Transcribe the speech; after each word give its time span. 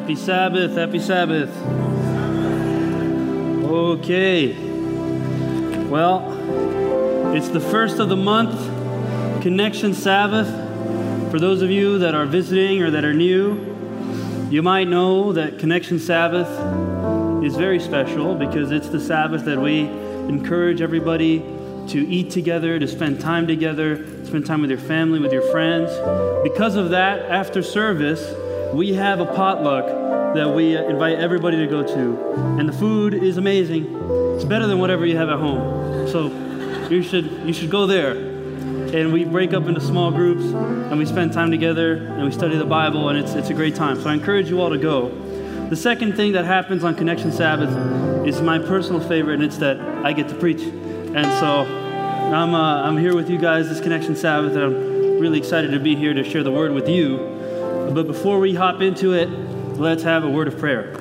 Happy 0.00 0.16
Sabbath, 0.16 0.76
happy 0.76 0.98
Sabbath. 0.98 1.54
Okay. 3.62 4.54
Well, 5.90 7.34
it's 7.36 7.50
the 7.50 7.60
first 7.60 7.98
of 7.98 8.08
the 8.08 8.16
month, 8.16 8.58
Connection 9.42 9.92
Sabbath. 9.92 10.48
For 11.30 11.38
those 11.38 11.60
of 11.60 11.70
you 11.70 11.98
that 11.98 12.14
are 12.14 12.24
visiting 12.24 12.80
or 12.80 12.90
that 12.92 13.04
are 13.04 13.12
new, 13.12 14.48
you 14.48 14.62
might 14.62 14.88
know 14.88 15.34
that 15.34 15.58
Connection 15.58 15.98
Sabbath 15.98 16.48
is 17.44 17.54
very 17.54 17.78
special 17.78 18.34
because 18.34 18.70
it's 18.70 18.88
the 18.88 19.00
Sabbath 19.00 19.44
that 19.44 19.60
we 19.60 19.80
encourage 19.80 20.80
everybody 20.80 21.40
to 21.88 22.08
eat 22.08 22.30
together, 22.30 22.78
to 22.78 22.88
spend 22.88 23.20
time 23.20 23.46
together, 23.46 24.24
spend 24.24 24.46
time 24.46 24.62
with 24.62 24.70
your 24.70 24.80
family, 24.80 25.20
with 25.20 25.32
your 25.32 25.46
friends. 25.50 25.90
Because 26.42 26.76
of 26.76 26.88
that, 26.88 27.20
after 27.30 27.62
service, 27.62 28.34
we 28.72 28.94
have 28.94 29.20
a 29.20 29.26
potluck 29.26 29.86
that 30.34 30.48
we 30.54 30.76
invite 30.76 31.18
everybody 31.18 31.56
to 31.56 31.66
go 31.66 31.82
to. 31.82 32.32
And 32.58 32.68
the 32.68 32.72
food 32.72 33.14
is 33.14 33.36
amazing. 33.36 33.86
It's 34.36 34.44
better 34.44 34.66
than 34.66 34.78
whatever 34.78 35.04
you 35.04 35.16
have 35.16 35.28
at 35.28 35.38
home. 35.38 36.08
So 36.08 36.28
you 36.88 37.02
should, 37.02 37.30
you 37.44 37.52
should 37.52 37.70
go 37.70 37.86
there. 37.86 38.12
And 38.12 39.12
we 39.12 39.24
break 39.24 39.52
up 39.52 39.66
into 39.66 39.80
small 39.80 40.10
groups 40.10 40.44
and 40.44 40.98
we 40.98 41.06
spend 41.06 41.32
time 41.32 41.50
together 41.50 41.94
and 41.94 42.24
we 42.24 42.32
study 42.32 42.56
the 42.56 42.64
Bible 42.64 43.08
and 43.08 43.18
it's, 43.18 43.34
it's 43.34 43.50
a 43.50 43.54
great 43.54 43.74
time. 43.74 44.00
So 44.00 44.08
I 44.08 44.14
encourage 44.14 44.48
you 44.48 44.60
all 44.60 44.70
to 44.70 44.78
go. 44.78 45.08
The 45.68 45.76
second 45.76 46.16
thing 46.16 46.32
that 46.32 46.44
happens 46.44 46.82
on 46.82 46.96
Connection 46.96 47.30
Sabbath 47.30 48.26
is 48.26 48.42
my 48.42 48.58
personal 48.58 49.00
favorite, 49.00 49.34
and 49.34 49.44
it's 49.44 49.58
that 49.58 49.78
I 50.04 50.12
get 50.12 50.28
to 50.28 50.34
preach. 50.34 50.62
And 50.62 51.24
so 51.38 51.60
I'm, 52.34 52.54
uh, 52.54 52.82
I'm 52.82 52.98
here 52.98 53.14
with 53.14 53.30
you 53.30 53.38
guys 53.38 53.68
this 53.68 53.80
Connection 53.80 54.16
Sabbath, 54.16 54.54
and 54.54 54.64
I'm 54.64 55.20
really 55.20 55.38
excited 55.38 55.70
to 55.70 55.78
be 55.78 55.94
here 55.94 56.12
to 56.12 56.24
share 56.24 56.42
the 56.42 56.50
word 56.50 56.72
with 56.72 56.88
you. 56.88 57.39
But 57.92 58.06
before 58.06 58.38
we 58.38 58.54
hop 58.54 58.80
into 58.80 59.14
it, 59.14 59.28
let's 59.76 60.04
have 60.04 60.22
a 60.22 60.30
word 60.30 60.46
of 60.46 60.58
prayer. 60.58 60.94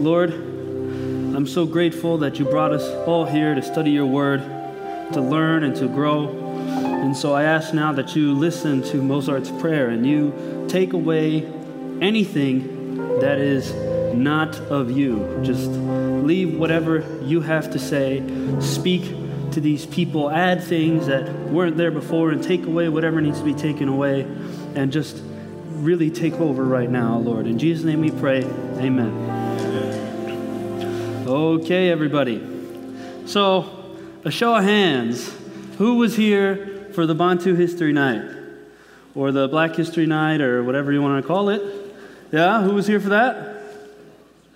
Lord, 0.00 0.32
I'm 0.32 1.46
so 1.46 1.64
grateful 1.64 2.18
that 2.18 2.40
you 2.40 2.44
brought 2.44 2.72
us 2.72 2.82
all 3.06 3.24
here 3.24 3.54
to 3.54 3.62
study 3.62 3.92
your 3.92 4.06
word, 4.06 4.40
to 5.12 5.20
learn 5.20 5.62
and 5.62 5.76
to 5.76 5.86
grow. 5.86 6.28
And 6.68 7.16
so 7.16 7.34
I 7.34 7.44
ask 7.44 7.72
now 7.72 7.92
that 7.92 8.16
you 8.16 8.34
listen 8.34 8.82
to 8.82 8.96
Mozart's 8.96 9.50
prayer 9.52 9.90
and 9.90 10.04
you 10.04 10.66
take 10.68 10.92
away 10.92 11.46
anything 12.00 12.96
that 13.20 13.38
is 13.38 13.72
not 14.12 14.56
of 14.56 14.90
you. 14.90 15.40
Just 15.44 15.68
leave 15.70 16.58
whatever 16.58 17.04
you 17.22 17.42
have 17.42 17.70
to 17.70 17.78
say, 17.78 18.24
speak 18.60 19.02
to 19.52 19.60
these 19.60 19.86
people, 19.86 20.30
add 20.30 20.64
things 20.64 21.06
that 21.06 21.32
weren't 21.48 21.76
there 21.76 21.92
before, 21.92 22.30
and 22.30 22.42
take 22.42 22.66
away 22.66 22.88
whatever 22.88 23.20
needs 23.20 23.38
to 23.38 23.44
be 23.44 23.54
taken 23.54 23.88
away, 23.88 24.26
and 24.76 24.92
just 24.92 25.20
really 25.70 26.10
take 26.10 26.34
over 26.34 26.62
right 26.64 26.88
now, 26.88 27.18
Lord. 27.18 27.46
In 27.46 27.58
Jesus' 27.58 27.84
name 27.84 28.00
we 28.00 28.10
pray. 28.10 28.44
Amen. 28.44 29.10
Okay, 31.26 31.90
everybody. 31.90 32.40
So, 33.26 33.96
a 34.24 34.30
show 34.30 34.54
of 34.54 34.62
hands. 34.62 35.34
Who 35.78 35.96
was 35.96 36.16
here 36.16 36.88
for 36.92 37.06
the 37.06 37.14
Bantu 37.14 37.54
History 37.54 37.92
Night? 37.92 38.22
Or 39.14 39.32
the 39.32 39.48
Black 39.48 39.74
History 39.74 40.06
Night, 40.06 40.40
or 40.40 40.62
whatever 40.62 40.92
you 40.92 41.02
want 41.02 41.22
to 41.22 41.26
call 41.26 41.48
it? 41.48 41.62
Yeah, 42.30 42.62
who 42.62 42.74
was 42.74 42.86
here 42.86 43.00
for 43.00 43.08
that? 43.08 43.54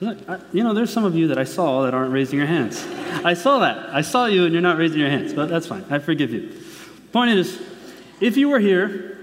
You 0.01 0.65
know, 0.65 0.73
there's 0.73 0.93
some 0.93 1.05
of 1.05 1.15
you 1.15 1.29
that 1.29 1.39
I 1.39 1.45
saw 1.45 1.83
that 1.83 1.93
aren't 1.93 2.13
raising 2.13 2.39
your 2.39 2.47
hands. 2.47 2.87
I 3.25 3.35
saw 3.35 3.59
that. 3.59 3.91
I 3.95 4.01
saw 4.01 4.27
you 4.27 4.45
and 4.45 4.53
you're 4.53 4.63
not 4.63 4.79
raising 4.79 4.99
your 4.99 5.11
hands, 5.11 5.35
but 5.35 5.49
that's 5.49 5.67
fine. 5.67 5.85
I 5.91 5.99
forgive 5.99 6.31
you. 6.31 6.53
Point 7.13 7.33
is, 7.33 7.61
if 8.21 8.37
you 8.37 8.49
were 8.49 8.61
here, 8.61 9.20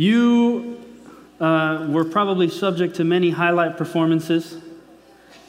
you 0.00 0.82
uh, 1.40 1.86
were 1.90 2.06
probably 2.06 2.48
subject 2.48 2.96
to 2.96 3.04
many 3.04 3.28
highlight 3.28 3.76
performances. 3.76 4.56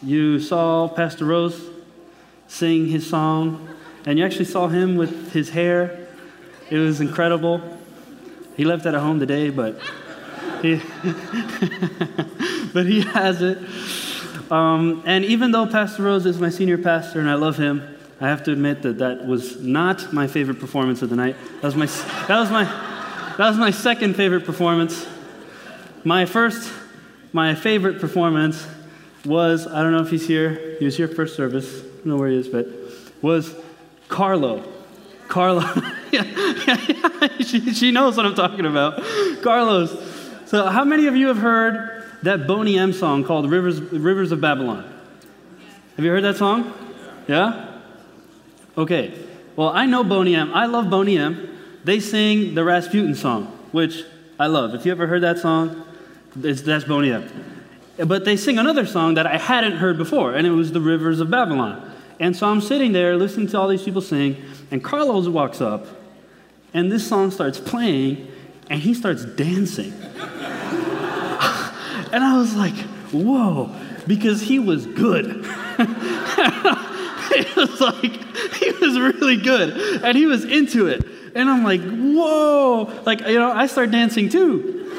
You 0.03 0.41
saw 0.41 0.89
Pastor 0.89 1.23
Rose 1.23 1.69
sing 2.49 2.87
his 2.87 3.09
song, 3.09 3.69
and 4.05 4.19
you 4.19 4.25
actually 4.25 4.43
saw 4.43 4.67
him 4.67 4.97
with 4.97 5.31
his 5.31 5.51
hair. 5.51 6.05
It 6.69 6.79
was 6.79 6.99
incredible. 6.99 7.61
He 8.57 8.65
left 8.65 8.85
it 8.85 8.93
at 8.93 8.99
home 8.99 9.21
today, 9.21 9.51
but 9.51 9.79
he, 10.61 10.81
but 12.73 12.85
he 12.85 13.03
has 13.13 13.41
it. 13.41 13.57
Um, 14.51 15.01
and 15.05 15.23
even 15.23 15.51
though 15.51 15.65
Pastor 15.65 16.03
Rose 16.03 16.25
is 16.25 16.41
my 16.41 16.49
senior 16.49 16.77
pastor 16.77 17.21
and 17.21 17.29
I 17.29 17.35
love 17.35 17.55
him, 17.55 17.97
I 18.19 18.27
have 18.27 18.43
to 18.43 18.51
admit 18.51 18.81
that 18.81 18.97
that 18.97 19.25
was 19.25 19.61
not 19.61 20.11
my 20.11 20.27
favorite 20.27 20.59
performance 20.59 21.01
of 21.01 21.09
the 21.09 21.15
night. 21.15 21.37
That 21.61 21.73
was 21.73 21.75
my, 21.77 21.85
that 22.27 22.37
was 22.37 22.51
my, 22.51 22.90
that 23.37 23.49
was 23.49 23.57
my 23.57 23.71
second 23.71 24.15
favorite 24.15 24.45
performance. 24.45 25.07
My 26.03 26.25
first, 26.25 26.71
my 27.33 27.55
favorite 27.55 27.99
performance 27.99 28.67
was, 29.25 29.67
I 29.67 29.83
don't 29.83 29.91
know 29.91 30.01
if 30.01 30.09
he's 30.09 30.27
here, 30.27 30.75
he 30.79 30.85
was 30.85 30.97
here 30.97 31.07
first 31.07 31.35
service, 31.35 31.81
I 31.81 31.83
don't 31.83 32.05
know 32.05 32.17
where 32.17 32.29
he 32.29 32.37
is, 32.37 32.47
but 32.47 32.67
was 33.21 33.55
Carlo. 34.07 34.63
Carlo. 35.27 35.61
yeah, 36.11 36.23
yeah, 36.67 36.85
yeah. 36.87 37.27
She, 37.39 37.73
she 37.73 37.91
knows 37.91 38.17
what 38.17 38.25
I'm 38.25 38.35
talking 38.35 38.65
about. 38.65 39.01
Carlos. 39.41 39.91
So, 40.45 40.65
how 40.65 40.83
many 40.83 41.07
of 41.07 41.15
you 41.15 41.27
have 41.27 41.37
heard 41.37 42.03
that 42.23 42.45
Boney 42.47 42.77
M 42.77 42.91
song 42.91 43.23
called 43.23 43.49
Rivers, 43.49 43.79
Rivers 43.79 44.31
of 44.31 44.41
Babylon? 44.41 44.83
Have 45.95 46.03
you 46.03 46.11
heard 46.11 46.23
that 46.23 46.35
song? 46.35 46.73
Yeah? 47.27 47.79
Okay. 48.77 49.13
Well, 49.55 49.69
I 49.69 49.85
know 49.85 50.03
Boney 50.03 50.35
M. 50.35 50.53
I 50.53 50.65
love 50.65 50.89
Boney 50.89 51.17
M. 51.17 51.50
They 51.83 51.99
sing 51.99 52.53
the 52.53 52.63
Rasputin 52.63 53.15
song, 53.15 53.45
which 53.71 54.03
I 54.39 54.47
love. 54.47 54.75
If 54.75 54.85
you 54.85 54.91
ever 54.91 55.07
heard 55.07 55.23
that 55.23 55.39
song, 55.39 55.83
that's 56.35 56.83
Boney. 56.85 57.27
But 57.97 58.25
they 58.25 58.37
sing 58.37 58.57
another 58.57 58.85
song 58.85 59.15
that 59.15 59.25
I 59.25 59.37
hadn't 59.37 59.77
heard 59.77 59.97
before, 59.97 60.33
and 60.33 60.45
it 60.47 60.51
was 60.51 60.71
the 60.71 60.81
Rivers 60.81 61.19
of 61.19 61.29
Babylon. 61.29 61.91
And 62.19 62.35
so 62.35 62.47
I'm 62.47 62.61
sitting 62.61 62.91
there 62.91 63.17
listening 63.17 63.47
to 63.47 63.59
all 63.59 63.67
these 63.67 63.83
people 63.83 64.01
sing, 64.01 64.37
and 64.69 64.83
Carlos 64.83 65.27
walks 65.27 65.59
up, 65.59 65.87
and 66.73 66.91
this 66.91 67.07
song 67.07 67.31
starts 67.31 67.59
playing, 67.59 68.27
and 68.69 68.79
he 68.79 68.93
starts 68.93 69.25
dancing. 69.25 69.91
and 72.11 72.23
I 72.23 72.37
was 72.37 72.55
like, 72.55 72.75
whoa, 73.11 73.75
because 74.07 74.41
he 74.41 74.59
was 74.59 74.85
good. 74.85 75.45
it 75.79 77.55
was 77.55 77.81
like, 77.81 78.53
he 78.55 78.71
was 78.71 78.99
really 78.99 79.37
good, 79.37 80.03
and 80.03 80.15
he 80.15 80.27
was 80.27 80.45
into 80.45 80.87
it. 80.87 81.03
And 81.35 81.49
I'm 81.49 81.63
like, 81.63 81.81
whoa, 81.81 83.01
like, 83.05 83.21
you 83.21 83.39
know, 83.39 83.51
I 83.51 83.67
start 83.67 83.91
dancing 83.91 84.29
too. 84.29 84.91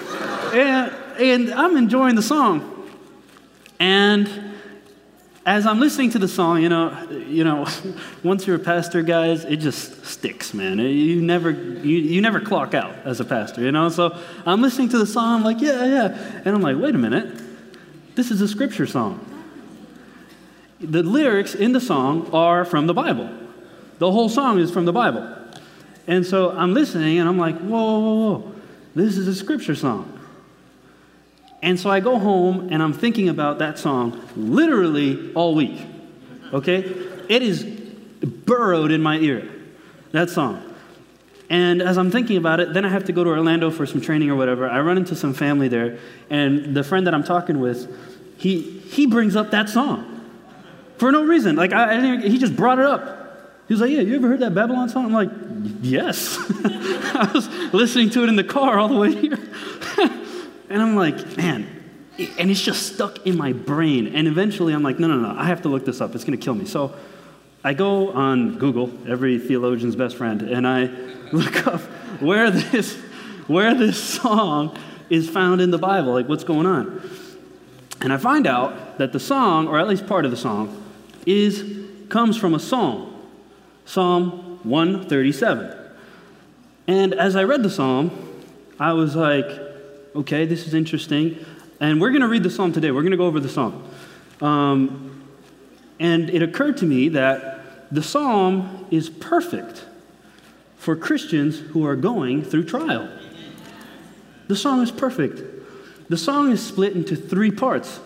And, 0.54 0.92
and 1.18 1.54
I'm 1.54 1.76
enjoying 1.76 2.14
the 2.14 2.22
song. 2.22 2.68
And 3.78 4.52
as 5.44 5.66
I'm 5.66 5.80
listening 5.80 6.10
to 6.10 6.18
the 6.18 6.28
song, 6.28 6.62
you 6.62 6.68
know, 6.68 6.96
you 7.10 7.44
know, 7.44 7.66
once 8.22 8.46
you're 8.46 8.56
a 8.56 8.60
pastor, 8.60 9.02
guys, 9.02 9.44
it 9.44 9.56
just 9.56 10.04
sticks, 10.06 10.54
man. 10.54 10.78
You 10.78 11.20
never, 11.20 11.50
you, 11.50 11.98
you 11.98 12.20
never 12.20 12.40
clock 12.40 12.74
out 12.74 12.94
as 13.04 13.20
a 13.20 13.24
pastor, 13.24 13.62
you 13.62 13.72
know. 13.72 13.88
So 13.88 14.16
I'm 14.46 14.62
listening 14.62 14.88
to 14.90 14.98
the 14.98 15.06
song, 15.06 15.40
I'm 15.40 15.44
like, 15.44 15.60
yeah, 15.60 15.84
yeah, 15.84 16.40
and 16.44 16.54
I'm 16.54 16.62
like, 16.62 16.76
wait 16.76 16.94
a 16.94 16.98
minute, 16.98 17.40
this 18.14 18.30
is 18.30 18.40
a 18.40 18.48
scripture 18.48 18.86
song. 18.86 19.28
The 20.80 21.02
lyrics 21.02 21.54
in 21.54 21.72
the 21.72 21.80
song 21.80 22.30
are 22.32 22.64
from 22.64 22.86
the 22.86 22.94
Bible. 22.94 23.30
The 23.98 24.10
whole 24.10 24.28
song 24.28 24.58
is 24.58 24.70
from 24.70 24.84
the 24.84 24.92
Bible, 24.92 25.28
and 26.06 26.26
so 26.26 26.50
I'm 26.50 26.74
listening, 26.74 27.18
and 27.18 27.28
I'm 27.28 27.38
like, 27.38 27.58
whoa, 27.58 28.00
whoa, 28.00 28.30
whoa, 28.30 28.52
this 28.94 29.16
is 29.16 29.28
a 29.28 29.34
scripture 29.34 29.74
song. 29.74 30.20
And 31.62 31.78
so 31.78 31.88
I 31.88 32.00
go 32.00 32.18
home 32.18 32.68
and 32.72 32.82
I'm 32.82 32.92
thinking 32.92 33.28
about 33.28 33.58
that 33.60 33.78
song 33.78 34.20
literally 34.34 35.32
all 35.34 35.54
week. 35.54 35.80
Okay? 36.52 36.78
It 37.28 37.42
is 37.42 37.62
burrowed 37.64 38.90
in 38.90 39.00
my 39.00 39.18
ear, 39.18 39.48
that 40.10 40.28
song. 40.28 40.74
And 41.48 41.80
as 41.80 41.98
I'm 41.98 42.10
thinking 42.10 42.36
about 42.36 42.60
it, 42.60 42.72
then 42.72 42.84
I 42.84 42.88
have 42.88 43.04
to 43.04 43.12
go 43.12 43.22
to 43.22 43.30
Orlando 43.30 43.70
for 43.70 43.86
some 43.86 44.00
training 44.00 44.30
or 44.30 44.36
whatever. 44.36 44.68
I 44.68 44.80
run 44.80 44.96
into 44.96 45.14
some 45.14 45.34
family 45.34 45.68
there, 45.68 45.98
and 46.30 46.74
the 46.74 46.82
friend 46.82 47.06
that 47.06 47.14
I'm 47.14 47.24
talking 47.24 47.60
with, 47.60 47.94
he, 48.38 48.60
he 48.60 49.06
brings 49.06 49.36
up 49.36 49.50
that 49.50 49.68
song 49.68 50.26
for 50.96 51.12
no 51.12 51.24
reason. 51.24 51.54
Like, 51.54 51.72
I, 51.72 51.98
I 51.98 52.16
he 52.20 52.38
just 52.38 52.56
brought 52.56 52.78
it 52.78 52.86
up. 52.86 53.21
He 53.72 53.74
was 53.74 53.80
like, 53.80 53.90
Yeah, 53.90 54.02
you 54.02 54.16
ever 54.16 54.28
heard 54.28 54.40
that 54.40 54.54
Babylon 54.54 54.90
song? 54.90 55.06
I'm 55.06 55.12
like, 55.14 55.30
Yes. 55.80 56.36
I 56.62 57.30
was 57.32 57.48
listening 57.72 58.10
to 58.10 58.22
it 58.22 58.28
in 58.28 58.36
the 58.36 58.44
car 58.44 58.78
all 58.78 58.88
the 58.88 58.98
way 58.98 59.14
here. 59.14 59.38
And 60.68 60.80
I'm 60.80 60.94
like, 60.94 61.36
man, 61.36 61.66
and 62.38 62.50
it's 62.50 62.62
just 62.62 62.94
stuck 62.94 63.26
in 63.26 63.36
my 63.36 63.52
brain. 63.52 64.14
And 64.14 64.26
eventually 64.26 64.72
I'm 64.72 64.82
like, 64.82 64.98
no, 64.98 65.06
no, 65.06 65.16
no, 65.16 65.38
I 65.38 65.44
have 65.44 65.62
to 65.62 65.68
look 65.68 65.84
this 65.84 66.00
up. 66.00 66.14
It's 66.14 66.24
going 66.24 66.38
to 66.38 66.42
kill 66.42 66.54
me. 66.54 66.64
So 66.64 66.94
I 67.62 67.74
go 67.74 68.10
on 68.12 68.58
Google, 68.58 68.90
every 69.06 69.38
theologian's 69.38 69.96
best 69.96 70.16
friend, 70.16 70.40
and 70.40 70.66
I 70.66 70.84
look 71.32 71.66
up 71.66 71.82
where 72.20 72.50
this, 72.50 72.94
where 73.48 73.74
this 73.74 74.02
song 74.02 74.78
is 75.10 75.28
found 75.28 75.60
in 75.60 75.70
the 75.70 75.78
Bible, 75.78 76.12
like 76.12 76.26
what's 76.26 76.44
going 76.44 76.66
on. 76.66 77.02
And 78.00 78.10
I 78.10 78.16
find 78.16 78.46
out 78.46 78.96
that 78.96 79.12
the 79.12 79.20
song, 79.20 79.68
or 79.68 79.78
at 79.78 79.88
least 79.88 80.06
part 80.06 80.24
of 80.24 80.30
the 80.30 80.38
song, 80.38 80.82
is 81.26 81.82
comes 82.08 82.36
from 82.36 82.54
a 82.54 82.60
psalm, 82.60 83.11
Psalm 83.84 84.60
137. 84.62 85.76
And 86.86 87.14
as 87.14 87.36
I 87.36 87.44
read 87.44 87.62
the 87.62 87.70
psalm, 87.70 88.10
I 88.78 88.92
was 88.92 89.14
like, 89.14 89.46
okay, 90.14 90.46
this 90.46 90.66
is 90.66 90.74
interesting. 90.74 91.44
And 91.80 92.00
we're 92.00 92.10
going 92.10 92.22
to 92.22 92.28
read 92.28 92.42
the 92.42 92.50
psalm 92.50 92.72
today. 92.72 92.90
We're 92.90 93.02
going 93.02 93.12
to 93.12 93.16
go 93.16 93.26
over 93.26 93.40
the 93.40 93.48
psalm. 93.48 93.82
Um, 94.40 95.22
and 96.00 96.30
it 96.30 96.42
occurred 96.42 96.76
to 96.78 96.86
me 96.86 97.08
that 97.10 97.92
the 97.92 98.02
psalm 98.02 98.86
is 98.90 99.08
perfect 99.08 99.84
for 100.76 100.96
Christians 100.96 101.58
who 101.58 101.86
are 101.86 101.96
going 101.96 102.42
through 102.42 102.64
trial. 102.64 103.08
The 104.48 104.56
song 104.56 104.82
is 104.82 104.90
perfect. 104.90 105.40
The 106.08 106.16
song 106.16 106.50
is 106.50 106.64
split 106.64 106.94
into 106.94 107.14
three 107.14 107.50
parts. 107.50 108.00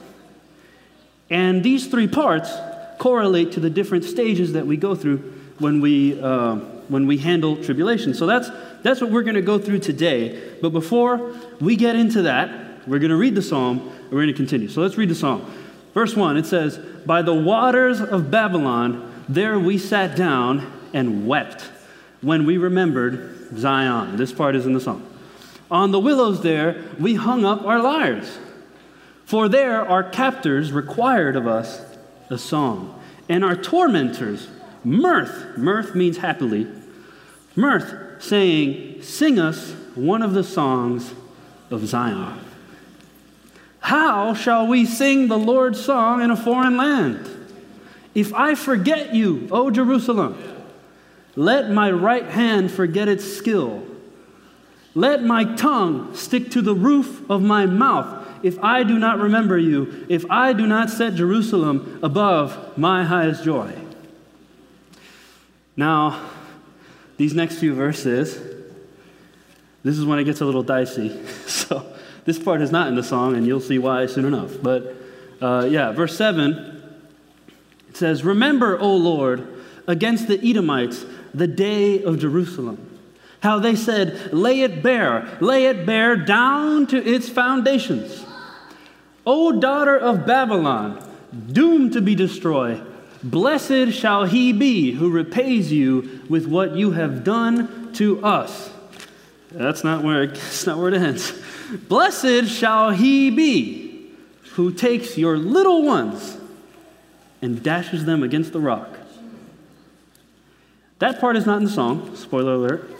And 1.31 1.63
these 1.65 1.87
three 1.87 2.07
parts 2.07 2.53
correlate 2.99 3.53
to 3.53 3.61
the 3.61 3.71
different 3.71 4.05
stages 4.05 4.53
that 4.53 4.67
we 4.67 4.77
go 4.77 4.95
through 4.95 5.36
when 5.59 5.81
we, 5.81 6.21
uh, 6.21 6.57
when 6.89 7.07
we 7.07 7.19
handle 7.19 7.63
tribulation. 7.63 8.15
So 8.15 8.27
that's, 8.27 8.51
that's 8.83 9.01
what 9.01 9.11
we're 9.11 9.23
going 9.23 9.37
to 9.37 9.43
go 9.43 9.59
through 9.59 9.81
today. 9.81 10.57
But 10.61 10.71
before 10.71 11.35
we 11.61 11.77
get 11.77 11.97
into 11.97 12.23
that, 12.23 12.87
we're 12.87 12.99
going 12.99 13.11
to 13.11 13.17
read 13.17 13.35
the 13.35 13.43
psalm 13.43 13.79
and 13.79 14.13
we're 14.13 14.23
going 14.23 14.29
to 14.29 14.35
continue. 14.35 14.69
So 14.69 14.81
let's 14.81 14.97
read 14.97 15.09
the 15.09 15.15
psalm. 15.15 15.53
Verse 15.95 16.15
1, 16.15 16.37
it 16.37 16.47
says, 16.47 16.79
By 17.07 17.23
the 17.23 17.35
waters 17.35 18.01
of 18.01 18.31
Babylon, 18.31 19.25
there 19.29 19.59
we 19.59 19.79
sat 19.79 20.17
down 20.17 20.73
and 20.93 21.27
wept 21.27 21.63
when 22.21 22.47
we 22.47 22.59
remembered 22.59 23.57
Zion. 23.59 24.17
This 24.17 24.33
part 24.33 24.55
is 24.55 24.67
in 24.67 24.73
the 24.73 24.81
psalm. 24.81 25.09
On 25.71 25.91
the 25.91 25.99
willows 25.99 26.43
there, 26.43 26.85
we 27.01 27.15
hung 27.15 27.45
up 27.45 27.65
our 27.65 27.81
lyres. 27.81 28.39
For 29.25 29.49
there 29.49 29.87
our 29.87 30.05
captors 30.05 30.71
required 30.71 31.35
of 31.35 31.49
us 31.49 31.83
a 32.31 32.39
song, 32.39 33.01
and 33.29 33.45
our 33.45 33.57
tormentors 33.57 34.49
mirth. 34.87 35.59
Mirth 35.59 35.95
means 35.97 36.19
happily. 36.19 36.69
Mirth, 37.57 38.23
saying, 38.23 39.03
Sing 39.03 39.39
us 39.39 39.73
one 39.97 40.23
of 40.23 40.33
the 40.33 40.45
songs 40.45 41.13
of 41.71 41.85
Zion. 41.87 42.39
How 43.81 44.33
shall 44.33 44.67
we 44.67 44.87
sing 44.87 45.27
the 45.29 45.39
Lord's 45.39 45.85
song 45.85 46.23
in 46.23 46.31
a 46.31 46.37
foreign 46.37 46.77
land? 46.77 47.29
If 48.15 48.33
I 48.33 48.55
forget 48.55 49.15
you, 49.15 49.49
O 49.51 49.71
Jerusalem, 49.71 50.39
let 51.35 51.71
my 51.71 51.91
right 51.91 52.25
hand 52.25 52.71
forget 52.71 53.09
its 53.09 53.25
skill. 53.25 53.85
Let 54.95 55.23
my 55.23 55.45
tongue 55.57 56.15
stick 56.15 56.51
to 56.53 56.63
the 56.63 56.75
roof 56.75 57.29
of 57.29 57.43
my 57.43 57.67
mouth 57.67 58.27
if 58.43 58.59
I 58.63 58.85
do 58.85 58.99
not 58.99 59.19
remember 59.19 59.59
you, 59.59 60.07
if 60.09 60.25
I 60.31 60.53
do 60.53 60.67
not 60.67 60.91
set 60.91 61.15
Jerusalem 61.15 61.99
above 62.03 62.79
my 62.79 63.05
highest 63.05 63.45
joy. 63.45 63.86
Now, 65.77 66.31
these 67.17 67.35
next 67.35 67.59
few 67.59 67.75
verses, 67.75 68.35
this 69.83 69.99
is 69.99 70.05
when 70.05 70.19
it 70.19 70.25
gets 70.25 70.41
a 70.41 70.45
little 70.45 70.63
dicey. 70.63 71.19
So, 71.47 71.85
this 72.25 72.39
part 72.39 72.61
is 72.61 72.71
not 72.71 72.87
in 72.87 72.95
the 72.95 73.03
song, 73.03 73.37
and 73.37 73.45
you'll 73.45 73.61
see 73.61 73.79
why 73.79 74.07
soon 74.07 74.25
enough. 74.25 74.53
But 74.63 74.95
uh, 75.41 75.67
yeah, 75.69 75.91
verse 75.93 76.17
7, 76.17 76.83
it 77.89 77.97
says, 77.97 78.25
Remember, 78.25 78.79
O 78.79 78.95
Lord, 78.95 79.49
against 79.89 80.29
the 80.29 80.39
Edomites, 80.49 81.05
the 81.35 81.47
day 81.47 82.03
of 82.03 82.19
Jerusalem. 82.21 82.99
How 83.41 83.59
they 83.59 83.75
said, 83.75 84.33
Lay 84.33 84.61
it 84.61 84.83
bare, 84.83 85.39
lay 85.41 85.67
it 85.67 85.87
bare 85.87 86.17
down 86.17 86.87
to 86.89 87.05
its 87.05 87.29
foundations. 87.29 88.25
O 89.27 89.53
daughter 89.59 89.97
of 89.97 90.27
Babylon, 90.27 91.03
doomed 91.53 91.93
to 91.95 92.01
be 92.01 92.15
destroyed, 92.15 92.85
blessed 93.23 93.93
shall 93.93 94.25
he 94.25 94.53
be 94.53 94.93
who 94.93 95.11
repays 95.11 95.73
you 95.73 96.23
with 96.29 96.47
what 96.47 96.77
you 96.77 96.93
have 96.93 97.25
done 97.25 97.93
to 97.95 98.25
us. 98.25 98.71
That's 99.51 99.85
not 99.85 100.05
where 100.05 100.25
it, 100.25 100.35
that's 100.35 100.67
not 100.67 100.79
where 100.79 100.89
it 100.89 100.95
ends. 100.95 101.33
Blessed 101.89 102.47
shall 102.47 102.91
he 102.91 103.31
be 103.31 104.11
who 104.53 104.73
takes 104.73 105.19
your 105.19 105.37
little 105.37 105.83
ones 105.83 106.39
and 107.43 107.63
dashes 107.63 108.05
them 108.05 108.23
against 108.23 108.53
the 108.53 108.61
rock. 108.61 108.89
That 110.99 111.21
part 111.21 111.37
is 111.37 111.45
not 111.45 111.59
in 111.59 111.65
the 111.65 111.71
song, 111.71 112.17
spoiler 112.17 112.55
alert. 112.55 112.91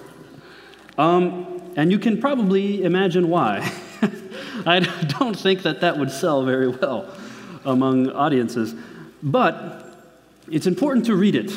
Um, 0.99 1.73
and 1.77 1.91
you 1.91 1.99
can 1.99 2.21
probably 2.21 2.83
imagine 2.83 3.29
why. 3.29 3.71
I 4.67 4.81
don't 5.19 5.39
think 5.39 5.63
that 5.63 5.81
that 5.81 5.99
would 5.99 6.11
sell 6.11 6.45
very 6.45 6.69
well 6.69 7.11
among 7.65 8.11
audiences. 8.11 8.75
But 9.23 9.86
it's 10.51 10.67
important 10.67 11.07
to 11.07 11.17
read 11.17 11.35
it, 11.35 11.51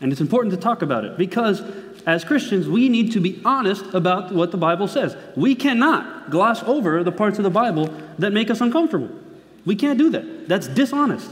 and 0.00 0.12
it's 0.12 0.20
important 0.20 0.54
to 0.54 0.60
talk 0.60 0.82
about 0.82 1.04
it, 1.04 1.18
because 1.18 1.62
as 2.06 2.24
Christians, 2.24 2.66
we 2.68 2.88
need 2.88 3.12
to 3.12 3.20
be 3.20 3.40
honest 3.44 3.84
about 3.92 4.32
what 4.32 4.50
the 4.50 4.56
Bible 4.56 4.88
says. 4.88 5.16
We 5.36 5.54
cannot 5.54 6.30
gloss 6.30 6.62
over 6.62 7.04
the 7.04 7.12
parts 7.12 7.38
of 7.38 7.44
the 7.44 7.50
Bible 7.50 7.94
that 8.18 8.32
make 8.32 8.50
us 8.50 8.60
uncomfortable. 8.60 9.10
We 9.66 9.76
can't 9.76 9.98
do 9.98 10.08
that. 10.10 10.48
That's 10.48 10.66
dishonest. 10.66 11.30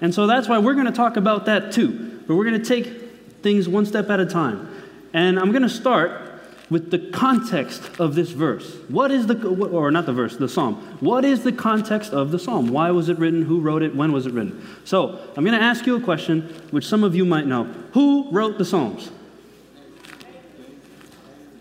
And 0.00 0.12
so 0.12 0.26
that's 0.26 0.48
why 0.48 0.58
we're 0.58 0.74
going 0.74 0.86
to 0.86 0.92
talk 0.92 1.16
about 1.16 1.46
that 1.46 1.72
too. 1.72 2.20
But 2.26 2.34
we're 2.34 2.44
going 2.44 2.60
to 2.60 2.68
take 2.68 3.42
things 3.42 3.68
one 3.68 3.86
step 3.86 4.10
at 4.10 4.18
a 4.18 4.26
time. 4.26 4.68
And 5.12 5.38
I'm 5.38 5.52
going 5.52 5.62
to 5.62 5.68
start 5.68 6.25
with 6.68 6.90
the 6.90 6.98
context 6.98 7.90
of 8.00 8.14
this 8.14 8.30
verse. 8.30 8.76
What 8.88 9.10
is 9.10 9.26
the, 9.26 9.48
or 9.48 9.90
not 9.90 10.06
the 10.06 10.12
verse, 10.12 10.36
the 10.36 10.48
psalm. 10.48 10.74
What 11.00 11.24
is 11.24 11.44
the 11.44 11.52
context 11.52 12.12
of 12.12 12.32
the 12.32 12.38
psalm? 12.38 12.68
Why 12.68 12.90
was 12.90 13.08
it 13.08 13.18
written? 13.18 13.42
Who 13.42 13.60
wrote 13.60 13.82
it? 13.82 13.94
When 13.94 14.12
was 14.12 14.26
it 14.26 14.32
written? 14.32 14.66
So, 14.84 15.20
I'm 15.36 15.44
going 15.44 15.58
to 15.58 15.64
ask 15.64 15.86
you 15.86 15.96
a 15.96 16.00
question 16.00 16.42
which 16.70 16.86
some 16.86 17.04
of 17.04 17.14
you 17.14 17.24
might 17.24 17.46
know. 17.46 17.64
Who 17.92 18.30
wrote 18.32 18.58
the 18.58 18.64
psalms? 18.64 19.10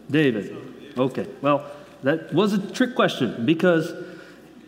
David. 0.10 0.57
Okay, 0.98 1.28
well, 1.42 1.69
that 2.04 2.34
was 2.34 2.54
a 2.54 2.72
trick 2.72 2.96
question 2.96 3.46
because 3.46 3.94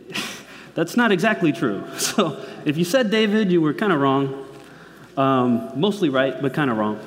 that's 0.75 0.95
not 0.95 1.11
exactly 1.11 1.51
true. 1.51 1.83
So, 1.97 2.43
if 2.65 2.77
you 2.77 2.83
said 2.83 3.09
David, 3.09 3.51
you 3.51 3.61
were 3.61 3.73
kind 3.73 3.93
of 3.93 3.99
wrong. 3.99 4.45
Um, 5.15 5.71
mostly 5.75 6.09
right, 6.09 6.39
but 6.39 6.53
kind 6.53 6.69
of 6.69 6.77
wrong. 6.77 6.99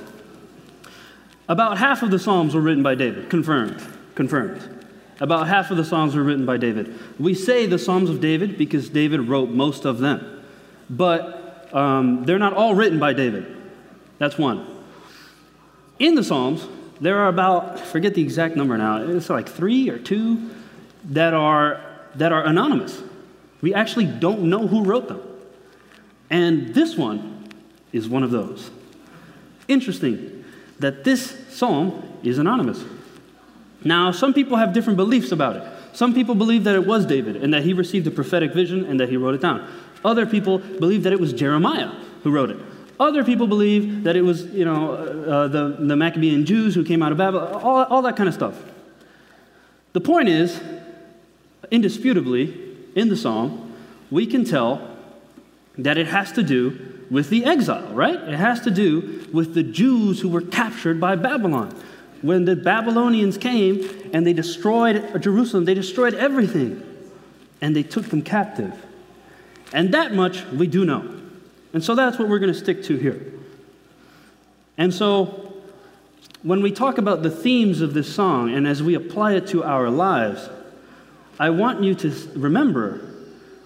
About 1.51 1.79
half 1.79 2.05
of 2.05 2.13
the 2.13 2.19
Psalms 2.21 2.55
were 2.55 2.61
written 2.61 2.85
by 2.85 2.95
David, 2.95 3.29
confirmed, 3.29 3.85
confirmed. 4.15 4.87
About 5.19 5.49
half 5.49 5.73
of 5.73 5.77
the 5.77 5.85
Psalms 5.85 6.15
were 6.15 6.23
written 6.23 6.47
by 6.47 6.57
David. 6.57 6.97
We 7.19 7.35
say 7.35 7.67
the 7.67 7.77
Psalms 7.77 8.09
of 8.09 8.21
David 8.21 8.57
because 8.57 8.89
David 8.89 9.23
wrote 9.23 9.51
most 9.51 9.85
of 9.85 9.99
them. 9.99 10.45
But 10.89 11.75
um, 11.75 12.25
they're 12.25 12.39
not 12.39 12.53
all 12.53 12.77
written 12.77 13.01
by 13.01 13.15
David. 13.15 13.57
That's 14.19 14.39
one. 14.39 14.65
In 15.99 16.15
the 16.15 16.23
Psalms, 16.23 16.69
there 17.01 17.19
are 17.19 17.27
about, 17.27 17.81
forget 17.81 18.15
the 18.15 18.23
exact 18.23 18.55
number 18.55 18.79
now, 18.79 19.03
it's 19.03 19.29
like 19.29 19.49
three 19.49 19.91
or 19.91 19.99
two 19.99 20.51
that 21.07 21.35
are, 21.35 21.81
that 22.15 22.31
are 22.31 22.45
anonymous. 22.45 23.03
We 23.61 23.75
actually 23.75 24.07
don't 24.07 24.43
know 24.43 24.69
who 24.69 24.85
wrote 24.85 25.09
them. 25.09 25.21
And 26.31 26.73
this 26.77 26.97
one 26.97 27.49
is 27.93 28.09
one 28.09 28.23
of 28.23 28.31
those. 28.31 28.71
Interesting 29.67 30.40
that 30.81 31.05
this 31.05 31.37
psalm 31.51 32.03
is 32.23 32.39
anonymous. 32.39 32.85
Now, 33.85 34.11
some 34.11 34.35
people 34.35 34.57
have 34.57 34.73
different 34.73 34.97
beliefs 34.97 35.33
about 35.33 35.57
it. 35.57 35.63
Some 35.93 36.15
people 36.15 36.35
believe 36.35 36.65
that 36.65 36.75
it 36.75 36.87
was 36.87 37.07
David 37.07 37.37
and 37.37 37.53
that 37.55 37.63
he 37.63 37.73
received 37.73 38.07
a 38.07 38.11
prophetic 38.11 38.53
vision 38.53 38.85
and 38.85 39.01
that 39.01 39.09
he 39.09 39.17
wrote 39.17 39.35
it 39.35 39.41
down. 39.41 39.67
Other 40.05 40.27
people 40.27 40.59
believe 40.59 41.03
that 41.05 41.13
it 41.13 41.21
was 41.21 41.33
Jeremiah 41.33 41.89
who 42.23 42.31
wrote 42.31 42.51
it. 42.51 42.59
Other 42.99 43.25
people 43.25 43.47
believe 43.47 44.05
that 44.05 44.15
it 44.15 44.23
was, 44.23 44.45
you 44.47 44.65
know, 44.65 44.93
uh, 44.93 45.49
the, 45.49 45.77
the 45.79 45.97
Maccabean 45.97 46.45
Jews 46.45 46.75
who 46.75 46.85
came 46.85 47.03
out 47.03 47.13
of 47.13 47.19
Babylon, 47.19 47.55
all, 47.55 47.85
all 47.85 48.03
that 48.03 48.17
kind 48.17 48.29
of 48.29 48.35
stuff. 48.35 48.63
The 49.93 50.01
point 50.01 50.29
is, 50.29 50.61
indisputably, 51.71 52.77
in 52.95 53.09
the 53.09 53.17
psalm, 53.17 53.75
we 54.11 54.27
can 54.27 54.45
tell 54.45 54.87
that 55.79 55.97
it 55.97 56.09
has 56.09 56.33
to 56.33 56.43
do 56.43 57.00
with 57.11 57.29
the 57.29 57.45
exile, 57.45 57.93
right? 57.93 58.15
It 58.15 58.37
has 58.37 58.61
to 58.63 58.71
do 58.71 59.27
with 59.33 59.55
the 59.55 59.63
Jews 59.63 60.21
who 60.21 60.29
were 60.29 60.41
captured 60.41 61.01
by 61.01 61.17
Babylon. 61.17 61.75
When 62.23 62.45
the 62.45 62.55
Babylonians 62.55 63.37
came 63.37 64.11
and 64.13 64.27
they 64.27 64.33
destroyed 64.33 65.21
Jerusalem, 65.21 65.65
they 65.65 65.75
destroyed 65.75 66.15
everything 66.15 66.87
and 67.61 67.75
they 67.75 67.83
took 67.83 68.07
them 68.07 68.23
captive. 68.23 68.75
And 69.73 69.93
that 69.95 70.15
much 70.15 70.45
we 70.47 70.67
do 70.67 70.85
know. 70.85 71.17
And 71.73 71.83
so 71.83 71.95
that's 71.95 72.19
what 72.19 72.29
we're 72.29 72.39
going 72.39 72.53
to 72.53 72.59
stick 72.59 72.83
to 72.85 72.97
here. 72.97 73.33
And 74.77 74.93
so 74.93 75.55
when 76.43 76.63
we 76.63 76.73
talk 76.73 76.99
about 76.99 77.23
the 77.23 77.31
themes 77.31 77.81
of 77.81 77.95
this 77.95 78.13
song 78.13 78.53
and 78.53 78.67
as 78.67 78.83
we 78.83 78.95
apply 78.95 79.35
it 79.35 79.47
to 79.49 79.63
our 79.63 79.91
lives, 79.91 80.49
I 81.39 81.51
want 81.51 81.83
you 81.83 81.95
to 81.97 82.15
remember 82.35 83.01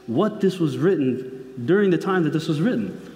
what 0.07 0.41
this 0.41 0.59
was 0.59 0.79
written 0.79 1.65
during 1.65 1.91
the 1.91 1.99
time 1.99 2.25
that 2.25 2.33
this 2.33 2.49
was 2.49 2.61
written. 2.61 3.14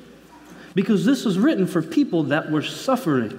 Because 0.74 1.04
this 1.04 1.24
was 1.24 1.38
written 1.38 1.66
for 1.66 1.82
people 1.82 2.24
that 2.24 2.50
were 2.50 2.62
suffering. 2.62 3.38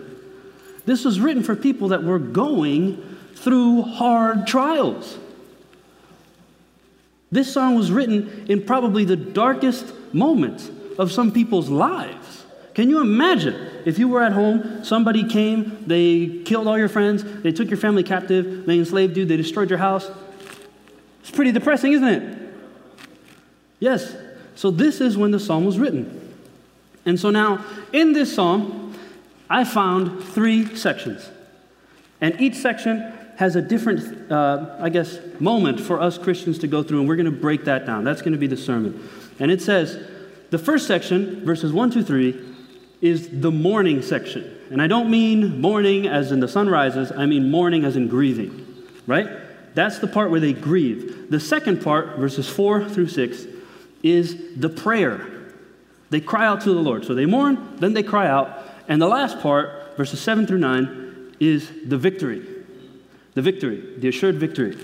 This 0.85 1.05
was 1.05 1.19
written 1.19 1.43
for 1.43 1.55
people 1.55 1.89
that 1.89 2.03
were 2.03 2.19
going 2.19 3.17
through 3.35 3.83
hard 3.83 4.47
trials. 4.47 5.17
This 7.31 7.53
song 7.53 7.75
was 7.75 7.91
written 7.91 8.45
in 8.49 8.63
probably 8.63 9.05
the 9.05 9.15
darkest 9.15 9.93
moments 10.13 10.69
of 10.97 11.11
some 11.11 11.31
people's 11.31 11.69
lives. 11.69 12.45
Can 12.73 12.89
you 12.89 13.01
imagine 13.01 13.55
if 13.85 13.99
you 13.99 14.07
were 14.07 14.21
at 14.21 14.31
home, 14.31 14.83
somebody 14.83 15.27
came, 15.27 15.83
they 15.85 16.41
killed 16.45 16.67
all 16.67 16.77
your 16.77 16.89
friends, 16.89 17.23
they 17.41 17.51
took 17.51 17.69
your 17.69 17.77
family 17.77 18.03
captive, 18.03 18.65
they 18.65 18.79
enslaved 18.79 19.17
you, 19.17 19.25
they 19.25 19.37
destroyed 19.37 19.69
your 19.69 19.79
house? 19.79 20.09
It's 21.21 21.31
pretty 21.31 21.51
depressing, 21.51 21.93
isn't 21.93 22.07
it? 22.07 22.37
Yes. 23.79 24.15
So 24.55 24.71
this 24.71 25.01
is 25.01 25.17
when 25.17 25.31
the 25.31 25.39
psalm 25.39 25.65
was 25.65 25.77
written. 25.77 26.28
And 27.05 27.19
so 27.19 27.29
now, 27.29 27.63
in 27.93 28.13
this 28.13 28.35
psalm, 28.35 28.95
I 29.49 29.63
found 29.63 30.23
three 30.23 30.75
sections. 30.75 31.29
And 32.21 32.39
each 32.39 32.55
section 32.55 33.13
has 33.37 33.55
a 33.55 33.61
different, 33.61 34.31
uh, 34.31 34.75
I 34.81 34.89
guess, 34.89 35.17
moment 35.39 35.79
for 35.79 35.99
us 35.99 36.17
Christians 36.17 36.59
to 36.59 36.67
go 36.67 36.83
through, 36.83 36.99
and 36.99 37.07
we're 37.07 37.15
going 37.15 37.25
to 37.25 37.31
break 37.31 37.65
that 37.65 37.85
down. 37.85 38.03
That's 38.03 38.21
going 38.21 38.33
to 38.33 38.37
be 38.37 38.47
the 38.47 38.57
sermon. 38.57 39.07
And 39.39 39.49
it 39.49 39.61
says, 39.61 39.97
the 40.49 40.57
first 40.57 40.87
section, 40.87 41.45
verses 41.45 41.71
1 41.71 41.91
to 41.91 42.03
3, 42.03 42.37
is 43.01 43.41
the 43.41 43.51
mourning 43.51 44.01
section. 44.01 44.57
And 44.71 44.81
I 44.81 44.87
don't 44.87 45.09
mean 45.09 45.61
mourning 45.61 46.07
as 46.07 46.31
in 46.31 46.41
the 46.41 46.47
sun 46.47 46.69
rises, 46.69 47.11
I 47.11 47.25
mean 47.25 47.49
mourning 47.49 47.85
as 47.85 47.95
in 47.95 48.07
grieving, 48.07 48.83
right? 49.07 49.27
That's 49.73 49.99
the 49.99 50.07
part 50.07 50.31
where 50.31 50.39
they 50.39 50.53
grieve. 50.53 51.29
The 51.29 51.39
second 51.39 51.81
part, 51.81 52.17
verses 52.17 52.49
4 52.49 52.89
through 52.89 53.07
6, 53.07 53.45
is 54.03 54.37
the 54.57 54.69
prayer. 54.69 55.38
They 56.09 56.21
cry 56.21 56.45
out 56.45 56.61
to 56.61 56.73
the 56.73 56.79
Lord. 56.79 57.05
So 57.05 57.13
they 57.13 57.25
mourn, 57.25 57.77
then 57.77 57.93
they 57.93 58.03
cry 58.03 58.27
out. 58.27 58.63
And 58.87 59.01
the 59.01 59.07
last 59.07 59.39
part, 59.39 59.95
verses 59.97 60.19
7 60.21 60.47
through 60.47 60.57
9, 60.59 61.35
is 61.39 61.71
the 61.85 61.97
victory 61.97 62.45
the 63.35 63.41
victory, 63.43 63.81
the 63.97 64.09
assured 64.09 64.35
victory. 64.35 64.75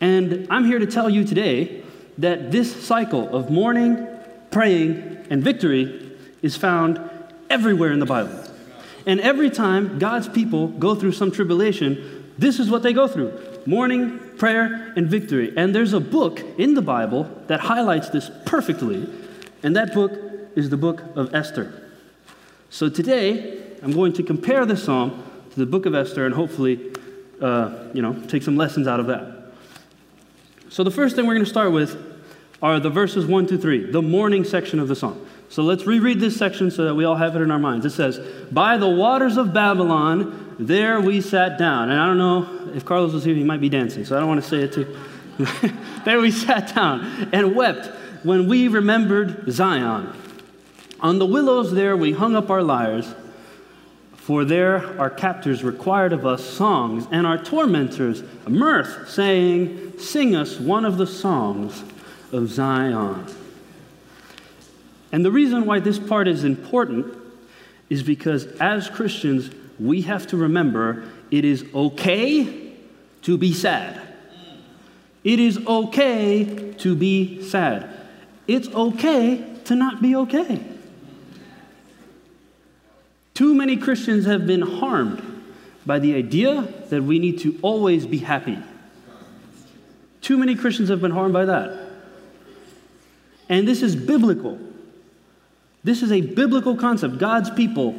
And 0.00 0.46
I'm 0.50 0.66
here 0.66 0.78
to 0.78 0.86
tell 0.86 1.08
you 1.08 1.24
today 1.24 1.82
that 2.18 2.50
this 2.50 2.84
cycle 2.84 3.34
of 3.34 3.50
mourning, 3.50 4.06
praying, 4.50 5.26
and 5.30 5.42
victory 5.42 6.12
is 6.42 6.54
found 6.54 7.00
everywhere 7.48 7.92
in 7.92 7.98
the 7.98 8.06
Bible. 8.06 8.42
And 9.06 9.20
every 9.20 9.48
time 9.48 9.98
God's 9.98 10.28
people 10.28 10.68
go 10.68 10.94
through 10.94 11.12
some 11.12 11.30
tribulation, 11.30 12.32
this 12.36 12.58
is 12.58 12.68
what 12.68 12.82
they 12.82 12.92
go 12.92 13.08
through 13.08 13.32
mourning, 13.64 14.18
prayer, 14.36 14.92
and 14.96 15.08
victory. 15.08 15.52
And 15.56 15.74
there's 15.74 15.92
a 15.92 16.00
book 16.00 16.40
in 16.58 16.74
the 16.74 16.82
Bible 16.82 17.28
that 17.46 17.60
highlights 17.60 18.10
this 18.10 18.30
perfectly, 18.44 19.08
and 19.62 19.76
that 19.76 19.94
book 19.94 20.12
is 20.54 20.70
the 20.70 20.76
book 20.76 21.02
of 21.14 21.34
Esther. 21.34 21.90
So 22.70 22.88
today, 22.88 23.76
I'm 23.82 23.92
going 23.92 24.12
to 24.14 24.22
compare 24.22 24.66
this 24.66 24.84
psalm 24.84 25.22
to 25.50 25.58
the 25.58 25.66
book 25.66 25.86
of 25.86 25.94
Esther, 25.94 26.26
and 26.26 26.34
hopefully, 26.34 26.92
uh, 27.40 27.88
you 27.92 28.02
know, 28.02 28.14
take 28.28 28.42
some 28.42 28.56
lessons 28.56 28.86
out 28.86 29.00
of 29.00 29.06
that. 29.06 29.52
So 30.68 30.82
the 30.82 30.90
first 30.90 31.16
thing 31.16 31.26
we're 31.26 31.34
going 31.34 31.44
to 31.44 31.50
start 31.50 31.72
with 31.72 31.96
are 32.62 32.80
the 32.80 32.90
verses 32.90 33.26
1 33.26 33.46
to 33.48 33.58
3, 33.58 33.90
the 33.90 34.02
morning 34.02 34.44
section 34.44 34.80
of 34.80 34.88
the 34.88 34.96
psalm. 34.96 35.26
So 35.48 35.62
let's 35.62 35.86
reread 35.86 36.20
this 36.20 36.36
section 36.36 36.70
so 36.70 36.84
that 36.84 36.94
we 36.94 37.04
all 37.04 37.14
have 37.14 37.36
it 37.36 37.42
in 37.42 37.50
our 37.50 37.58
minds. 37.58 37.86
It 37.86 37.90
says, 37.90 38.18
By 38.50 38.76
the 38.78 38.88
waters 38.88 39.36
of 39.36 39.52
Babylon, 39.52 40.56
there 40.58 41.00
we 41.00 41.20
sat 41.20 41.58
down. 41.58 41.90
And 41.90 42.00
I 42.00 42.06
don't 42.06 42.18
know 42.18 42.72
if 42.74 42.84
Carlos 42.84 43.12
was 43.12 43.24
here, 43.24 43.34
he 43.34 43.44
might 43.44 43.60
be 43.60 43.68
dancing, 43.68 44.04
so 44.04 44.16
I 44.16 44.20
don't 44.20 44.28
want 44.28 44.42
to 44.42 44.48
say 44.48 44.62
it 44.62 44.72
too. 44.72 44.96
there 46.04 46.18
we 46.18 46.30
sat 46.30 46.74
down 46.74 47.28
and 47.32 47.54
wept 47.54 47.90
when 48.22 48.48
we 48.48 48.68
remembered 48.68 49.50
Zion. 49.50 50.12
On 51.00 51.18
the 51.18 51.26
willows 51.26 51.72
there 51.72 51.96
we 51.96 52.12
hung 52.12 52.34
up 52.34 52.50
our 52.50 52.62
lyres. 52.62 53.14
For 54.14 54.44
there 54.44 54.98
our 55.00 55.10
captors 55.10 55.62
required 55.62 56.12
of 56.12 56.26
us 56.26 56.44
songs, 56.44 57.06
and 57.12 57.26
our 57.26 57.38
tormentors 57.38 58.24
mirth, 58.48 59.08
saying, 59.08 59.98
Sing 60.00 60.34
us 60.34 60.58
one 60.58 60.84
of 60.84 60.98
the 60.98 61.06
songs 61.06 61.84
of 62.32 62.48
Zion. 62.48 63.26
And 65.12 65.24
the 65.24 65.30
reason 65.30 65.64
why 65.64 65.78
this 65.78 65.98
part 65.98 66.26
is 66.26 66.42
important 66.42 67.16
is 67.88 68.02
because 68.02 68.46
as 68.60 68.88
Christians, 68.88 69.50
we 69.78 70.02
have 70.02 70.26
to 70.28 70.36
remember 70.36 71.04
it 71.30 71.44
is 71.44 71.64
okay 71.74 72.72
to 73.22 73.38
be 73.38 73.52
sad. 73.52 74.00
It 75.22 75.40
is 75.40 75.64
okay 75.66 76.72
to 76.78 76.94
be 76.94 77.42
sad. 77.42 77.95
It's 78.46 78.68
okay 78.68 79.44
to 79.64 79.74
not 79.74 80.00
be 80.00 80.14
okay. 80.16 80.62
Too 83.34 83.54
many 83.54 83.76
Christians 83.76 84.24
have 84.26 84.46
been 84.46 84.62
harmed 84.62 85.22
by 85.84 85.98
the 85.98 86.14
idea 86.14 86.62
that 86.90 87.02
we 87.02 87.18
need 87.18 87.40
to 87.40 87.58
always 87.62 88.06
be 88.06 88.18
happy. 88.18 88.58
Too 90.20 90.38
many 90.38 90.54
Christians 90.54 90.88
have 90.88 91.00
been 91.00 91.10
harmed 91.10 91.32
by 91.32 91.44
that. 91.44 91.90
And 93.48 93.68
this 93.68 93.82
is 93.82 93.94
biblical. 93.94 94.58
This 95.84 96.02
is 96.02 96.10
a 96.10 96.20
biblical 96.20 96.76
concept. 96.76 97.18
God's 97.18 97.50
people 97.50 97.94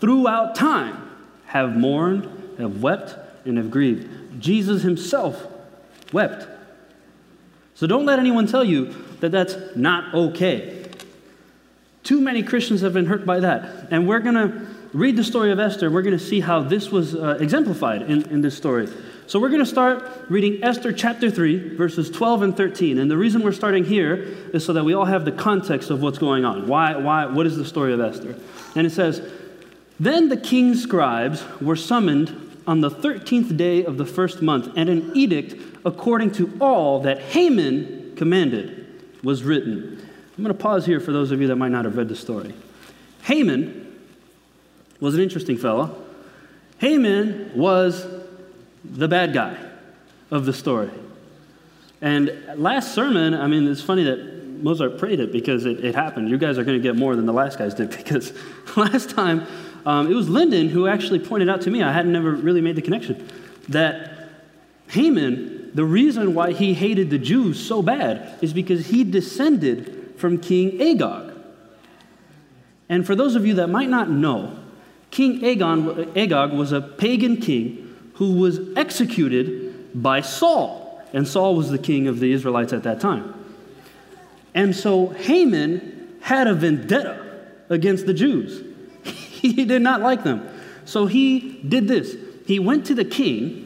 throughout 0.00 0.54
time 0.54 1.10
have 1.46 1.76
mourned, 1.76 2.24
have 2.58 2.82
wept, 2.82 3.16
and 3.46 3.56
have 3.56 3.70
grieved. 3.70 4.40
Jesus 4.40 4.82
himself 4.82 5.46
wept. 6.12 6.46
So 7.74 7.86
don't 7.86 8.04
let 8.04 8.18
anyone 8.18 8.46
tell 8.46 8.64
you 8.64 8.94
that 9.24 9.32
that's 9.32 9.56
not 9.74 10.14
okay. 10.14 10.84
Too 12.02 12.20
many 12.20 12.42
Christians 12.42 12.82
have 12.82 12.92
been 12.92 13.06
hurt 13.06 13.24
by 13.24 13.40
that. 13.40 13.88
And 13.90 14.06
we're 14.06 14.20
going 14.20 14.34
to 14.34 14.66
read 14.92 15.16
the 15.16 15.24
story 15.24 15.50
of 15.50 15.58
Esther. 15.58 15.90
We're 15.90 16.02
going 16.02 16.18
to 16.18 16.22
see 16.24 16.40
how 16.40 16.60
this 16.60 16.90
was 16.90 17.14
uh, 17.14 17.38
exemplified 17.40 18.02
in, 18.02 18.28
in 18.28 18.42
this 18.42 18.54
story. 18.54 18.86
So 19.26 19.40
we're 19.40 19.48
going 19.48 19.64
to 19.64 19.66
start 19.66 20.26
reading 20.28 20.62
Esther 20.62 20.92
chapter 20.92 21.30
3, 21.30 21.76
verses 21.76 22.10
12 22.10 22.42
and 22.42 22.56
13. 22.56 22.98
And 22.98 23.10
the 23.10 23.16
reason 23.16 23.42
we're 23.42 23.52
starting 23.52 23.86
here 23.86 24.16
is 24.52 24.62
so 24.62 24.74
that 24.74 24.84
we 24.84 24.92
all 24.92 25.06
have 25.06 25.24
the 25.24 25.32
context 25.32 25.88
of 25.88 26.02
what's 26.02 26.18
going 26.18 26.44
on. 26.44 26.68
Why, 26.68 26.94
why, 26.96 27.24
what 27.24 27.46
is 27.46 27.56
the 27.56 27.64
story 27.64 27.94
of 27.94 28.00
Esther? 28.00 28.36
And 28.76 28.86
it 28.86 28.90
says, 28.90 29.26
Then 29.98 30.28
the 30.28 30.36
king's 30.36 30.82
scribes 30.82 31.42
were 31.62 31.76
summoned 31.76 32.60
on 32.66 32.82
the 32.82 32.90
13th 32.90 33.56
day 33.56 33.86
of 33.86 33.96
the 33.96 34.04
first 34.04 34.42
month, 34.42 34.70
and 34.76 34.90
an 34.90 35.16
edict 35.16 35.54
according 35.86 36.32
to 36.32 36.54
all 36.60 37.00
that 37.00 37.20
Haman 37.20 38.16
commanded 38.16 38.83
was 39.24 39.42
written 39.42 40.08
I'm 40.36 40.42
going 40.42 40.54
to 40.54 40.60
pause 40.60 40.84
here 40.84 40.98
for 40.98 41.12
those 41.12 41.30
of 41.30 41.40
you 41.40 41.46
that 41.48 41.56
might 41.56 41.70
not 41.70 41.84
have 41.84 41.96
read 41.96 42.08
the 42.08 42.16
story. 42.16 42.54
Haman 43.22 43.96
was 44.98 45.14
an 45.14 45.20
interesting 45.20 45.56
fellow. 45.56 46.02
Haman 46.78 47.52
was 47.54 48.04
the 48.84 49.06
bad 49.06 49.32
guy 49.32 49.56
of 50.32 50.44
the 50.44 50.52
story. 50.52 50.90
And 52.00 52.36
last 52.56 52.94
sermon, 52.94 53.32
I 53.32 53.46
mean, 53.46 53.68
it's 53.68 53.80
funny 53.80 54.02
that 54.04 54.44
Mozart 54.60 54.98
prayed 54.98 55.20
it 55.20 55.30
because 55.30 55.66
it, 55.66 55.84
it 55.84 55.94
happened. 55.94 56.28
You 56.28 56.36
guys 56.36 56.58
are 56.58 56.64
going 56.64 56.76
to 56.76 56.82
get 56.82 56.96
more 56.96 57.14
than 57.14 57.26
the 57.26 57.32
last 57.32 57.56
guys 57.56 57.74
did 57.74 57.90
because 57.96 58.32
last 58.76 59.10
time 59.10 59.46
um, 59.86 60.10
it 60.10 60.14
was 60.14 60.28
Lyndon 60.28 60.68
who 60.68 60.88
actually 60.88 61.20
pointed 61.20 61.48
out 61.48 61.60
to 61.62 61.70
me, 61.70 61.80
I 61.80 61.92
hadn't 61.92 62.12
never 62.12 62.32
really 62.32 62.60
made 62.60 62.74
the 62.74 62.82
connection, 62.82 63.28
that 63.68 64.30
Haman, 64.88 65.53
the 65.74 65.84
reason 65.84 66.34
why 66.34 66.52
he 66.52 66.72
hated 66.72 67.10
the 67.10 67.18
Jews 67.18 67.64
so 67.64 67.82
bad 67.82 68.38
is 68.40 68.52
because 68.52 68.86
he 68.86 69.02
descended 69.02 70.14
from 70.16 70.38
King 70.38 70.80
Agag. 70.80 71.34
And 72.88 73.04
for 73.04 73.16
those 73.16 73.34
of 73.34 73.44
you 73.44 73.54
that 73.54 73.68
might 73.68 73.88
not 73.88 74.08
know, 74.08 74.56
King 75.10 75.44
Agon, 75.44 76.16
Agag 76.16 76.52
was 76.52 76.70
a 76.72 76.80
pagan 76.80 77.38
king 77.38 77.96
who 78.14 78.34
was 78.34 78.60
executed 78.76 80.00
by 80.00 80.20
Saul. 80.20 81.02
And 81.12 81.26
Saul 81.26 81.56
was 81.56 81.70
the 81.70 81.78
king 81.78 82.06
of 82.06 82.20
the 82.20 82.32
Israelites 82.32 82.72
at 82.72 82.84
that 82.84 83.00
time. 83.00 83.34
And 84.54 84.74
so 84.74 85.08
Haman 85.08 86.18
had 86.20 86.46
a 86.46 86.54
vendetta 86.54 87.20
against 87.68 88.06
the 88.06 88.14
Jews. 88.14 88.64
he 89.04 89.64
did 89.64 89.82
not 89.82 90.00
like 90.00 90.22
them. 90.22 90.48
So 90.84 91.06
he 91.06 91.60
did 91.66 91.88
this. 91.88 92.16
He 92.46 92.58
went 92.58 92.86
to 92.86 92.94
the 92.94 93.04
king 93.04 93.63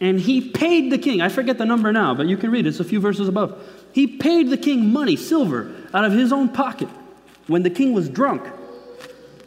and 0.00 0.20
he 0.20 0.40
paid 0.50 0.90
the 0.90 0.98
king. 0.98 1.20
I 1.20 1.28
forget 1.28 1.58
the 1.58 1.64
number 1.64 1.92
now, 1.92 2.14
but 2.14 2.26
you 2.26 2.36
can 2.36 2.50
read 2.50 2.66
it. 2.66 2.70
It's 2.70 2.80
a 2.80 2.84
few 2.84 3.00
verses 3.00 3.28
above. 3.28 3.62
He 3.92 4.06
paid 4.06 4.50
the 4.50 4.56
king 4.56 4.92
money, 4.92 5.16
silver, 5.16 5.74
out 5.92 6.04
of 6.04 6.12
his 6.12 6.32
own 6.32 6.48
pocket 6.48 6.88
when 7.46 7.62
the 7.62 7.70
king 7.70 7.92
was 7.92 8.08
drunk. 8.08 8.42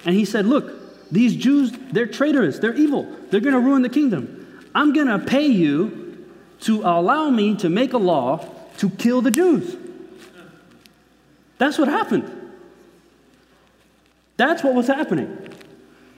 And 0.05 0.15
he 0.15 0.25
said, 0.25 0.45
Look, 0.45 1.11
these 1.11 1.35
Jews, 1.35 1.71
they're 1.91 2.07
traitorous, 2.07 2.59
they're 2.59 2.75
evil, 2.75 3.03
they're 3.29 3.41
going 3.41 3.55
to 3.55 3.59
ruin 3.59 3.81
the 3.81 3.89
kingdom. 3.89 4.63
I'm 4.73 4.93
going 4.93 5.07
to 5.07 5.19
pay 5.19 5.47
you 5.47 6.25
to 6.61 6.81
allow 6.81 7.29
me 7.29 7.55
to 7.57 7.69
make 7.69 7.93
a 7.93 7.97
law 7.97 8.45
to 8.77 8.89
kill 8.89 9.21
the 9.21 9.31
Jews. 9.31 9.75
That's 11.57 11.77
what 11.77 11.87
happened. 11.87 12.31
That's 14.37 14.63
what 14.63 14.75
was 14.75 14.87
happening. 14.87 15.49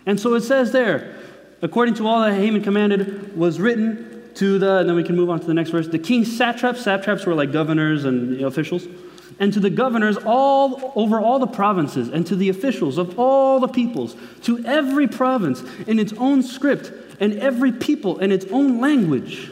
And 0.06 0.20
so 0.20 0.34
it 0.34 0.42
says 0.42 0.72
there, 0.72 1.16
according 1.62 1.96
to 1.96 2.08
all 2.08 2.22
that 2.22 2.34
Haman 2.34 2.64
commanded, 2.64 3.38
was 3.38 3.60
written 3.60 4.19
to 4.40 4.58
the, 4.58 4.78
and 4.78 4.88
then 4.88 4.96
we 4.96 5.04
can 5.04 5.18
move 5.18 5.30
on 5.30 5.40
to 5.42 5.46
the 5.46 5.54
next 5.54 5.72
verse. 5.72 5.90
The 5.90 6.00
king's 6.00 6.36
satraps, 6.36 6.82
satraps 6.82 7.26
were 7.26 7.36
like 7.36 7.52
governors 7.52 8.06
and 8.06 8.36
you 8.36 8.42
know, 8.42 8.48
officials, 8.48 8.88
and 9.38 9.52
to 9.52 9.60
the 9.60 9.70
governors 9.70 10.18
all 10.26 10.94
over 10.96 11.20
all 11.20 11.40
the 11.40 11.48
provinces, 11.48 12.08
and 12.08 12.26
to 12.28 12.38
the 12.38 12.48
officials 12.48 12.98
of 12.98 13.20
all 13.20 13.60
the 13.60 13.68
peoples, 13.68 14.16
to 14.44 14.64
every 14.66 15.10
province 15.10 15.62
in 15.88 16.00
its 16.00 16.14
own 16.14 16.42
script, 16.42 16.94
and 17.20 17.34
every 17.40 17.74
people 17.74 18.20
in 18.20 18.32
its 18.32 18.46
own 18.46 18.80
language. 18.80 19.52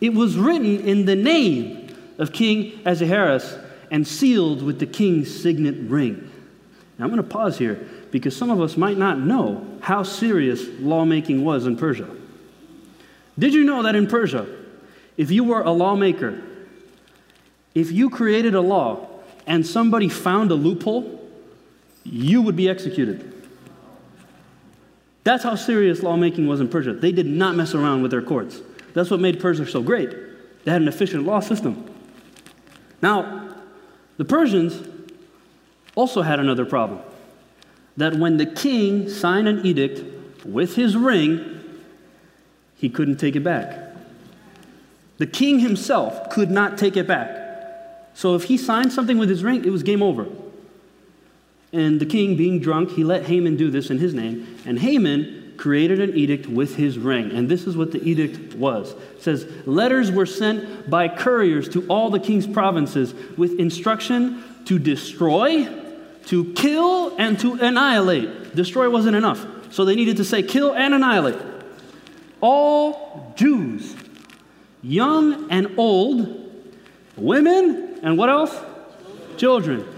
It 0.00 0.14
was 0.14 0.36
written 0.36 0.80
in 0.80 1.04
the 1.04 1.14
name 1.14 1.94
of 2.18 2.32
King 2.32 2.80
Ahasuerus 2.84 3.56
and 3.92 4.06
sealed 4.06 4.64
with 4.64 4.80
the 4.80 4.86
king's 4.86 5.32
signet 5.32 5.76
ring. 5.88 6.28
Now 6.98 7.04
I'm 7.04 7.10
going 7.12 7.22
to 7.22 7.28
pause 7.28 7.56
here 7.56 7.88
because 8.10 8.36
some 8.36 8.50
of 8.50 8.60
us 8.60 8.76
might 8.76 8.98
not 8.98 9.20
know 9.20 9.64
how 9.80 10.02
serious 10.02 10.66
lawmaking 10.80 11.44
was 11.44 11.66
in 11.66 11.76
Persia. 11.76 12.08
Did 13.38 13.54
you 13.54 13.64
know 13.64 13.82
that 13.82 13.94
in 13.94 14.06
Persia, 14.06 14.46
if 15.16 15.30
you 15.30 15.44
were 15.44 15.62
a 15.62 15.70
lawmaker, 15.70 16.42
if 17.74 17.90
you 17.90 18.10
created 18.10 18.54
a 18.54 18.60
law 18.60 19.08
and 19.46 19.66
somebody 19.66 20.08
found 20.08 20.50
a 20.50 20.54
loophole, 20.54 21.20
you 22.04 22.42
would 22.42 22.56
be 22.56 22.68
executed? 22.68 23.28
That's 25.24 25.44
how 25.44 25.54
serious 25.54 26.02
lawmaking 26.02 26.48
was 26.48 26.60
in 26.60 26.68
Persia. 26.68 26.94
They 26.94 27.12
did 27.12 27.26
not 27.26 27.54
mess 27.54 27.74
around 27.74 28.02
with 28.02 28.10
their 28.10 28.22
courts. 28.22 28.60
That's 28.94 29.10
what 29.10 29.20
made 29.20 29.40
Persia 29.40 29.66
so 29.66 29.82
great. 29.82 30.10
They 30.64 30.70
had 30.70 30.82
an 30.82 30.88
efficient 30.88 31.24
law 31.24 31.40
system. 31.40 31.88
Now, 33.00 33.54
the 34.16 34.24
Persians 34.24 34.88
also 35.94 36.22
had 36.22 36.40
another 36.40 36.64
problem 36.64 37.00
that 37.96 38.14
when 38.14 38.36
the 38.36 38.46
king 38.46 39.08
signed 39.08 39.48
an 39.48 39.64
edict 39.64 40.44
with 40.44 40.76
his 40.76 40.96
ring, 40.96 41.61
he 42.82 42.88
couldn't 42.88 43.18
take 43.18 43.36
it 43.36 43.44
back. 43.44 43.78
The 45.18 45.26
king 45.28 45.60
himself 45.60 46.30
could 46.30 46.50
not 46.50 46.76
take 46.76 46.96
it 46.96 47.06
back. 47.06 48.08
So 48.12 48.34
if 48.34 48.42
he 48.42 48.56
signed 48.56 48.92
something 48.92 49.18
with 49.18 49.28
his 49.28 49.44
ring, 49.44 49.64
it 49.64 49.70
was 49.70 49.84
game 49.84 50.02
over. 50.02 50.26
And 51.72 52.00
the 52.00 52.06
king, 52.06 52.36
being 52.36 52.58
drunk, 52.58 52.90
he 52.90 53.04
let 53.04 53.26
Haman 53.26 53.56
do 53.56 53.70
this 53.70 53.88
in 53.88 53.98
his 53.98 54.14
name. 54.14 54.58
And 54.66 54.80
Haman 54.80 55.54
created 55.58 56.00
an 56.00 56.16
edict 56.16 56.48
with 56.48 56.74
his 56.74 56.98
ring. 56.98 57.30
And 57.30 57.48
this 57.48 57.68
is 57.68 57.76
what 57.76 57.92
the 57.92 58.02
edict 58.02 58.54
was. 58.56 58.90
It 58.90 59.22
says, 59.22 59.46
Letters 59.64 60.10
were 60.10 60.26
sent 60.26 60.90
by 60.90 61.06
couriers 61.06 61.68
to 61.68 61.86
all 61.86 62.10
the 62.10 62.18
king's 62.18 62.48
provinces 62.48 63.14
with 63.36 63.60
instruction 63.60 64.42
to 64.64 64.80
destroy, 64.80 65.68
to 66.26 66.52
kill, 66.54 67.16
and 67.16 67.38
to 67.38 67.54
annihilate. 67.64 68.56
Destroy 68.56 68.90
wasn't 68.90 69.14
enough. 69.14 69.46
So 69.70 69.84
they 69.84 69.94
needed 69.94 70.16
to 70.16 70.24
say 70.24 70.42
kill 70.42 70.74
and 70.74 70.94
annihilate. 70.94 71.51
All 72.42 73.32
Jews, 73.36 73.96
young 74.82 75.50
and 75.50 75.78
old, 75.78 76.52
women, 77.16 78.00
and 78.02 78.18
what 78.18 78.28
else? 78.28 78.54
Children 79.38 79.88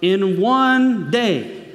in 0.00 0.40
one 0.40 1.10
day, 1.10 1.66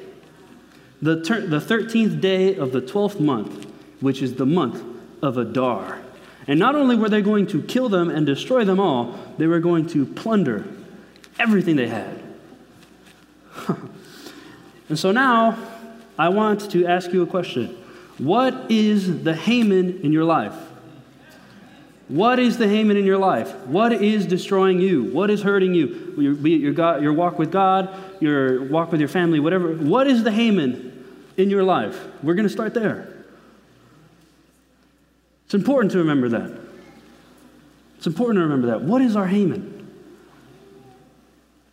the, 1.01 1.21
ter- 1.21 1.45
the 1.45 1.59
13th 1.59 2.21
day 2.21 2.55
of 2.55 2.71
the 2.71 2.81
12th 2.81 3.19
month, 3.19 3.67
which 3.99 4.21
is 4.21 4.35
the 4.35 4.45
month 4.45 4.81
of 5.21 5.37
Adar. 5.37 5.99
And 6.47 6.59
not 6.59 6.75
only 6.75 6.95
were 6.95 7.09
they 7.09 7.21
going 7.21 7.47
to 7.47 7.61
kill 7.61 7.89
them 7.89 8.09
and 8.09 8.25
destroy 8.25 8.63
them 8.65 8.79
all, 8.79 9.17
they 9.37 9.47
were 9.47 9.59
going 9.59 9.87
to 9.87 10.05
plunder 10.05 10.65
everything 11.39 11.75
they 11.75 11.87
had. 11.87 12.21
and 14.89 14.97
so 14.97 15.11
now 15.11 15.57
I 16.17 16.29
want 16.29 16.71
to 16.71 16.85
ask 16.85 17.11
you 17.11 17.23
a 17.23 17.27
question. 17.27 17.77
What 18.17 18.71
is 18.71 19.23
the 19.23 19.35
Haman 19.35 20.01
in 20.01 20.11
your 20.11 20.23
life? 20.23 20.55
What 22.07 22.37
is 22.37 22.57
the 22.57 22.67
Haman 22.67 22.97
in 22.97 23.05
your 23.05 23.17
life? 23.17 23.55
What 23.65 23.91
is 23.91 24.25
destroying 24.25 24.79
you? 24.79 25.05
What 25.05 25.29
is 25.29 25.41
hurting 25.41 25.73
you? 25.73 26.13
Your, 26.17 26.47
your, 26.47 26.73
God, 26.73 27.01
your 27.01 27.13
walk 27.13 27.39
with 27.39 27.51
God, 27.51 27.89
your 28.19 28.65
walk 28.65 28.91
with 28.91 28.99
your 28.99 29.09
family, 29.09 29.39
whatever. 29.39 29.73
What 29.73 30.07
is 30.07 30.23
the 30.23 30.31
Haman 30.31 31.05
in 31.37 31.49
your 31.49 31.63
life? 31.63 31.99
We're 32.21 32.35
going 32.35 32.47
to 32.47 32.53
start 32.53 32.73
there. 32.73 33.07
It's 35.45 35.53
important 35.53 35.91
to 35.93 35.99
remember 35.99 36.29
that. 36.29 36.51
It's 37.97 38.05
important 38.05 38.37
to 38.37 38.41
remember 38.41 38.67
that. 38.67 38.81
What 38.81 39.01
is 39.01 39.15
our 39.15 39.27
Haman? 39.27 39.73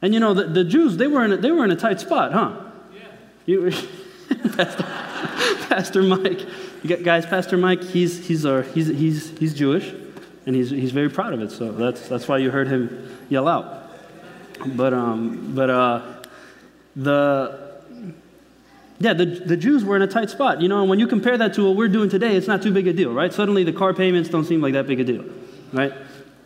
And 0.01 0.15
you 0.15 0.21
know, 0.21 0.33
the, 0.33 0.45
the 0.45 0.65
Jews, 0.65 0.97
they 0.97 1.07
were, 1.07 1.25
in 1.25 1.33
a, 1.33 1.37
they 1.37 1.51
were 1.51 1.65
in 1.65 1.71
a 1.71 1.77
tight 1.77 2.01
spot, 2.01 2.33
huh? 2.33 2.57
Yeah. 2.95 3.01
You, 3.47 3.73
Pastor, 5.69 6.03
Mike, 6.03 6.47
guys, 7.05 7.27
Pastor 7.27 7.57
Mike, 7.57 7.83
he's, 7.83 8.27
he's, 8.27 8.47
our, 8.47 8.63
he's, 8.63 8.87
he's, 8.89 9.39
he's 9.39 9.55
Jewish 9.55 9.93
and 10.47 10.57
he's, 10.57 10.71
he's 10.71 10.93
very 10.93 11.11
proud 11.11 11.33
of 11.33 11.43
it. 11.43 11.51
So 11.51 11.73
that's, 11.73 12.09
that's 12.09 12.27
why 12.27 12.39
you 12.39 12.51
heard 12.51 12.69
him 12.69 13.19
yell 13.29 13.47
out. 13.47 13.91
But, 14.67 14.93
um, 14.93 15.55
but 15.55 15.71
uh, 15.71 16.23
the, 16.97 17.81
yeah, 18.99 19.15
the, 19.15 19.27
the 19.27 19.57
Jews 19.57 19.85
were 19.85 19.97
in 19.97 20.03
a 20.03 20.07
tight 20.07 20.31
spot. 20.31 20.61
You 20.61 20.69
know, 20.69 20.81
and 20.81 20.89
when 20.89 20.99
you 20.99 21.07
compare 21.07 21.37
that 21.39 21.55
to 21.55 21.67
what 21.67 21.77
we're 21.77 21.89
doing 21.89 22.11
today, 22.11 22.37
it's 22.37 22.47
not 22.47 22.63
too 22.63 22.73
big 22.73 22.87
a 22.87 22.93
deal, 22.93 23.13
right? 23.13 23.33
Suddenly 23.33 23.65
the 23.65 23.73
car 23.73 23.95
payments 23.95 24.29
don't 24.29 24.45
seem 24.45 24.61
like 24.61 24.73
that 24.75 24.87
big 24.87 25.01
a 25.01 25.05
deal, 25.05 25.25
right? 25.73 25.93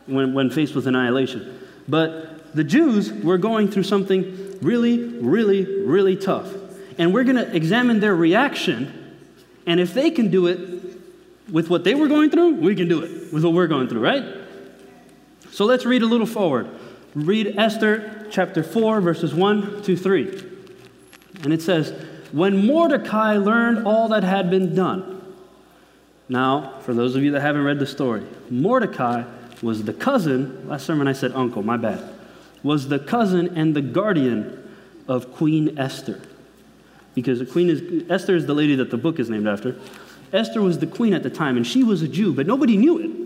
When, 0.06 0.34
when 0.34 0.50
faced 0.50 0.74
with 0.74 0.86
annihilation. 0.86 1.60
But 1.88 2.54
the 2.54 2.64
Jews 2.64 3.12
were 3.12 3.38
going 3.38 3.70
through 3.70 3.84
something 3.84 4.58
really, 4.60 4.98
really, 4.98 5.82
really 5.84 6.16
tough. 6.16 6.48
And 6.98 7.12
we're 7.12 7.24
going 7.24 7.36
to 7.36 7.54
examine 7.54 8.00
their 8.00 8.14
reaction. 8.14 9.16
And 9.66 9.80
if 9.80 9.94
they 9.94 10.10
can 10.10 10.30
do 10.30 10.46
it, 10.46 10.94
with 11.50 11.68
what 11.68 11.84
they 11.84 11.94
were 11.94 12.08
going 12.08 12.30
through, 12.30 12.54
we 12.54 12.74
can 12.74 12.88
do 12.88 13.02
it 13.02 13.32
with 13.32 13.44
what 13.44 13.52
we're 13.52 13.66
going 13.66 13.88
through, 13.88 14.00
right? 14.00 14.24
So 15.50 15.64
let's 15.64 15.84
read 15.84 16.02
a 16.02 16.06
little 16.06 16.26
forward. 16.26 16.68
Read 17.14 17.58
Esther 17.58 18.26
chapter 18.30 18.62
4, 18.62 19.00
verses 19.00 19.34
1 19.34 19.82
to 19.82 19.96
3. 19.96 20.42
And 21.42 21.52
it 21.52 21.62
says, 21.62 21.92
When 22.32 22.66
Mordecai 22.66 23.36
learned 23.36 23.86
all 23.86 24.08
that 24.08 24.24
had 24.24 24.50
been 24.50 24.74
done. 24.74 25.10
Now, 26.28 26.78
for 26.80 26.94
those 26.94 27.14
of 27.16 27.22
you 27.22 27.32
that 27.32 27.42
haven't 27.42 27.64
read 27.64 27.78
the 27.78 27.86
story, 27.86 28.24
Mordecai 28.48 29.24
was 29.62 29.84
the 29.84 29.92
cousin, 29.92 30.68
last 30.68 30.86
sermon 30.86 31.06
I 31.06 31.12
said 31.12 31.32
uncle, 31.32 31.62
my 31.62 31.76
bad, 31.76 32.02
was 32.62 32.88
the 32.88 32.98
cousin 32.98 33.56
and 33.56 33.76
the 33.76 33.82
guardian 33.82 34.60
of 35.06 35.34
Queen 35.34 35.78
Esther. 35.78 36.20
Because 37.14 37.38
the 37.38 37.46
Queen 37.46 37.70
is, 37.70 38.10
Esther 38.10 38.34
is 38.34 38.46
the 38.46 38.54
lady 38.54 38.74
that 38.76 38.90
the 38.90 38.96
book 38.96 39.18
is 39.18 39.30
named 39.30 39.46
after. 39.46 39.76
Esther 40.32 40.60
was 40.60 40.80
the 40.80 40.86
queen 40.86 41.14
at 41.14 41.22
the 41.22 41.30
time, 41.30 41.56
and 41.56 41.66
she 41.66 41.84
was 41.84 42.02
a 42.02 42.08
Jew, 42.08 42.32
but 42.32 42.46
nobody 42.46 42.76
knew 42.76 42.98
it. 42.98 43.24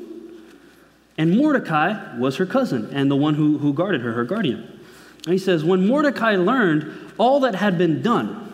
And 1.16 1.36
Mordecai 1.36 2.16
was 2.18 2.36
her 2.36 2.46
cousin 2.46 2.90
and 2.92 3.10
the 3.10 3.16
one 3.16 3.34
who, 3.34 3.58
who 3.58 3.72
guarded 3.72 4.02
her, 4.02 4.12
her 4.12 4.24
guardian. 4.24 4.78
And 5.24 5.32
he 5.32 5.38
says, 5.38 5.64
When 5.64 5.86
Mordecai 5.86 6.36
learned 6.36 7.12
all 7.18 7.40
that 7.40 7.56
had 7.56 7.76
been 7.76 8.02
done, 8.02 8.52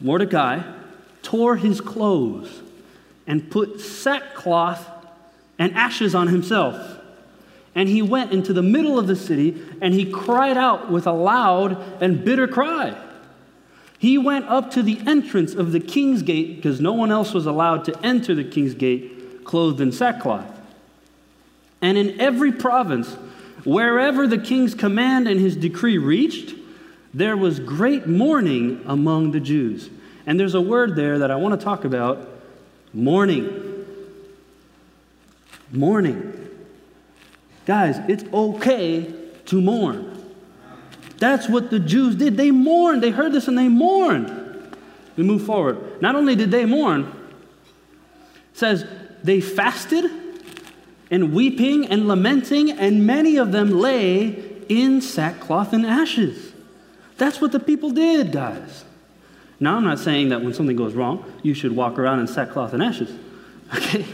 Mordecai 0.00 0.62
tore 1.22 1.56
his 1.56 1.80
clothes 1.80 2.60
and 3.26 3.50
put 3.50 3.80
sackcloth 3.80 4.86
and 5.58 5.74
ashes 5.74 6.14
on 6.14 6.28
himself. 6.28 6.98
And 7.74 7.88
he 7.88 8.02
went 8.02 8.32
into 8.32 8.52
the 8.52 8.62
middle 8.62 8.98
of 8.98 9.06
the 9.06 9.16
city 9.16 9.60
and 9.80 9.94
he 9.94 10.10
cried 10.10 10.56
out 10.56 10.90
with 10.90 11.06
a 11.06 11.12
loud 11.12 12.02
and 12.02 12.24
bitter 12.24 12.46
cry. 12.46 12.94
He 13.98 14.18
went 14.18 14.46
up 14.46 14.70
to 14.72 14.82
the 14.82 15.00
entrance 15.06 15.54
of 15.54 15.72
the 15.72 15.80
king's 15.80 16.22
gate 16.22 16.56
because 16.56 16.80
no 16.80 16.92
one 16.92 17.10
else 17.10 17.32
was 17.32 17.46
allowed 17.46 17.84
to 17.86 17.98
enter 18.04 18.34
the 18.34 18.44
king's 18.44 18.74
gate 18.74 19.44
clothed 19.44 19.80
in 19.80 19.92
sackcloth. 19.92 20.50
And 21.80 21.96
in 21.98 22.20
every 22.20 22.52
province, 22.52 23.14
wherever 23.64 24.26
the 24.26 24.38
king's 24.38 24.74
command 24.74 25.28
and 25.28 25.40
his 25.40 25.56
decree 25.56 25.98
reached, 25.98 26.54
there 27.12 27.36
was 27.36 27.60
great 27.60 28.06
mourning 28.06 28.82
among 28.86 29.30
the 29.30 29.40
Jews. 29.40 29.90
And 30.26 30.40
there's 30.40 30.54
a 30.54 30.60
word 30.60 30.96
there 30.96 31.20
that 31.20 31.30
I 31.30 31.36
want 31.36 31.58
to 31.58 31.64
talk 31.64 31.84
about 31.84 32.28
mourning. 32.92 33.86
Mourning. 35.70 36.40
Guys, 37.66 37.98
it's 38.08 38.24
okay 38.32 39.14
to 39.46 39.60
mourn. 39.60 40.13
That's 41.18 41.48
what 41.48 41.70
the 41.70 41.78
Jews 41.78 42.16
did. 42.16 42.36
They 42.36 42.50
mourned. 42.50 43.02
They 43.02 43.10
heard 43.10 43.32
this 43.32 43.48
and 43.48 43.56
they 43.56 43.68
mourned. 43.68 44.76
We 45.16 45.22
move 45.24 45.44
forward. 45.44 46.02
Not 46.02 46.16
only 46.16 46.34
did 46.34 46.50
they 46.50 46.64
mourn, 46.64 47.12
says 48.52 48.84
they 49.22 49.40
fasted 49.40 50.10
and 51.10 51.32
weeping 51.32 51.86
and 51.86 52.08
lamenting, 52.08 52.72
and 52.72 53.06
many 53.06 53.36
of 53.36 53.52
them 53.52 53.70
lay 53.70 54.62
in 54.68 55.00
sackcloth 55.00 55.72
and 55.72 55.86
ashes. 55.86 56.52
That's 57.16 57.40
what 57.40 57.52
the 57.52 57.60
people 57.60 57.90
did, 57.90 58.32
guys. 58.32 58.84
Now, 59.60 59.76
I'm 59.76 59.84
not 59.84 60.00
saying 60.00 60.30
that 60.30 60.42
when 60.42 60.52
something 60.52 60.76
goes 60.76 60.94
wrong, 60.94 61.32
you 61.42 61.54
should 61.54 61.76
walk 61.76 61.98
around 61.98 62.20
in 62.20 62.26
sackcloth 62.26 62.72
and 62.72 62.82
ashes. 62.82 63.10
Okay? 63.74 64.04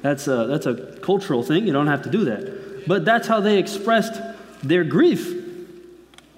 That's 0.00 0.26
a, 0.26 0.46
that's 0.46 0.66
a 0.66 0.96
cultural 1.02 1.42
thing. 1.42 1.66
You 1.66 1.72
don't 1.72 1.86
have 1.86 2.02
to 2.02 2.10
do 2.10 2.24
that. 2.24 2.86
But 2.86 3.04
that's 3.04 3.28
how 3.28 3.40
they 3.40 3.58
expressed 3.58 4.20
their 4.62 4.84
grief. 4.84 5.41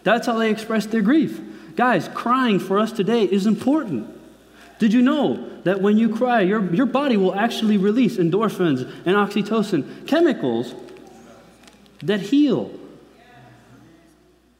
That's 0.05 0.27
how 0.27 0.39
they 0.39 0.51
express 0.51 0.87
their 0.87 1.03
grief. 1.03 1.41
Guys, 1.75 2.09
crying 2.15 2.61
for 2.61 2.79
us 2.79 2.93
today 2.93 3.25
is 3.25 3.47
important. 3.47 4.09
Did 4.79 4.93
you 4.93 5.03
know 5.03 5.49
that 5.65 5.81
when 5.81 5.97
you 5.97 6.15
cry, 6.15 6.43
your, 6.43 6.73
your 6.75 6.87
body 6.87 7.17
will 7.17 7.35
actually 7.35 7.79
release 7.79 8.17
endorphins 8.17 8.83
and 9.07 9.17
oxytocin, 9.17 10.07
chemicals 10.07 10.75
that 12.03 12.21
heal? 12.21 12.71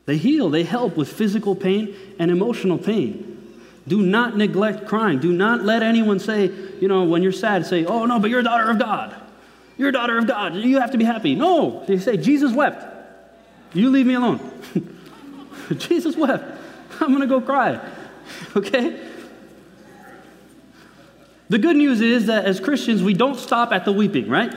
They 0.07 0.17
heal, 0.17 0.51
they 0.51 0.65
help 0.65 0.97
with 0.97 1.13
physical 1.13 1.55
pain 1.55 1.95
and 2.19 2.31
emotional 2.31 2.79
pain. 2.79 3.31
Do 3.87 4.03
not 4.03 4.37
neglect 4.37 4.87
crying. 4.87 5.19
Do 5.19 5.33
not 5.33 5.63
let 5.63 5.83
anyone 5.83 6.19
say, 6.19 6.51
you 6.81 6.89
know, 6.89 7.05
when 7.05 7.23
you're 7.23 7.33
sad, 7.33 7.67
say, 7.67 7.85
oh 7.85 8.07
no, 8.07 8.19
but 8.19 8.31
you're 8.31 8.41
a 8.41 8.45
daughter 8.45 8.71
of 8.71 8.79
God. 8.79 9.15
You're 9.77 9.91
a 9.91 9.93
daughter 9.93 10.17
of 10.17 10.27
God. 10.27 10.55
You 10.55 10.81
have 10.81 10.93
to 10.93 10.99
be 10.99 11.05
happy. 11.05 11.35
No, 11.35 11.85
they 11.87 11.99
say, 11.99 12.17
Jesus 12.17 12.53
wept. 12.53 12.85
You 13.75 13.91
leave 13.91 14.07
me 14.07 14.15
alone. 14.15 14.41
Jesus 15.77 16.17
wept. 16.17 16.45
I'm 17.01 17.09
going 17.09 17.21
to 17.21 17.27
go 17.27 17.41
cry. 17.41 17.81
Okay? 18.57 18.99
The 21.51 21.59
good 21.59 21.77
news 21.77 22.01
is 22.01 22.27
that 22.27 22.47
as 22.47 22.59
Christians, 22.59 23.03
we 23.03 23.13
don't 23.13 23.39
stop 23.39 23.71
at 23.71 23.85
the 23.85 23.93
weeping, 23.93 24.31
right? 24.31 24.55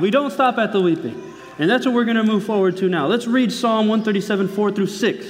We 0.00 0.12
don't 0.12 0.30
stop 0.30 0.58
at 0.58 0.72
the 0.72 0.80
weeping. 0.80 1.34
And 1.58 1.68
that's 1.68 1.86
what 1.86 1.94
we're 1.94 2.04
going 2.04 2.16
to 2.16 2.24
move 2.24 2.44
forward 2.44 2.76
to 2.78 2.88
now. 2.88 3.06
Let's 3.06 3.26
read 3.26 3.52
Psalm 3.52 3.88
137, 3.88 4.48
4 4.48 4.72
through 4.72 4.86
6. 4.86 5.26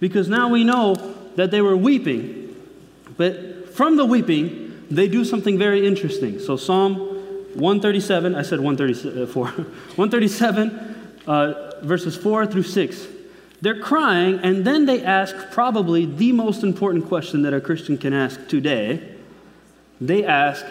Because 0.00 0.28
now 0.28 0.48
we 0.48 0.64
know 0.64 0.94
that 1.36 1.50
they 1.50 1.62
were 1.62 1.76
weeping, 1.76 2.54
but 3.16 3.74
from 3.74 3.96
the 3.96 4.04
weeping, 4.04 4.84
they 4.90 5.08
do 5.08 5.24
something 5.24 5.58
very 5.58 5.86
interesting. 5.86 6.38
So, 6.38 6.56
Psalm 6.56 6.96
137, 7.54 8.34
I 8.34 8.42
said 8.42 8.60
134, 8.60 9.46
137, 9.46 11.12
uh, 11.26 11.72
verses 11.82 12.16
4 12.16 12.46
through 12.46 12.64
6. 12.64 13.06
They're 13.62 13.80
crying, 13.80 14.40
and 14.42 14.64
then 14.66 14.84
they 14.84 15.02
ask 15.02 15.34
probably 15.50 16.04
the 16.04 16.32
most 16.32 16.62
important 16.62 17.06
question 17.06 17.42
that 17.42 17.54
a 17.54 17.60
Christian 17.60 17.96
can 17.96 18.12
ask 18.12 18.46
today. 18.48 19.16
They 20.00 20.24
ask, 20.24 20.66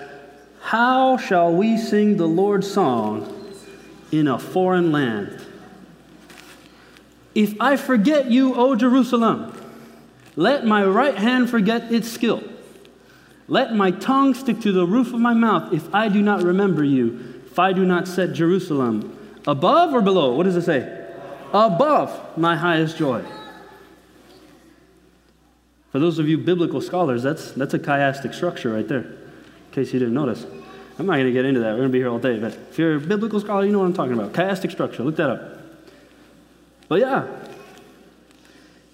How 0.60 1.18
shall 1.18 1.52
we 1.52 1.78
sing 1.78 2.18
the 2.18 2.28
Lord's 2.28 2.72
song 2.72 3.42
in 4.12 4.28
a 4.28 4.38
foreign 4.38 4.92
land. 4.92 5.42
If 7.34 7.56
I 7.62 7.78
forget 7.78 8.30
you, 8.30 8.56
O 8.56 8.76
Jerusalem, 8.76 9.58
let 10.36 10.66
my 10.66 10.84
right 10.84 11.16
hand 11.16 11.50
forget 11.50 11.92
its 11.92 12.12
skill. 12.12 12.44
Let 13.48 13.74
my 13.74 13.92
tongue 13.92 14.34
stick 14.34 14.60
to 14.62 14.72
the 14.72 14.86
roof 14.86 15.14
of 15.14 15.20
my 15.20 15.34
mouth 15.34 15.74
if 15.74 15.94
I 15.94 16.10
do 16.10 16.22
not 16.22 16.44
remember 16.44 16.84
you, 16.84 17.42
if 17.50 17.58
I 17.58 17.74
do 17.74 17.86
not 17.86 18.08
set 18.08 18.34
Jerusalem 18.34 19.18
above 19.48 19.94
or 19.94 20.02
below? 20.02 20.36
What 20.36 20.44
does 20.44 20.56
it 20.56 20.64
say? 20.64 21.01
Above 21.54 22.38
my 22.38 22.56
highest 22.56 22.98
joy. 22.98 23.24
For 25.92 26.00
those 26.00 26.20
of 26.20 26.30
you 26.30 26.38
biblical 26.38 26.80
scholars, 26.80 27.22
that's, 27.22 27.52
that's 27.52 27.74
a 27.74 27.80
chiastic 27.80 28.34
structure 28.34 28.74
right 28.74 28.88
there, 28.88 29.02
in 29.02 29.72
case 29.72 29.92
you 29.92 30.00
didn't 30.00 30.14
notice. 30.14 30.46
I'm 30.98 31.06
not 31.06 31.14
going 31.14 31.26
to 31.26 31.34
get 31.34 31.46
into 31.46 31.60
that. 31.62 31.72
We're 31.72 31.80
going 31.80 31.90
to 31.90 31.94
be 31.94 32.00
here 32.00 32.10
all 32.10 32.20
day. 32.20 32.38
But 32.40 32.54
if 32.54 32.78
you're 32.78 32.96
a 32.96 33.00
biblical 33.00 33.40
scholar, 33.40 33.66
you 33.66 33.72
know 33.72 33.80
what 33.80 33.86
I'm 33.86 33.94
talking 33.94 34.14
about. 34.14 34.34
Chiastic 34.34 34.72
structure. 34.72 35.04
Look 35.04 35.18
that 35.18 35.30
up. 35.30 35.58
But 36.88 37.00
yeah, 37.00 37.28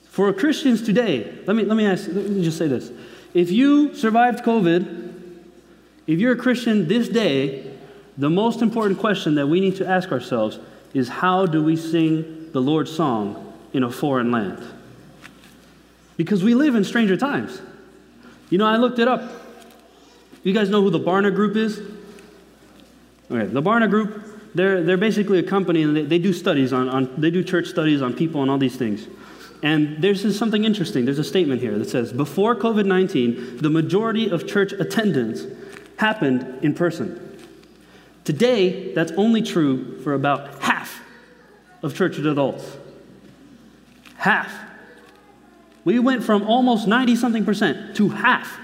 for 0.10 0.32
Christians 0.34 0.82
today, 0.82 1.32
let 1.46 1.56
me, 1.56 1.64
let 1.64 1.78
me 1.78 1.86
ask, 1.86 2.08
let 2.08 2.30
me 2.30 2.44
just 2.44 2.58
say 2.58 2.68
this. 2.68 2.92
If 3.34 3.52
you 3.52 3.94
survived 3.94 4.44
COVID, 4.44 5.14
if 6.08 6.20
you're 6.20 6.34
a 6.34 6.38
Christian 6.38 6.88
this 6.88 7.10
day, 7.10 7.72
the 8.18 8.30
most 8.30 8.64
important 8.64 9.00
question 9.00 9.36
that 9.36 9.46
we 9.46 9.60
need 9.60 9.76
to 9.76 9.88
ask 9.88 10.12
ourselves 10.12 10.60
is 10.94 11.08
how 11.08 11.46
do 11.46 11.64
we 11.64 11.76
sing 11.76 12.47
the 12.54 12.62
Lord's 12.62 12.92
song 12.92 13.54
in 13.74 13.84
a 13.84 13.92
foreign 13.92 14.32
land? 14.32 14.66
Because 16.16 16.44
we 16.44 16.56
live 16.56 16.76
in 16.76 16.84
stranger 16.84 17.16
times. 17.16 17.62
You 18.50 18.58
know, 18.58 18.66
I 18.66 18.78
looked 18.78 19.00
it 19.00 19.08
up. 19.08 19.32
You 20.44 20.54
guys 20.54 20.70
know 20.70 20.82
who 20.82 20.90
the 20.90 21.00
Barna 21.00 21.34
Group 21.34 21.56
is? 21.56 21.80
Okay, 23.30 23.46
the 23.46 23.62
Barna 23.62 23.90
Group, 23.90 24.56
they're, 24.56 24.82
they're 24.84 24.98
basically 24.98 25.40
a 25.40 25.44
company 25.44 25.84
and 25.84 25.96
they, 25.96 26.04
they 26.04 26.20
do 26.20 26.32
studies 26.32 26.72
on, 26.72 26.88
on, 26.90 27.14
they 27.20 27.30
do 27.30 27.44
church 27.44 27.68
studies 27.68 28.02
on 28.02 28.14
people 28.14 28.42
and 28.42 28.50
all 28.50 28.58
these 28.58 28.78
things. 28.78 29.08
And 29.64 30.02
there's 30.02 30.38
something 30.38 30.64
interesting. 30.64 31.06
There's 31.06 31.20
a 31.20 31.24
statement 31.24 31.62
here 31.62 31.78
that 31.78 31.90
says, 31.90 32.14
before 32.14 32.56
COVID 32.56 32.86
19, 32.86 33.58
the 33.58 33.70
majority 33.70 34.30
of 34.30 34.48
church 34.48 34.72
attendance 34.72 35.44
happened 35.98 36.60
in 36.64 36.74
person. 36.74 37.24
Today, 38.24 38.94
that's 38.94 39.12
only 39.14 39.42
true 39.42 40.00
for 40.02 40.14
about 40.14 40.62
of 41.82 41.96
church 41.96 42.18
adults. 42.18 42.78
Half. 44.18 44.52
We 45.86 46.00
went 46.00 46.24
from 46.24 46.44
almost 46.44 46.88
90 46.88 47.16
something 47.16 47.46
percent 47.46 47.96
to 47.98 48.10
half 48.10 48.58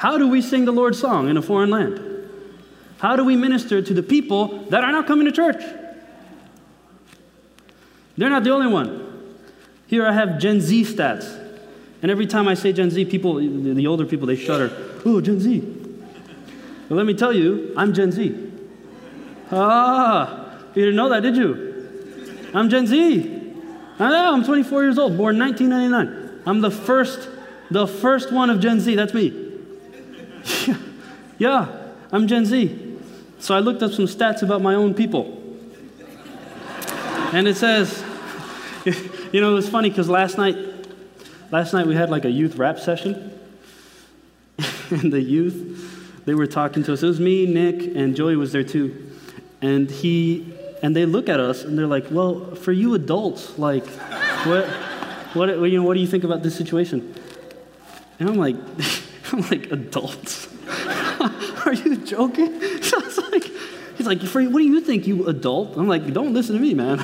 how 0.00 0.16
do 0.16 0.28
we 0.28 0.40
sing 0.40 0.64
the 0.64 0.72
Lord's 0.72 0.98
song 0.98 1.28
in 1.28 1.36
a 1.36 1.42
foreign 1.42 1.68
land? 1.68 2.00
How 3.00 3.16
do 3.16 3.22
we 3.22 3.36
minister 3.36 3.82
to 3.82 3.92
the 3.92 4.02
people 4.02 4.64
that 4.70 4.82
are 4.82 4.90
not 4.90 5.06
coming 5.06 5.26
to 5.26 5.30
church? 5.30 5.62
They're 8.16 8.30
not 8.30 8.42
the 8.42 8.50
only 8.50 8.68
one. 8.68 9.36
Here 9.88 10.06
I 10.06 10.12
have 10.12 10.38
Gen 10.38 10.62
Z 10.62 10.84
stats. 10.84 11.26
And 12.00 12.10
every 12.10 12.26
time 12.26 12.48
I 12.48 12.54
say 12.54 12.72
Gen 12.72 12.90
Z, 12.90 13.04
people, 13.04 13.34
the 13.34 13.86
older 13.86 14.06
people, 14.06 14.26
they 14.26 14.36
shudder. 14.36 14.70
Oh, 15.04 15.20
Gen 15.20 15.38
Z. 15.38 15.60
But 16.88 16.94
let 16.94 17.04
me 17.04 17.12
tell 17.12 17.34
you, 17.34 17.74
I'm 17.76 17.92
Gen 17.92 18.10
Z. 18.10 18.49
Ah, 19.52 20.56
you 20.74 20.84
didn't 20.84 20.96
know 20.96 21.08
that, 21.08 21.22
did 21.22 21.36
you? 21.36 22.50
I'm 22.54 22.68
Gen 22.68 22.86
Z. 22.86 23.54
I 23.98 24.08
know, 24.08 24.32
I'm 24.32 24.44
24 24.44 24.82
years 24.82 24.98
old, 24.98 25.16
born 25.16 25.38
1999. 25.38 26.42
I'm 26.46 26.60
the 26.60 26.70
first, 26.70 27.28
the 27.70 27.86
first 27.86 28.32
one 28.32 28.48
of 28.48 28.60
Gen 28.60 28.80
Z. 28.80 28.94
That's 28.94 29.12
me. 29.12 29.52
yeah, 31.38 31.68
I'm 32.12 32.26
Gen 32.26 32.46
Z. 32.46 32.98
So 33.40 33.54
I 33.54 33.60
looked 33.60 33.82
up 33.82 33.92
some 33.92 34.06
stats 34.06 34.42
about 34.42 34.62
my 34.62 34.74
own 34.74 34.94
people. 34.94 35.36
And 37.32 37.46
it 37.46 37.56
says, 37.56 38.04
you 39.32 39.40
know, 39.40 39.52
it 39.52 39.54
was 39.54 39.68
funny 39.68 39.88
because 39.88 40.08
last 40.08 40.38
night, 40.38 40.56
last 41.50 41.72
night 41.72 41.86
we 41.86 41.94
had 41.94 42.10
like 42.10 42.24
a 42.24 42.30
youth 42.30 42.56
rap 42.56 42.78
session. 42.78 43.38
and 44.90 45.12
the 45.12 45.20
youth, 45.20 46.24
they 46.24 46.34
were 46.34 46.46
talking 46.46 46.82
to 46.84 46.92
us. 46.92 47.02
It 47.02 47.06
was 47.06 47.20
me, 47.20 47.46
Nick, 47.46 47.94
and 47.96 48.16
Joey 48.16 48.36
was 48.36 48.52
there 48.52 48.64
too. 48.64 49.09
And 49.62 49.90
he, 49.90 50.54
and 50.82 50.96
they 50.96 51.04
look 51.04 51.28
at 51.28 51.40
us 51.40 51.64
and 51.64 51.78
they're 51.78 51.86
like, 51.86 52.06
well, 52.10 52.54
for 52.54 52.72
you 52.72 52.94
adults, 52.94 53.58
like, 53.58 53.86
what, 54.46 54.66
what, 55.34 55.48
you 55.48 55.78
know, 55.78 55.82
what 55.82 55.94
do 55.94 56.00
you 56.00 56.06
think 56.06 56.24
about 56.24 56.42
this 56.42 56.56
situation? 56.56 57.14
And 58.18 58.28
I'm 58.28 58.36
like, 58.36 58.56
I'm 59.32 59.42
like, 59.42 59.70
adults? 59.70 60.48
Are 61.66 61.74
you 61.74 61.96
joking? 61.96 62.60
So 62.90 63.22
like, 63.30 63.44
he's 63.96 64.06
like, 64.06 64.20
what 64.22 64.58
do 64.58 64.64
you 64.64 64.80
think, 64.80 65.06
you 65.06 65.26
adult? 65.26 65.76
I'm 65.76 65.86
like, 65.86 66.12
don't 66.12 66.32
listen 66.32 66.56
to 66.56 66.60
me, 66.60 66.74
man. 66.74 66.98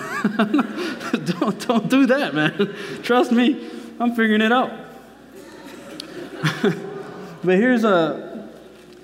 don't, 1.24 1.66
don't 1.66 1.88
do 1.88 2.06
that, 2.06 2.34
man. 2.34 2.74
Trust 3.02 3.32
me, 3.32 3.70
I'm 4.00 4.10
figuring 4.14 4.40
it 4.40 4.52
out. 4.52 4.72
but 6.62 7.56
here's 7.56 7.84
a, 7.84 8.48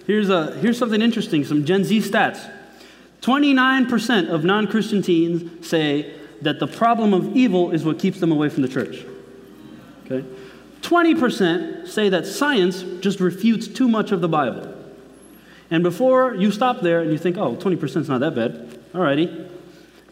here's 0.06 0.30
a, 0.30 0.56
here's 0.58 0.78
something 0.78 1.00
interesting, 1.02 1.44
some 1.44 1.64
Gen 1.64 1.84
Z 1.84 2.00
stats. 2.00 2.50
29% 3.22 4.28
of 4.28 4.44
non-Christian 4.44 5.00
teens 5.00 5.66
say 5.66 6.14
that 6.42 6.58
the 6.58 6.66
problem 6.66 7.14
of 7.14 7.36
evil 7.36 7.70
is 7.70 7.84
what 7.84 7.98
keeps 7.98 8.20
them 8.20 8.32
away 8.32 8.48
from 8.48 8.62
the 8.62 8.68
church. 8.68 9.04
Okay? 10.04 10.26
20% 10.82 11.86
say 11.86 12.08
that 12.08 12.26
science 12.26 12.82
just 13.00 13.20
refutes 13.20 13.68
too 13.68 13.88
much 13.88 14.10
of 14.10 14.20
the 14.20 14.28
Bible. 14.28 14.74
And 15.70 15.84
before 15.84 16.34
you 16.34 16.50
stop 16.50 16.80
there 16.80 17.00
and 17.00 17.12
you 17.12 17.18
think, 17.18 17.38
oh, 17.38 17.54
20% 17.56 17.96
is 17.96 18.08
not 18.08 18.18
that 18.20 18.34
bad, 18.34 18.78
alrighty. 18.92 19.48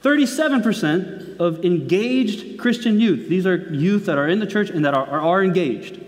37% 0.03 1.39
of 1.39 1.65
engaged 1.65 2.59
Christian 2.59 3.01
youth, 3.01 3.29
these 3.29 3.45
are 3.45 3.57
youth 3.75 4.07
that 4.07 4.17
are 4.17 4.29
in 4.29 4.39
the 4.39 4.47
church 4.47 4.71
and 4.71 4.85
that 4.85 4.95
are, 4.95 5.07
are, 5.07 5.21
are 5.21 5.45
engaged. 5.45 6.01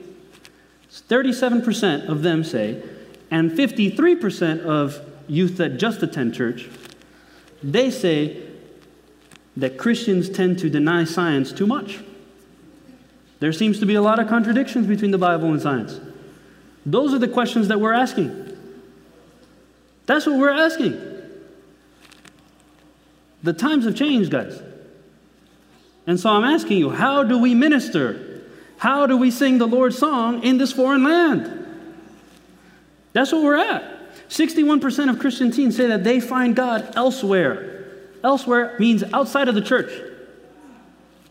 37% 0.91 2.09
of 2.09 2.23
them 2.23 2.45
say, 2.45 2.83
and 3.31 3.51
53% 3.51 4.65
of 4.65 5.01
youth 5.27 5.57
that 5.57 5.77
just 5.77 6.03
attend 6.03 6.35
church, 6.35 6.69
they 7.62 7.90
say 7.90 8.42
that 9.57 9.79
Christians 9.79 10.29
tend 10.29 10.59
to 10.61 10.70
deny 10.70 11.05
science 11.05 11.53
too 11.53 11.66
much. 11.66 12.01
There 13.40 13.53
seems 13.53 13.81
to 13.81 13.87
be 13.87 13.94
a 13.94 14.03
lot 14.03 14.18
of 14.18 14.29
contradictions 14.29 14.87
between 14.87 15.11
the 15.11 15.18
Bible 15.18 15.51
and 15.51 15.61
science. 15.61 16.01
Those 16.87 17.12
are 17.12 17.18
the 17.18 17.29
questions 17.29 17.68
that 17.68 17.81
we're 17.81 17.92
asking. 17.92 18.57
That's 20.07 20.27
what 20.27 20.38
we're 20.38 20.51
asking. 20.51 21.01
The 23.42 23.53
times 23.53 23.85
have 23.85 23.96
changed, 23.96 24.31
guys. 24.31 24.61
And 26.07 26.18
so 26.18 26.31
I'm 26.31 26.44
asking 26.44 26.79
you, 26.79 26.90
how 26.90 27.22
do 27.22 27.38
we 27.38 27.55
minister? 27.55 28.42
How 28.79 29.07
do 29.07 29.16
we 29.16 29.31
sing 29.31 29.59
the 29.59 29.66
Lord's 29.66 29.98
song 29.98 30.42
in 30.42 30.59
this 30.59 30.72
foreign 30.72 31.05
land? 31.05 31.59
That's 33.12 33.33
what 33.33 33.42
we're 33.42 33.57
at. 33.57 33.91
61% 34.33 35.11
of 35.11 35.18
Christian 35.18 35.51
teens 35.51 35.77
say 35.77 35.88
that 35.88 36.05
they 36.05 36.18
find 36.18 36.57
God 36.57 36.97
elsewhere. 36.97 37.85
Elsewhere 38.25 38.77
means 38.79 39.05
outside 39.12 39.47
of 39.47 39.55
the 39.55 39.61
church. 39.61 39.92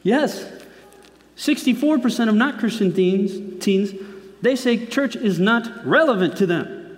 Yes, 0.03 0.47
64% 1.35 2.29
of 2.29 2.35
not 2.35 2.59
Christian 2.59 2.93
teens, 2.93 3.63
teens, 3.63 3.99
they 4.43 4.55
say 4.55 4.85
church 4.85 5.15
is 5.15 5.39
not 5.39 5.83
relevant 5.83 6.37
to 6.37 6.45
them. 6.45 6.95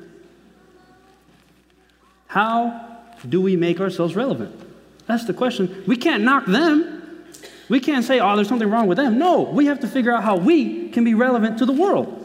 How 2.28 2.98
do 3.28 3.40
we 3.40 3.56
make 3.56 3.80
ourselves 3.80 4.14
relevant? 4.14 4.60
That's 5.08 5.24
the 5.24 5.34
question. 5.34 5.86
We 5.88 5.96
can't 5.96 6.24
knock 6.24 6.46
them. 6.46 7.24
We 7.70 7.80
can't 7.80 8.04
say, 8.04 8.20
oh, 8.20 8.36
there's 8.36 8.50
something 8.50 8.70
wrong 8.70 8.88
with 8.88 8.98
them. 8.98 9.18
No, 9.18 9.44
we 9.44 9.68
have 9.68 9.80
to 9.80 9.88
figure 9.88 10.12
out 10.12 10.24
how 10.24 10.36
we 10.36 10.90
can 10.90 11.06
be 11.06 11.14
relevant 11.14 11.60
to 11.60 11.66
the 11.66 11.72
world. 11.72 12.20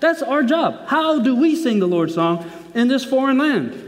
That's 0.00 0.22
our 0.22 0.42
job. 0.42 0.88
How 0.88 1.20
do 1.20 1.36
we 1.36 1.54
sing 1.54 1.78
the 1.78 1.86
Lord's 1.86 2.14
song 2.14 2.50
in 2.74 2.88
this 2.88 3.04
foreign 3.04 3.38
land? 3.38 3.86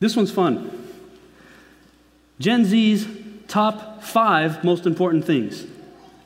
This 0.00 0.16
one's 0.16 0.32
fun. 0.32 0.70
Gen 2.38 2.64
Z's 2.64 3.06
top 3.46 4.02
five 4.02 4.64
most 4.64 4.86
important 4.86 5.24
things 5.24 5.64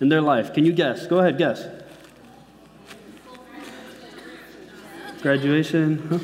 in 0.00 0.08
their 0.08 0.22
life. 0.22 0.54
Can 0.54 0.64
you 0.64 0.72
guess? 0.72 1.06
Go 1.06 1.18
ahead, 1.18 1.36
guess. 1.36 1.66
Graduation. 5.20 5.98
Huh? 6.08 6.18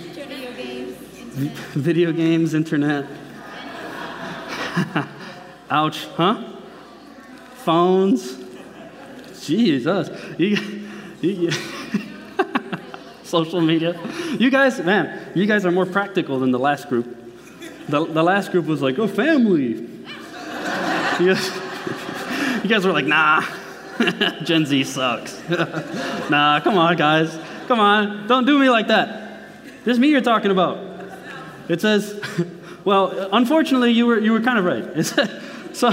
Video 1.74 2.12
games. 2.12 2.54
Internet. 2.54 3.06
Ouch, 5.70 6.06
huh? 6.16 6.42
Phones. 7.56 8.38
Jesus. 9.42 10.08
You, 10.38 10.56
you, 11.20 11.50
social 13.32 13.62
media. 13.62 13.98
You 14.38 14.50
guys, 14.50 14.78
man, 14.80 15.32
you 15.34 15.46
guys 15.46 15.64
are 15.64 15.72
more 15.72 15.86
practical 15.86 16.38
than 16.38 16.50
the 16.50 16.58
last 16.58 16.90
group. 16.90 17.06
The, 17.88 18.04
the 18.04 18.22
last 18.22 18.52
group 18.52 18.66
was 18.66 18.82
like, 18.82 18.98
oh, 18.98 19.08
family. 19.08 19.88
You 21.20 21.34
guys, 21.34 21.50
you 22.64 22.70
guys 22.70 22.86
were 22.86 22.92
like, 22.92 23.04
nah, 23.04 23.42
Gen 24.44 24.64
Z 24.64 24.82
sucks. 24.84 25.38
nah, 26.30 26.58
come 26.60 26.78
on, 26.78 26.96
guys. 26.96 27.38
Come 27.68 27.78
on. 27.78 28.26
Don't 28.26 28.46
do 28.46 28.58
me 28.58 28.70
like 28.70 28.88
that. 28.88 29.44
This 29.84 29.92
is 29.92 29.98
me 29.98 30.08
you're 30.08 30.22
talking 30.22 30.50
about. 30.50 30.78
It 31.68 31.82
says, 31.82 32.18
well, 32.84 33.28
unfortunately, 33.30 33.92
you 33.92 34.06
were, 34.06 34.18
you 34.18 34.32
were 34.32 34.40
kind 34.40 34.58
of 34.58 34.64
right. 34.64 35.76
so, 35.76 35.90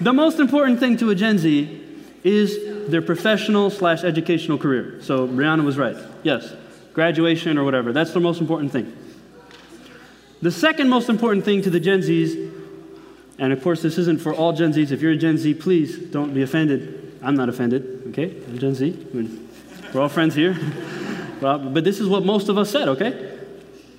the 0.00 0.12
most 0.12 0.40
important 0.40 0.80
thing 0.80 0.96
to 0.96 1.10
a 1.10 1.14
Gen 1.14 1.36
Z 1.36 1.80
is 2.24 2.90
their 2.90 3.02
professional 3.02 3.68
slash 3.68 4.04
educational 4.04 4.56
career. 4.56 5.02
So, 5.02 5.28
Brianna 5.28 5.64
was 5.64 5.76
right. 5.76 5.96
Yes, 6.22 6.54
graduation 6.94 7.58
or 7.58 7.64
whatever. 7.64 7.92
That's 7.92 8.12
the 8.12 8.20
most 8.20 8.40
important 8.40 8.72
thing. 8.72 8.96
The 10.40 10.50
second 10.50 10.88
most 10.88 11.08
important 11.08 11.44
thing 11.44 11.62
to 11.62 11.70
the 11.70 11.80
Gen 11.80 12.00
Zs 12.00 12.52
and 13.38 13.52
of 13.52 13.62
course, 13.62 13.82
this 13.82 13.98
isn't 13.98 14.20
for 14.20 14.32
all 14.32 14.52
Gen 14.52 14.72
Zs. 14.72 14.92
If 14.92 15.02
you're 15.02 15.12
a 15.12 15.16
Gen 15.16 15.36
Z, 15.36 15.54
please 15.54 15.98
don't 15.98 16.32
be 16.32 16.42
offended. 16.42 17.18
I'm 17.22 17.34
not 17.34 17.48
offended, 17.48 18.04
okay? 18.08 18.36
I'm 18.46 18.58
Gen 18.58 18.74
Z. 18.74 19.06
We're 19.92 20.00
all 20.00 20.08
friends 20.08 20.34
here. 20.34 20.56
but 21.40 21.82
this 21.82 21.98
is 21.98 22.08
what 22.08 22.24
most 22.24 22.48
of 22.48 22.58
us 22.58 22.70
said, 22.70 22.88
okay? 22.88 23.40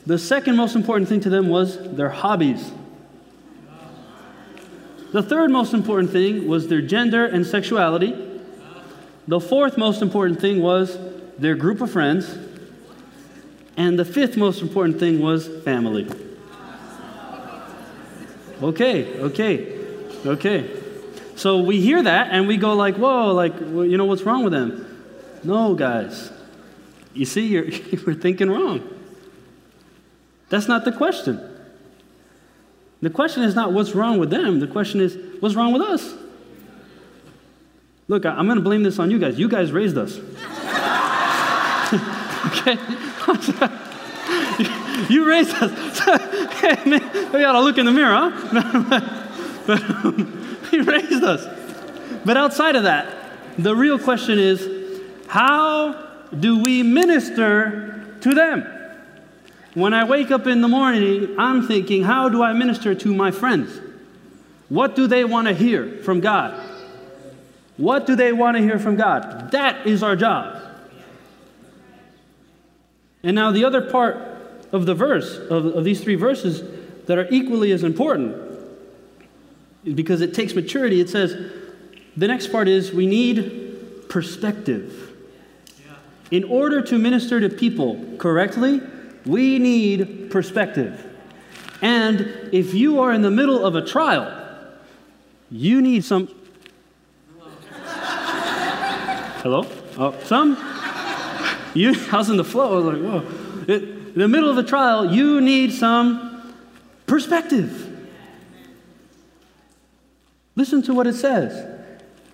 The 0.06 0.18
second 0.18 0.56
most 0.56 0.76
important 0.76 1.10
thing 1.10 1.20
to 1.22 1.30
them 1.30 1.50
was 1.50 1.78
their 1.96 2.10
hobbies. 2.10 2.72
The 5.12 5.22
third 5.24 5.52
most 5.52 5.74
important 5.74 6.12
thing 6.12 6.48
was 6.48 6.68
their 6.68 6.82
gender 6.82 7.26
and 7.26 7.46
sexuality. 7.46 8.16
The 9.28 9.40
fourth 9.40 9.78
most 9.78 10.02
important 10.02 10.42
thing 10.42 10.62
was 10.62 10.98
their 11.38 11.56
group 11.56 11.82
of 11.82 11.92
friends. 11.92 12.38
And 13.76 13.98
the 13.98 14.06
fifth 14.06 14.38
most 14.38 14.62
important 14.62 15.00
thing 15.00 15.20
was 15.20 15.48
family. 15.64 16.08
Okay, 18.62 19.20
okay, 19.20 19.80
okay. 20.26 20.80
So 21.36 21.62
we 21.62 21.82
hear 21.82 22.02
that 22.04 22.30
and 22.32 22.48
we 22.48 22.58
go 22.58 22.74
like, 22.74 22.96
whoa, 22.96 23.34
like, 23.34 23.54
well, 23.60 23.86
you 23.86 23.98
know, 23.98 24.06
what's 24.06 24.24
wrong 24.24 24.44
with 24.44 24.54
them? 24.54 25.04
No, 25.44 25.74
guys. 25.74 26.32
You 27.14 27.26
see, 27.26 27.48
you're, 27.48 27.66
you're 27.66 28.16
thinking 28.16 28.50
wrong. 28.50 28.88
That's 30.50 30.68
not 30.68 30.86
the 30.86 30.92
question. 30.92 31.50
The 33.02 33.10
question 33.10 33.44
is 33.44 33.56
not 33.56 33.74
what's 33.74 33.94
wrong 33.94 34.20
with 34.20 34.30
them. 34.30 34.60
The 34.60 34.68
question 34.68 35.02
is 35.02 35.18
what's 35.42 35.56
wrong 35.56 35.74
with 35.74 35.82
us? 35.82 36.14
Look, 38.08 38.26
I'm 38.26 38.46
going 38.46 38.58
to 38.58 38.64
blame 38.64 38.84
this 38.84 39.00
on 39.00 39.12
you 39.12 39.20
guys. 39.20 39.40
You 39.40 39.50
guys 39.50 39.72
raised 39.72 39.98
us. 39.98 40.20
Okay? 42.54 42.78
you 45.10 45.28
raised 45.28 45.56
us. 45.56 45.72
we 47.34 47.40
got 47.40 47.54
to 47.54 47.62
look 47.62 47.78
in 47.78 47.86
the 47.86 47.92
mirror, 47.92 48.16
huh? 48.16 49.64
but 49.68 49.82
um, 49.82 50.58
he 50.72 50.82
raised 50.82 51.24
us. 51.24 51.46
But 52.26 52.38
outside 52.38 52.76
of 52.76 52.84
that, 52.84 53.14
the 53.58 53.76
real 53.76 54.00
question 54.00 54.40
is 54.40 55.02
how 55.28 55.94
do 56.38 56.62
we 56.62 56.84
minister 56.84 58.06
to 58.22 58.34
them? 58.34 58.70
When 59.74 59.94
I 59.94 60.04
wake 60.04 60.32
up 60.32 60.46
in 60.46 60.62
the 60.62 60.68
morning, 60.68 61.36
I'm 61.40 61.68
thinking, 61.68 62.04
how 62.04 62.30
do 62.30 62.44
I 62.44 62.54
minister 62.54 62.94
to 62.94 63.14
my 63.14 63.32
friends? 63.32 63.80
What 64.70 64.96
do 64.96 65.08
they 65.08 65.26
want 65.26 65.48
to 65.48 65.54
hear 65.54 65.98
from 66.04 66.20
God? 66.20 66.60
What 67.78 68.06
do 68.06 68.16
they 68.16 68.32
want 68.32 68.56
to 68.58 68.64
hear 68.64 68.78
from 68.78 68.96
God? 68.96 69.52
That 69.52 69.88
is 69.88 70.04
our 70.04 70.16
job. 70.16 70.63
And 73.24 73.36
now, 73.36 73.52
the 73.52 73.64
other 73.64 73.82
part 73.82 74.18
of 74.72 74.86
the 74.86 74.94
verse, 74.94 75.38
of, 75.38 75.66
of 75.66 75.84
these 75.84 76.04
three 76.04 76.16
verses, 76.16 76.62
that 77.06 77.18
are 77.18 77.28
equally 77.30 77.72
as 77.72 77.84
important 77.84 78.36
because 79.84 80.22
it 80.22 80.34
takes 80.34 80.54
maturity. 80.56 81.02
It 81.02 81.10
says, 81.10 81.52
the 82.16 82.28
next 82.28 82.48
part 82.48 82.68
is 82.68 82.92
we 82.92 83.08
need 83.08 84.10
perspective. 84.10 85.12
In 86.32 86.44
order 86.46 86.82
to 86.82 86.98
minister 86.98 87.40
to 87.40 87.50
people 87.50 88.16
correctly, 88.18 88.82
we 89.26 89.60
need 89.60 90.32
perspective. 90.32 91.06
And 91.82 92.22
if 92.52 92.74
you 92.74 93.02
are 93.02 93.12
in 93.12 93.22
the 93.22 93.32
middle 93.32 93.66
of 93.66 93.76
a 93.76 93.86
trial, 93.86 94.40
you 95.52 95.82
need 95.82 96.04
some. 96.04 96.30
Hello? 99.42 99.68
Oh, 99.98 100.18
some? 100.24 100.73
You, 101.74 101.96
I 102.12 102.18
was 102.18 102.30
in 102.30 102.38
the 102.38 102.44
flow. 102.44 102.74
I 102.74 102.86
was 102.86 102.86
like, 102.86 103.02
whoa. 103.02 103.74
It, 103.74 103.84
in 103.84 104.20
the 104.20 104.28
middle 104.28 104.50
of 104.50 104.58
a 104.58 104.64
trial, 104.64 105.12
you 105.14 105.42
need 105.42 105.74
some 105.74 106.54
perspective. 107.08 107.90
Listen 110.56 110.84
to 110.84 110.94
what 110.94 111.08
it 111.08 111.16
says. 111.16 111.70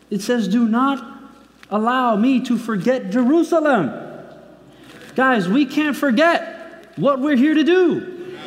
It 0.10 0.22
says, 0.22 0.48
Do 0.48 0.68
not 0.68 1.22
allow 1.70 2.16
me 2.16 2.42
to 2.42 2.58
forget 2.58 3.12
Jerusalem. 3.12 3.94
Guys, 5.16 5.48
we 5.48 5.66
can't 5.66 5.96
forget 5.96 6.94
what 6.98 7.20
we're 7.20 7.38
here 7.38 7.54
to 7.54 7.64
do. 7.64 8.38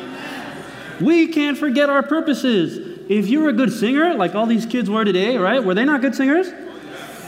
We 1.01 1.27
can't 1.27 1.57
forget 1.57 1.89
our 1.89 2.03
purposes. 2.03 3.01
If 3.09 3.27
you're 3.27 3.49
a 3.49 3.53
good 3.53 3.71
singer, 3.71 4.13
like 4.13 4.35
all 4.35 4.45
these 4.45 4.65
kids 4.65 4.89
were 4.89 5.03
today, 5.03 5.37
right? 5.37 5.63
Were 5.63 5.73
they 5.73 5.85
not 5.85 6.01
good 6.01 6.15
singers? 6.15 6.47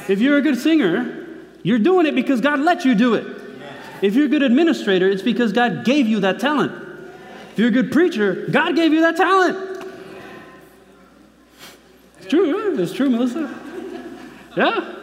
If 0.07 0.21
you're 0.21 0.37
a 0.37 0.41
good 0.41 0.57
singer, 0.57 1.27
you're 1.63 1.79
doing 1.79 2.05
it 2.05 2.13
because 2.13 2.41
God 2.41 2.59
let 2.59 2.85
you 2.85 2.93
do 2.95 3.15
it. 3.15 3.34
If 4.01 4.15
you're 4.15 4.25
a 4.25 4.29
good 4.29 4.43
administrator, 4.43 5.09
it's 5.09 5.21
because 5.21 5.51
God 5.51 5.85
gave 5.85 6.07
you 6.07 6.19
that 6.21 6.39
talent. 6.39 6.71
If 7.51 7.59
you're 7.59 7.69
a 7.69 7.71
good 7.71 7.91
preacher, 7.91 8.47
God 8.49 8.75
gave 8.75 8.91
you 8.91 9.01
that 9.01 9.15
talent. 9.15 9.87
It's 12.19 12.27
true, 12.27 12.77
It's 12.77 12.93
true, 12.93 13.09
Melissa. 13.09 13.53
Yeah. 14.57 14.95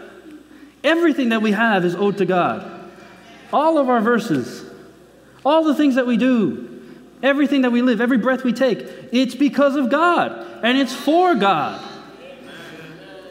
Everything 0.84 1.30
that 1.30 1.42
we 1.42 1.52
have 1.52 1.84
is 1.84 1.94
owed 1.94 2.18
to 2.18 2.26
God. 2.26 2.90
All 3.52 3.78
of 3.78 3.88
our 3.88 4.00
verses, 4.00 4.64
all 5.44 5.64
the 5.64 5.74
things 5.74 5.94
that 5.94 6.06
we 6.06 6.16
do, 6.16 6.68
everything 7.22 7.62
that 7.62 7.70
we 7.70 7.82
live, 7.82 8.00
every 8.00 8.18
breath 8.18 8.44
we 8.44 8.52
take, 8.52 8.78
it's 9.12 9.34
because 9.34 9.76
of 9.76 9.90
God 9.90 10.60
and 10.62 10.78
it's 10.78 10.94
for 10.94 11.34
God. 11.34 11.91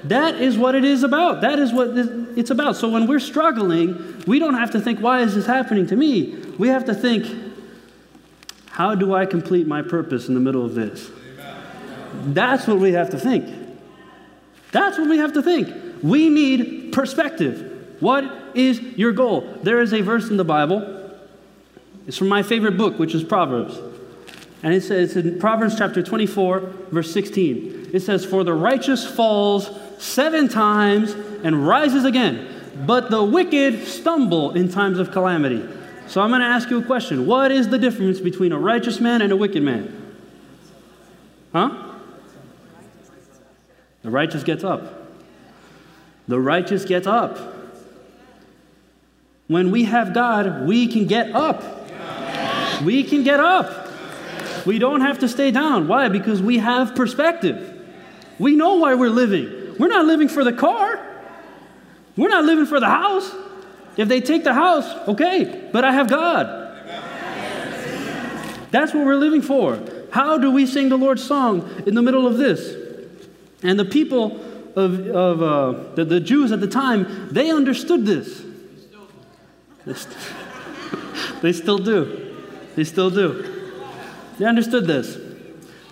That 0.05 0.35
is 0.35 0.57
what 0.57 0.75
it 0.75 0.83
is 0.83 1.03
about. 1.03 1.41
That 1.41 1.59
is 1.59 1.71
what 1.71 1.89
it's 2.37 2.49
about. 2.49 2.75
So 2.75 2.89
when 2.89 3.07
we're 3.07 3.19
struggling, 3.19 4.23
we 4.25 4.39
don't 4.39 4.55
have 4.55 4.71
to 4.71 4.81
think, 4.81 4.99
why 4.99 5.21
is 5.21 5.35
this 5.35 5.45
happening 5.45 5.85
to 5.87 5.95
me? 5.95 6.35
We 6.57 6.69
have 6.69 6.85
to 6.85 6.95
think, 6.95 7.53
how 8.71 8.95
do 8.95 9.13
I 9.13 9.25
complete 9.25 9.67
my 9.67 9.81
purpose 9.81 10.27
in 10.27 10.33
the 10.33 10.39
middle 10.39 10.65
of 10.65 10.73
this? 10.73 11.11
That's 12.25 12.67
what 12.67 12.79
we 12.79 12.93
have 12.93 13.09
to 13.11 13.19
think. 13.19 13.47
That's 14.71 14.97
what 14.97 15.09
we 15.09 15.17
have 15.17 15.33
to 15.33 15.43
think. 15.43 16.01
We 16.01 16.29
need 16.29 16.93
perspective. 16.93 17.97
What 17.99 18.23
is 18.55 18.81
your 18.81 19.11
goal? 19.11 19.59
There 19.61 19.81
is 19.81 19.93
a 19.93 20.01
verse 20.01 20.29
in 20.29 20.37
the 20.37 20.43
Bible. 20.43 20.97
It's 22.07 22.17
from 22.17 22.29
my 22.29 22.41
favorite 22.41 22.77
book, 22.77 22.97
which 22.97 23.13
is 23.13 23.23
Proverbs. 23.23 23.77
And 24.63 24.73
it 24.73 24.81
says 24.81 25.15
in 25.15 25.39
Proverbs 25.39 25.77
chapter 25.77 26.01
24, 26.01 26.59
verse 26.91 27.11
16, 27.11 27.91
it 27.93 28.01
says, 28.01 28.25
For 28.25 28.43
the 28.43 28.53
righteous 28.53 29.05
falls 29.05 29.69
seven 30.01 30.47
times 30.47 31.11
and 31.43 31.65
rises 31.67 32.05
again, 32.05 32.47
but 32.85 33.11
the 33.11 33.23
wicked 33.23 33.87
stumble 33.87 34.51
in 34.51 34.69
times 34.69 34.99
of 34.99 35.11
calamity. 35.11 35.63
So 36.07 36.21
I'm 36.21 36.29
going 36.29 36.41
to 36.41 36.47
ask 36.47 36.69
you 36.69 36.79
a 36.79 36.83
question. 36.83 37.25
What 37.25 37.51
is 37.51 37.69
the 37.69 37.77
difference 37.77 38.19
between 38.19 38.51
a 38.51 38.59
righteous 38.59 38.99
man 38.99 39.21
and 39.21 39.31
a 39.31 39.35
wicked 39.35 39.63
man? 39.63 40.15
Huh? 41.53 41.93
The 44.01 44.09
righteous 44.09 44.43
gets 44.43 44.63
up. 44.63 45.09
the 46.27 46.39
righteous 46.39 46.85
gets 46.85 47.07
up. 47.07 47.37
When 49.47 49.69
we 49.69 49.83
have 49.83 50.13
God, 50.13 50.65
we 50.65 50.87
can 50.87 51.05
get 51.05 51.35
up. 51.35 51.61
We 52.83 53.03
can 53.03 53.23
get 53.23 53.39
up. 53.39 53.89
We 54.65 54.79
don't 54.79 55.01
have 55.01 55.19
to 55.19 55.27
stay 55.27 55.51
down. 55.51 55.87
Why? 55.87 56.07
Because 56.07 56.41
we 56.41 56.57
have 56.59 56.95
perspective. 56.95 57.67
We 58.39 58.55
know 58.55 58.75
why 58.75 58.95
we're 58.95 59.09
living. 59.09 59.60
We're 59.81 59.87
not 59.87 60.05
living 60.05 60.27
for 60.27 60.43
the 60.43 60.53
car. 60.53 61.03
We're 62.15 62.29
not 62.29 62.45
living 62.45 62.67
for 62.67 62.79
the 62.79 62.85
house. 62.85 63.33
If 63.97 64.07
they 64.07 64.21
take 64.21 64.43
the 64.43 64.53
house, 64.53 64.85
okay, 65.07 65.69
but 65.73 65.83
I 65.83 65.91
have 65.91 66.07
God. 66.07 66.45
That's 68.69 68.93
what 68.93 69.07
we're 69.07 69.15
living 69.15 69.41
for. 69.41 69.83
How 70.11 70.37
do 70.37 70.51
we 70.51 70.67
sing 70.67 70.89
the 70.89 70.99
Lord's 70.99 71.23
song 71.23 71.67
in 71.87 71.95
the 71.95 72.03
middle 72.03 72.27
of 72.27 72.37
this? 72.37 72.75
And 73.63 73.79
the 73.79 73.85
people 73.85 74.39
of, 74.75 75.07
of 75.07 75.41
uh, 75.41 75.95
the, 75.95 76.05
the 76.05 76.19
Jews 76.19 76.51
at 76.51 76.61
the 76.61 76.67
time, 76.67 77.29
they 77.31 77.49
understood 77.49 78.05
this. 78.05 78.43
They 81.41 81.53
still 81.53 81.79
do. 81.79 82.35
They 82.75 82.83
still 82.83 83.09
do. 83.09 83.81
They 84.37 84.45
understood 84.45 84.85
this. 84.85 85.17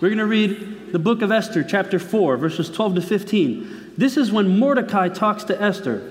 We're 0.00 0.10
going 0.10 0.18
to 0.18 0.26
read 0.26 0.92
the 0.92 1.00
book 1.00 1.22
of 1.22 1.32
Esther, 1.32 1.64
chapter 1.64 1.98
4, 1.98 2.36
verses 2.36 2.70
12 2.70 2.94
to 2.94 3.00
15. 3.00 3.79
This 4.00 4.16
is 4.16 4.32
when 4.32 4.58
Mordecai 4.58 5.10
talks 5.10 5.44
to 5.44 5.60
Esther. 5.60 6.02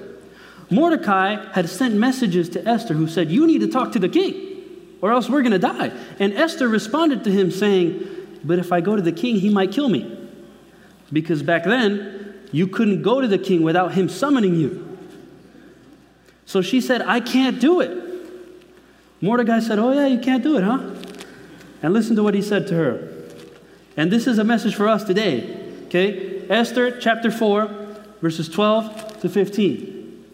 Mordecai 0.70 1.52
had 1.54 1.68
sent 1.68 1.96
messages 1.96 2.48
to 2.50 2.64
Esther 2.64 2.94
who 2.94 3.08
said, 3.08 3.32
You 3.32 3.48
need 3.48 3.62
to 3.62 3.68
talk 3.68 3.94
to 3.94 4.00
the 4.00 4.08
king 4.08 4.46
or 5.02 5.12
else 5.12 5.28
we're 5.28 5.42
going 5.42 5.54
to 5.54 5.58
die. 5.58 5.92
And 6.20 6.36
Esther 6.36 6.68
responded 6.68 7.24
to 7.24 7.32
him 7.32 7.50
saying, 7.50 8.08
But 8.44 8.60
if 8.60 8.72
I 8.72 8.80
go 8.80 8.96
to 8.96 9.02
the 9.02 9.12
king, 9.12 9.38
he 9.38 9.50
might 9.50 9.72
kill 9.72 9.90
me. 9.90 10.16
Because 11.12 11.42
back 11.42 11.64
then, 11.64 12.36
you 12.52 12.68
couldn't 12.68 13.02
go 13.02 13.22
to 13.22 13.28
the 13.28 13.40
king 13.40 13.64
without 13.64 13.96
him 13.96 14.08
summoning 14.08 14.54
you. 14.54 15.00
So 16.46 16.62
she 16.62 16.82
said, 16.82 17.02
I 17.02 17.20
can't 17.20 17.60
do 17.60 17.80
it. 17.80 17.90
Mordecai 19.20 19.62
said, 19.62 19.80
Oh, 19.80 19.94
yeah, 19.94 20.06
you 20.06 20.20
can't 20.20 20.44
do 20.44 20.60
it, 20.60 20.64
huh? 20.64 20.94
And 21.82 21.94
listen 21.94 22.16
to 22.18 22.22
what 22.22 22.36
he 22.36 22.44
said 22.44 22.68
to 22.68 22.76
her. 22.76 23.12
And 23.98 24.12
this 24.12 24.28
is 24.28 24.38
a 24.38 24.44
message 24.44 24.76
for 24.76 24.88
us 24.88 25.04
today, 25.04 25.60
okay? 25.86 26.48
Esther 26.50 27.00
chapter 27.00 27.30
4, 27.30 27.79
verses 28.22 28.50
12 28.50 29.22
to 29.22 29.30
15. 29.30 30.26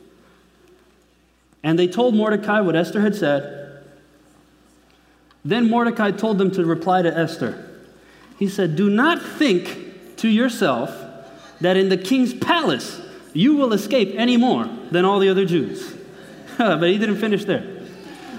And 1.63 1.79
they 1.79 1.87
told 1.87 2.15
Mordecai 2.15 2.61
what 2.61 2.75
Esther 2.75 3.01
had 3.01 3.15
said. 3.15 3.83
Then 5.43 5.69
Mordecai 5.69 6.11
told 6.11 6.37
them 6.37 6.51
to 6.51 6.65
reply 6.65 7.01
to 7.01 7.15
Esther. 7.15 7.69
He 8.37 8.47
said, 8.47 8.75
Do 8.75 8.89
not 8.89 9.21
think 9.21 10.17
to 10.17 10.27
yourself 10.27 10.91
that 11.61 11.77
in 11.77 11.89
the 11.89 11.97
king's 11.97 12.33
palace 12.33 13.01
you 13.33 13.55
will 13.55 13.73
escape 13.73 14.13
any 14.15 14.37
more 14.37 14.65
than 14.91 15.05
all 15.05 15.19
the 15.19 15.29
other 15.29 15.45
Jews. 15.45 15.95
but 16.57 16.83
he 16.83 16.97
didn't 16.97 17.17
finish 17.17 17.45
there. 17.45 17.83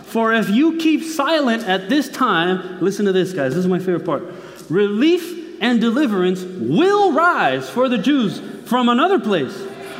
For 0.05 0.33
if 0.33 0.49
you 0.49 0.79
keep 0.79 1.03
silent 1.03 1.65
at 1.65 1.89
this 1.89 2.09
time, 2.09 2.81
listen 2.81 3.07
to 3.07 3.13
this, 3.13 3.33
guys, 3.33 3.55
this 3.55 3.65
is 3.65 3.69
my 3.69 3.79
favorite 3.79 4.07
part. 4.07 4.25
Relief 4.71 5.46
and 5.61 5.81
deliverance 5.81 6.43
will 6.43 7.13
rise 7.13 7.69
for 7.69 7.89
the 7.89 7.99
Jews 7.99 8.41
from 8.69 8.89
another 8.89 9.19
place, 9.19 9.57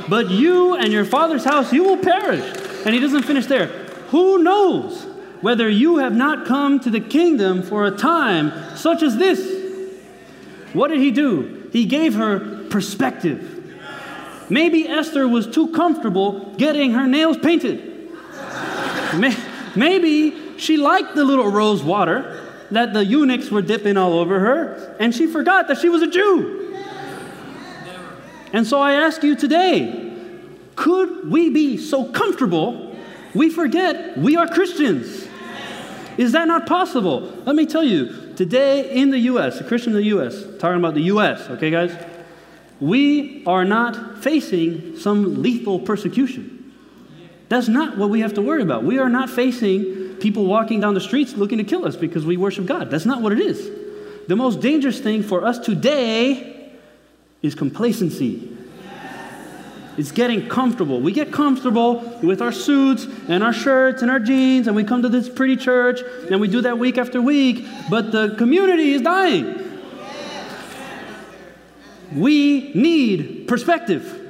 but 0.09 0.31
you 0.31 0.75
and 0.75 0.93
your 0.93 1.05
father's 1.05 1.45
house, 1.45 1.73
you 1.73 1.85
will 1.85 1.99
perish. 1.99 2.45
And 2.85 2.95
he 2.95 3.01
doesn't 3.01 3.25
finish 3.25 3.47
there. 3.47 3.67
Who 4.11 4.43
knows? 4.43 5.07
whether 5.41 5.69
you 5.69 5.99
have 5.99 6.15
not 6.15 6.47
come 6.47 6.81
to 6.81 6.91
the 6.91 7.01
kingdom 7.01 7.63
for 7.63 7.87
a 7.87 7.91
time 7.91 8.53
such 8.77 9.03
as 9.03 9.17
this. 9.17 9.41
What 10.73 10.89
did 10.89 10.99
he 10.99 11.11
do? 11.11 11.69
He 11.73 11.85
gave 11.85 12.15
her 12.15 12.67
perspective. 12.69 13.53
Maybe 14.49 14.89
Esther 14.89 15.27
was 15.27 15.47
too 15.47 15.69
comfortable 15.69 16.55
getting 16.57 16.93
her 16.93 17.07
nails 17.07 17.37
painted. 17.39 18.11
Maybe 19.77 20.59
she 20.59 20.77
liked 20.77 21.15
the 21.15 21.25
little 21.25 21.49
rose 21.49 21.83
water 21.83 22.46
that 22.71 22.93
the 22.93 23.05
eunuchs 23.05 23.51
were 23.51 23.63
dipping 23.63 23.97
all 23.97 24.15
over 24.15 24.41
her, 24.41 24.97
and 24.99 25.15
she 25.15 25.27
forgot 25.27 25.69
that 25.69 25.79
she 25.79 25.89
was 25.89 26.03
a 26.03 26.07
Jew. 26.07 26.63
And 28.53 28.67
so 28.67 28.81
I 28.81 28.95
ask 28.95 29.23
you 29.23 29.37
today 29.37 30.03
could 30.77 31.31
we 31.31 31.51
be 31.51 31.79
so 31.79 32.05
comfortable 32.05 32.95
we 33.35 33.51
forget 33.51 34.17
we 34.17 34.37
are 34.37 34.47
Christians? 34.47 35.27
Is 36.17 36.33
that 36.33 36.49
not 36.49 36.67
possible? 36.67 37.21
Let 37.45 37.55
me 37.55 37.67
tell 37.67 37.85
you, 37.85 38.33
today 38.37 38.91
in 38.91 39.11
the 39.11 39.19
U.S., 39.21 39.61
a 39.61 39.65
Christian 39.65 39.93
in 39.93 39.99
the 39.99 40.07
U.S., 40.07 40.45
talking 40.59 40.79
about 40.79 40.95
the 40.95 41.03
U.S., 41.03 41.49
okay, 41.51 41.71
guys? 41.71 41.95
We 42.81 43.45
are 43.47 43.65
not 43.65 44.23
facing 44.23 44.99
some 44.99 45.43
lethal 45.43 45.81
persecution. 45.81 46.75
That's 47.49 47.69
not 47.69 47.97
what 47.97 48.11
we 48.11 48.21
have 48.21 48.35
to 48.35 48.43
worry 48.43 48.63
about. 48.63 48.85
We 48.85 48.99
are 48.99 49.09
not 49.09 49.29
facing 49.29 50.06
people 50.21 50.47
walking 50.47 50.81
down 50.81 50.95
the 50.95 51.01
streets 51.01 51.35
looking 51.35 51.59
to 51.59 51.65
kill 51.65 51.87
us 51.87 51.97
because 51.97 52.25
we 52.25 52.37
worship 52.37 52.67
God. 52.67 52.91
That's 52.91 53.07
not 53.07 53.23
what 53.23 53.33
it 53.33 53.41
is. 53.41 53.71
The 54.29 54.37
most 54.37 54.61
dangerous 54.61 54.99
thing 55.01 55.23
for 55.23 55.45
us 55.45 55.59
today 55.59 56.71
is 57.43 57.55
complacency. 57.55 58.57
It's 59.97 60.13
getting 60.13 60.49
comfortable. 60.49 61.01
We 61.01 61.13
get 61.13 61.33
comfortable 61.33 62.01
with 62.23 62.43
our 62.43 62.53
suits 62.53 63.07
and 63.29 63.43
our 63.43 63.53
shirts 63.53 64.03
and 64.03 64.11
our 64.11 64.21
jeans, 64.21 64.67
and 64.67 64.77
we 64.77 64.85
come 64.85 65.03
to 65.03 65.09
this 65.09 65.29
pretty 65.29 65.57
church, 65.57 66.01
and 66.31 66.39
we 66.41 66.49
do 66.49 66.61
that 66.63 66.79
week 66.79 66.99
after 66.99 67.23
week, 67.23 67.67
but 67.89 68.13
the 68.13 68.35
community 68.37 68.93
is 68.93 69.01
dying. 69.01 69.63
We 72.15 72.73
need 72.75 73.49
perspective. 73.49 74.23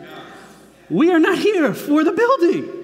We 0.88 1.10
are 1.10 1.18
not 1.18 1.38
here 1.38 1.74
for 1.74 2.04
the 2.04 2.12
building. 2.12 2.75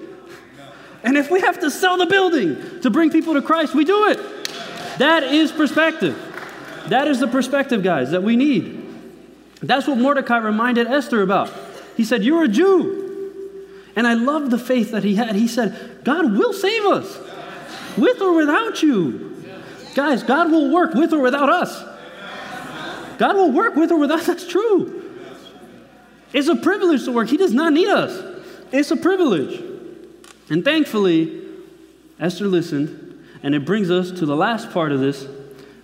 And 1.03 1.17
if 1.17 1.29
we 1.29 1.41
have 1.41 1.59
to 1.59 1.69
sell 1.69 1.97
the 1.97 2.05
building 2.05 2.81
to 2.81 2.89
bring 2.89 3.11
people 3.11 3.33
to 3.33 3.41
Christ, 3.41 3.75
we 3.75 3.83
do 3.83 4.07
it. 4.07 4.19
That 4.99 5.23
is 5.23 5.51
perspective. 5.51 6.17
That 6.87 7.07
is 7.07 7.19
the 7.19 7.27
perspective, 7.27 7.83
guys, 7.83 8.11
that 8.11 8.23
we 8.23 8.35
need. 8.35 8.81
That's 9.61 9.87
what 9.87 9.97
Mordecai 9.97 10.37
reminded 10.37 10.87
Esther 10.87 11.21
about. 11.21 11.51
He 11.95 12.03
said, 12.03 12.23
You're 12.23 12.45
a 12.45 12.47
Jew. 12.47 13.01
And 13.95 14.07
I 14.07 14.15
love 14.15 14.49
the 14.49 14.57
faith 14.57 14.91
that 14.91 15.03
he 15.03 15.15
had. 15.15 15.35
He 15.35 15.47
said, 15.47 16.03
God 16.03 16.33
will 16.33 16.53
save 16.53 16.83
us 16.85 17.19
with 17.97 18.21
or 18.21 18.33
without 18.33 18.81
you. 18.81 19.43
Guys, 19.93 20.23
God 20.23 20.51
will 20.51 20.71
work 20.71 20.93
with 20.95 21.13
or 21.13 21.19
without 21.19 21.49
us. 21.49 21.83
God 23.19 23.35
will 23.35 23.51
work 23.51 23.75
with 23.75 23.91
or 23.91 23.99
without 23.99 24.19
us. 24.19 24.27
That's 24.27 24.47
true. 24.47 25.01
It's 26.33 26.47
a 26.47 26.55
privilege 26.55 27.05
to 27.05 27.11
work. 27.11 27.29
He 27.29 27.37
does 27.37 27.53
not 27.53 27.73
need 27.73 27.87
us. 27.87 28.41
It's 28.71 28.89
a 28.89 28.97
privilege. 28.97 29.72
And 30.49 30.63
thankfully, 30.63 31.41
Esther 32.19 32.47
listened, 32.47 33.25
and 33.41 33.55
it 33.55 33.65
brings 33.65 33.89
us 33.89 34.11
to 34.11 34.25
the 34.25 34.35
last 34.35 34.71
part 34.71 34.91
of 34.91 34.99
this, 34.99 35.27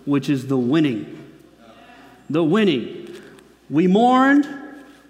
which 0.05 0.29
is 0.29 0.47
the 0.47 0.57
winning. 0.57 1.15
The 2.29 2.43
winning. 2.43 3.15
We 3.69 3.87
mourned, 3.87 4.47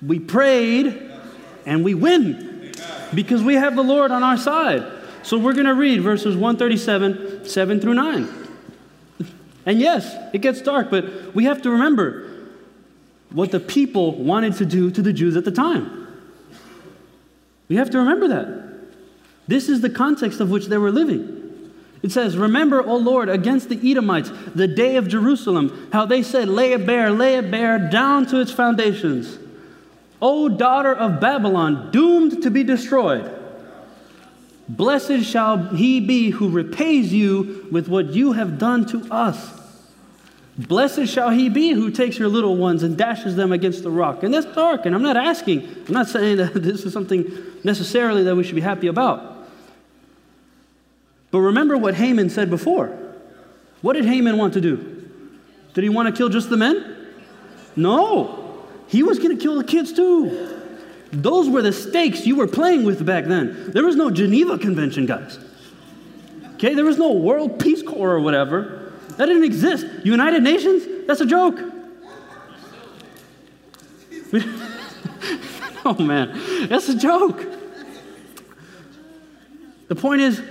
we 0.05 0.19
prayed 0.19 1.11
and 1.65 1.83
we 1.83 1.93
win 1.93 2.73
because 3.13 3.43
we 3.43 3.55
have 3.55 3.75
the 3.75 3.83
Lord 3.83 4.11
on 4.11 4.23
our 4.23 4.37
side. 4.37 4.85
So 5.23 5.37
we're 5.37 5.53
going 5.53 5.65
to 5.65 5.75
read 5.75 6.01
verses 6.01 6.35
137, 6.35 7.45
7 7.45 7.79
through 7.79 7.93
9. 7.93 8.29
And 9.65 9.79
yes, 9.79 10.15
it 10.33 10.39
gets 10.39 10.61
dark, 10.61 10.89
but 10.89 11.35
we 11.35 11.43
have 11.45 11.61
to 11.63 11.69
remember 11.69 12.27
what 13.31 13.51
the 13.51 13.59
people 13.59 14.15
wanted 14.15 14.55
to 14.55 14.65
do 14.65 14.89
to 14.91 15.01
the 15.01 15.13
Jews 15.13 15.35
at 15.35 15.45
the 15.45 15.51
time. 15.51 16.07
We 17.67 17.75
have 17.75 17.91
to 17.91 17.99
remember 17.99 18.27
that. 18.29 18.68
This 19.49 19.67
is 19.67 19.81
the 19.81 19.89
context 19.89 20.39
of 20.41 20.51
which 20.51 20.67
they 20.67 20.77
were 20.77 20.91
living. 20.91 21.71
It 22.03 22.11
says, 22.11 22.37
Remember, 22.37 22.87
O 22.87 22.95
Lord, 22.97 23.29
against 23.29 23.67
the 23.67 23.91
Edomites, 23.91 24.31
the 24.53 24.67
day 24.67 24.95
of 24.95 25.07
Jerusalem, 25.07 25.89
how 25.91 26.05
they 26.05 26.21
said, 26.21 26.47
Lay 26.47 26.73
it 26.73 26.85
bare, 26.85 27.09
lay 27.09 27.35
it 27.37 27.49
bare, 27.49 27.79
down 27.89 28.27
to 28.27 28.39
its 28.41 28.51
foundations. 28.51 29.39
O 30.21 30.49
daughter 30.49 30.93
of 30.93 31.19
Babylon, 31.19 31.89
doomed 31.89 32.43
to 32.43 32.51
be 32.51 32.63
destroyed. 32.63 33.37
Blessed 34.67 35.23
shall 35.23 35.57
he 35.69 35.99
be 35.99 36.29
who 36.29 36.49
repays 36.49 37.11
you 37.11 37.67
with 37.71 37.87
what 37.87 38.13
you 38.13 38.33
have 38.33 38.59
done 38.59 38.85
to 38.85 39.11
us. 39.11 39.59
Blessed 40.59 41.07
shall 41.07 41.31
he 41.31 41.49
be 41.49 41.71
who 41.71 41.89
takes 41.89 42.19
your 42.19 42.27
little 42.27 42.55
ones 42.55 42.83
and 42.83 42.95
dashes 42.95 43.35
them 43.35 43.51
against 43.51 43.81
the 43.81 43.89
rock. 43.89 44.21
And 44.21 44.31
that's 44.31 44.45
dark, 44.45 44.85
and 44.85 44.93
I'm 44.93 45.01
not 45.01 45.17
asking, 45.17 45.67
I'm 45.87 45.93
not 45.93 46.07
saying 46.07 46.37
that 46.37 46.53
this 46.53 46.85
is 46.85 46.93
something 46.93 47.25
necessarily 47.63 48.23
that 48.25 48.35
we 48.35 48.43
should 48.43 48.53
be 48.53 48.61
happy 48.61 48.85
about. 48.85 49.37
But 51.31 51.39
remember 51.39 51.77
what 51.77 51.95
Haman 51.95 52.29
said 52.29 52.49
before. 52.49 52.97
What 53.81 53.93
did 53.93 54.05
Haman 54.05 54.37
want 54.37 54.53
to 54.53 54.61
do? 54.61 55.09
Did 55.73 55.83
he 55.83 55.89
want 55.89 56.07
to 56.07 56.17
kill 56.17 56.29
just 56.29 56.49
the 56.49 56.57
men? 56.57 57.07
No. 57.75 58.65
He 58.87 59.03
was 59.03 59.19
going 59.19 59.37
to 59.37 59.41
kill 59.41 59.55
the 59.55 59.63
kids 59.63 59.93
too. 59.93 60.57
Those 61.11 61.49
were 61.49 61.61
the 61.61 61.73
stakes 61.73 62.25
you 62.25 62.35
were 62.35 62.47
playing 62.47 62.83
with 62.83 63.05
back 63.05 63.25
then. 63.25 63.71
There 63.71 63.83
was 63.83 63.95
no 63.95 64.09
Geneva 64.09 64.57
Convention, 64.57 65.05
guys. 65.05 65.39
Okay, 66.55 66.73
there 66.73 66.85
was 66.85 66.97
no 66.97 67.13
World 67.13 67.59
Peace 67.59 67.81
Corps 67.81 68.11
or 68.11 68.19
whatever. 68.19 68.91
That 69.17 69.27
didn't 69.27 69.43
exist. 69.43 69.85
United 70.03 70.43
Nations? 70.43 71.07
That's 71.07 71.21
a 71.21 71.25
joke. 71.25 71.59
oh 75.85 75.95
man, 75.99 76.67
that's 76.67 76.89
a 76.89 76.95
joke. 76.95 77.43
The 79.87 79.95
point 79.95 80.21
is, 80.21 80.41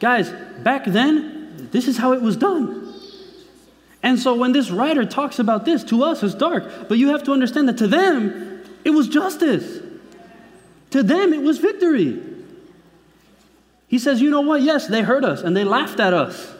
guys, 0.00 0.30
back 0.62 0.84
then, 0.84 1.68
this 1.72 1.88
is 1.88 1.96
how 1.96 2.12
it 2.12 2.22
was 2.22 2.36
done. 2.36 2.82
And 4.02 4.18
so 4.18 4.34
when 4.34 4.52
this 4.52 4.70
writer 4.70 5.04
talks 5.04 5.38
about 5.38 5.64
this, 5.64 5.82
to 5.84 6.04
us 6.04 6.22
it's 6.22 6.34
dark. 6.34 6.88
But 6.88 6.98
you 6.98 7.08
have 7.08 7.24
to 7.24 7.32
understand 7.32 7.68
that 7.68 7.78
to 7.78 7.88
them, 7.88 8.62
it 8.84 8.90
was 8.90 9.08
justice. 9.08 9.82
To 10.90 11.02
them, 11.02 11.32
it 11.32 11.42
was 11.42 11.58
victory. 11.58 12.22
He 13.88 13.98
says, 13.98 14.20
You 14.20 14.30
know 14.30 14.42
what? 14.42 14.62
Yes, 14.62 14.86
they 14.86 15.02
hurt 15.02 15.24
us 15.24 15.42
and 15.42 15.56
they 15.56 15.64
laughed 15.64 16.00
at 16.00 16.14
us. 16.14 16.52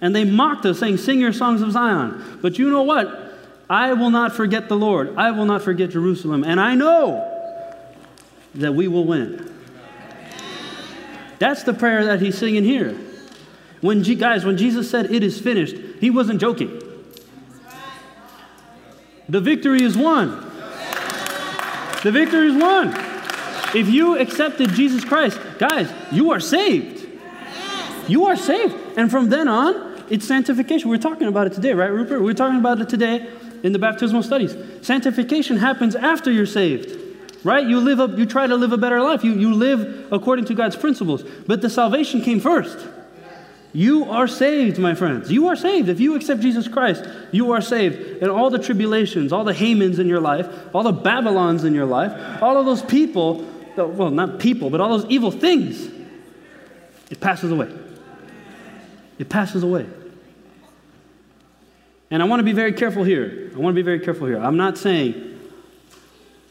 And 0.00 0.14
they 0.14 0.24
mocked 0.24 0.66
us, 0.66 0.78
saying, 0.78 0.98
Sing 0.98 1.20
your 1.20 1.32
songs 1.32 1.62
of 1.62 1.72
Zion. 1.72 2.40
But 2.42 2.58
you 2.58 2.70
know 2.70 2.82
what? 2.82 3.38
I 3.68 3.92
will 3.94 4.10
not 4.10 4.34
forget 4.34 4.68
the 4.68 4.76
Lord. 4.76 5.16
I 5.16 5.30
will 5.30 5.46
not 5.46 5.62
forget 5.62 5.90
Jerusalem. 5.90 6.44
And 6.44 6.60
I 6.60 6.74
know 6.74 7.32
that 8.56 8.74
we 8.74 8.88
will 8.88 9.04
win. 9.04 9.55
That's 11.38 11.62
the 11.62 11.74
prayer 11.74 12.04
that 12.06 12.20
he's 12.20 12.38
singing 12.38 12.64
here. 12.64 12.96
When, 13.80 14.02
guys, 14.02 14.44
when 14.44 14.56
Jesus 14.56 14.90
said, 14.90 15.10
It 15.12 15.22
is 15.22 15.40
finished, 15.40 15.76
he 16.00 16.10
wasn't 16.10 16.40
joking. 16.40 16.82
The 19.28 19.40
victory 19.40 19.82
is 19.82 19.96
won. 19.96 20.30
The 22.02 22.12
victory 22.12 22.48
is 22.48 22.62
won. 22.62 22.94
If 23.74 23.88
you 23.88 24.18
accepted 24.18 24.70
Jesus 24.70 25.04
Christ, 25.04 25.38
guys, 25.58 25.92
you 26.12 26.30
are 26.30 26.40
saved. 26.40 27.06
You 28.08 28.26
are 28.26 28.36
saved. 28.36 28.74
And 28.96 29.10
from 29.10 29.28
then 29.28 29.48
on, 29.48 30.04
it's 30.08 30.26
sanctification. 30.26 30.88
We're 30.88 30.98
talking 30.98 31.26
about 31.26 31.48
it 31.48 31.52
today, 31.52 31.72
right, 31.74 31.90
Rupert? 31.90 32.22
We're 32.22 32.34
talking 32.34 32.60
about 32.60 32.80
it 32.80 32.88
today 32.88 33.28
in 33.64 33.72
the 33.72 33.78
baptismal 33.78 34.22
studies. 34.22 34.56
Sanctification 34.82 35.56
happens 35.56 35.96
after 35.96 36.30
you're 36.30 36.46
saved. 36.46 37.05
Right? 37.46 37.64
You 37.64 37.78
live 37.78 38.00
up, 38.00 38.18
you 38.18 38.26
try 38.26 38.48
to 38.48 38.56
live 38.56 38.72
a 38.72 38.76
better 38.76 39.00
life. 39.00 39.22
You, 39.22 39.32
you 39.32 39.54
live 39.54 40.12
according 40.12 40.46
to 40.46 40.54
God's 40.54 40.74
principles. 40.74 41.22
But 41.22 41.62
the 41.62 41.70
salvation 41.70 42.20
came 42.20 42.40
first. 42.40 42.84
You 43.72 44.10
are 44.10 44.26
saved, 44.26 44.80
my 44.80 44.96
friends. 44.96 45.30
You 45.30 45.46
are 45.46 45.54
saved. 45.54 45.88
If 45.88 46.00
you 46.00 46.16
accept 46.16 46.40
Jesus 46.40 46.66
Christ, 46.66 47.04
you 47.30 47.52
are 47.52 47.60
saved. 47.60 48.20
And 48.20 48.32
all 48.32 48.50
the 48.50 48.58
tribulations, 48.58 49.32
all 49.32 49.44
the 49.44 49.52
Hamans 49.52 50.00
in 50.00 50.08
your 50.08 50.18
life, 50.18 50.48
all 50.74 50.82
the 50.82 50.90
Babylons 50.90 51.62
in 51.62 51.72
your 51.72 51.86
life, 51.86 52.42
all 52.42 52.56
of 52.58 52.66
those 52.66 52.82
people, 52.82 53.46
well, 53.76 54.10
not 54.10 54.40
people, 54.40 54.68
but 54.68 54.80
all 54.80 54.98
those 54.98 55.08
evil 55.08 55.30
things, 55.30 55.88
it 57.12 57.20
passes 57.20 57.52
away. 57.52 57.72
It 59.20 59.28
passes 59.28 59.62
away. 59.62 59.86
And 62.10 62.24
I 62.24 62.26
want 62.26 62.40
to 62.40 62.44
be 62.44 62.54
very 62.54 62.72
careful 62.72 63.04
here. 63.04 63.52
I 63.54 63.58
want 63.58 63.72
to 63.72 63.78
be 63.80 63.86
very 63.86 64.00
careful 64.00 64.26
here. 64.26 64.40
I'm 64.40 64.56
not 64.56 64.78
saying 64.78 65.35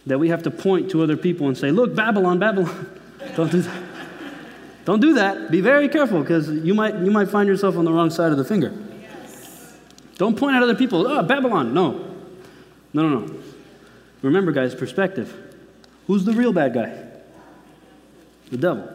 that 0.08 0.20
we 0.20 0.30
have 0.30 0.44
to 0.44 0.52
point 0.52 0.92
to 0.92 1.02
other 1.02 1.18
people 1.18 1.48
and 1.48 1.58
say, 1.58 1.72
look, 1.72 1.96
Babylon, 1.96 2.40
Babylon. 2.40 3.00
Don't 3.36 3.52
do 3.52 3.62
that. 3.62 3.84
Don't 4.86 5.00
do 5.00 5.14
that. 5.16 5.50
Be 5.50 5.62
very 5.62 5.90
careful 5.90 6.22
because 6.22 6.48
you 6.50 6.76
might, 6.76 6.96
you 6.96 7.10
might 7.10 7.30
find 7.30 7.48
yourself 7.48 7.76
on 7.76 7.86
the 7.86 7.92
wrong 7.92 8.12
side 8.12 8.32
of 8.32 8.38
the 8.38 8.46
finger. 8.46 8.72
Don't 10.18 10.38
point 10.38 10.56
at 10.56 10.64
other 10.64 10.76
people. 10.76 11.08
Oh, 11.08 11.24
Babylon. 11.24 11.74
No. 11.74 12.16
No, 12.94 13.10
no, 13.10 13.20
no. 13.20 13.40
Remember, 14.22 14.52
guys, 14.52 14.76
perspective. 14.76 15.36
Who's 16.08 16.24
the 16.24 16.34
real 16.34 16.54
bad 16.54 16.74
guy? 16.74 17.04
The 18.52 18.58
devil. 18.58 18.90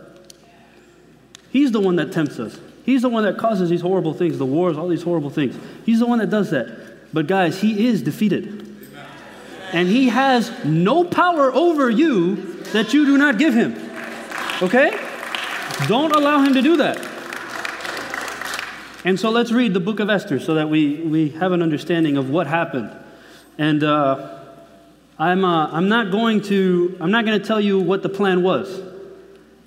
He's 1.50 1.72
the 1.72 1.80
one 1.80 1.96
that 1.96 2.12
tempts 2.12 2.38
us. 2.38 2.58
He's 2.86 3.02
the 3.02 3.08
one 3.08 3.24
that 3.24 3.36
causes 3.36 3.68
these 3.68 3.80
horrible 3.80 4.14
things, 4.14 4.38
the 4.38 4.46
wars, 4.46 4.78
all 4.78 4.88
these 4.88 5.02
horrible 5.02 5.30
things. 5.30 5.56
He's 5.84 5.98
the 5.98 6.06
one 6.06 6.20
that 6.20 6.30
does 6.30 6.50
that. 6.50 7.12
But, 7.12 7.26
guys, 7.26 7.60
he 7.60 7.88
is 7.88 8.02
defeated. 8.02 8.69
And 9.72 9.88
he 9.88 10.08
has 10.08 10.52
no 10.64 11.04
power 11.04 11.52
over 11.52 11.90
you 11.90 12.62
that 12.72 12.92
you 12.92 13.04
do 13.04 13.16
not 13.16 13.38
give 13.38 13.54
him. 13.54 13.74
Okay? 14.62 14.90
Don't 15.86 16.14
allow 16.14 16.42
him 16.42 16.54
to 16.54 16.62
do 16.62 16.76
that. 16.78 16.98
And 19.04 19.18
so 19.18 19.30
let's 19.30 19.50
read 19.50 19.72
the 19.72 19.80
book 19.80 20.00
of 20.00 20.10
Esther 20.10 20.38
so 20.38 20.54
that 20.54 20.68
we, 20.68 20.96
we 20.96 21.30
have 21.30 21.52
an 21.52 21.62
understanding 21.62 22.16
of 22.16 22.28
what 22.30 22.46
happened. 22.46 22.94
And 23.56 23.82
uh, 23.82 24.40
I'm, 25.18 25.44
uh, 25.44 25.70
I'm 25.70 25.88
not 25.88 26.10
going 26.10 26.42
to 26.42 26.96
I'm 27.00 27.10
not 27.10 27.24
going 27.24 27.38
to 27.38 27.46
tell 27.46 27.60
you 27.60 27.78
what 27.78 28.02
the 28.02 28.08
plan 28.08 28.42
was. 28.42 28.82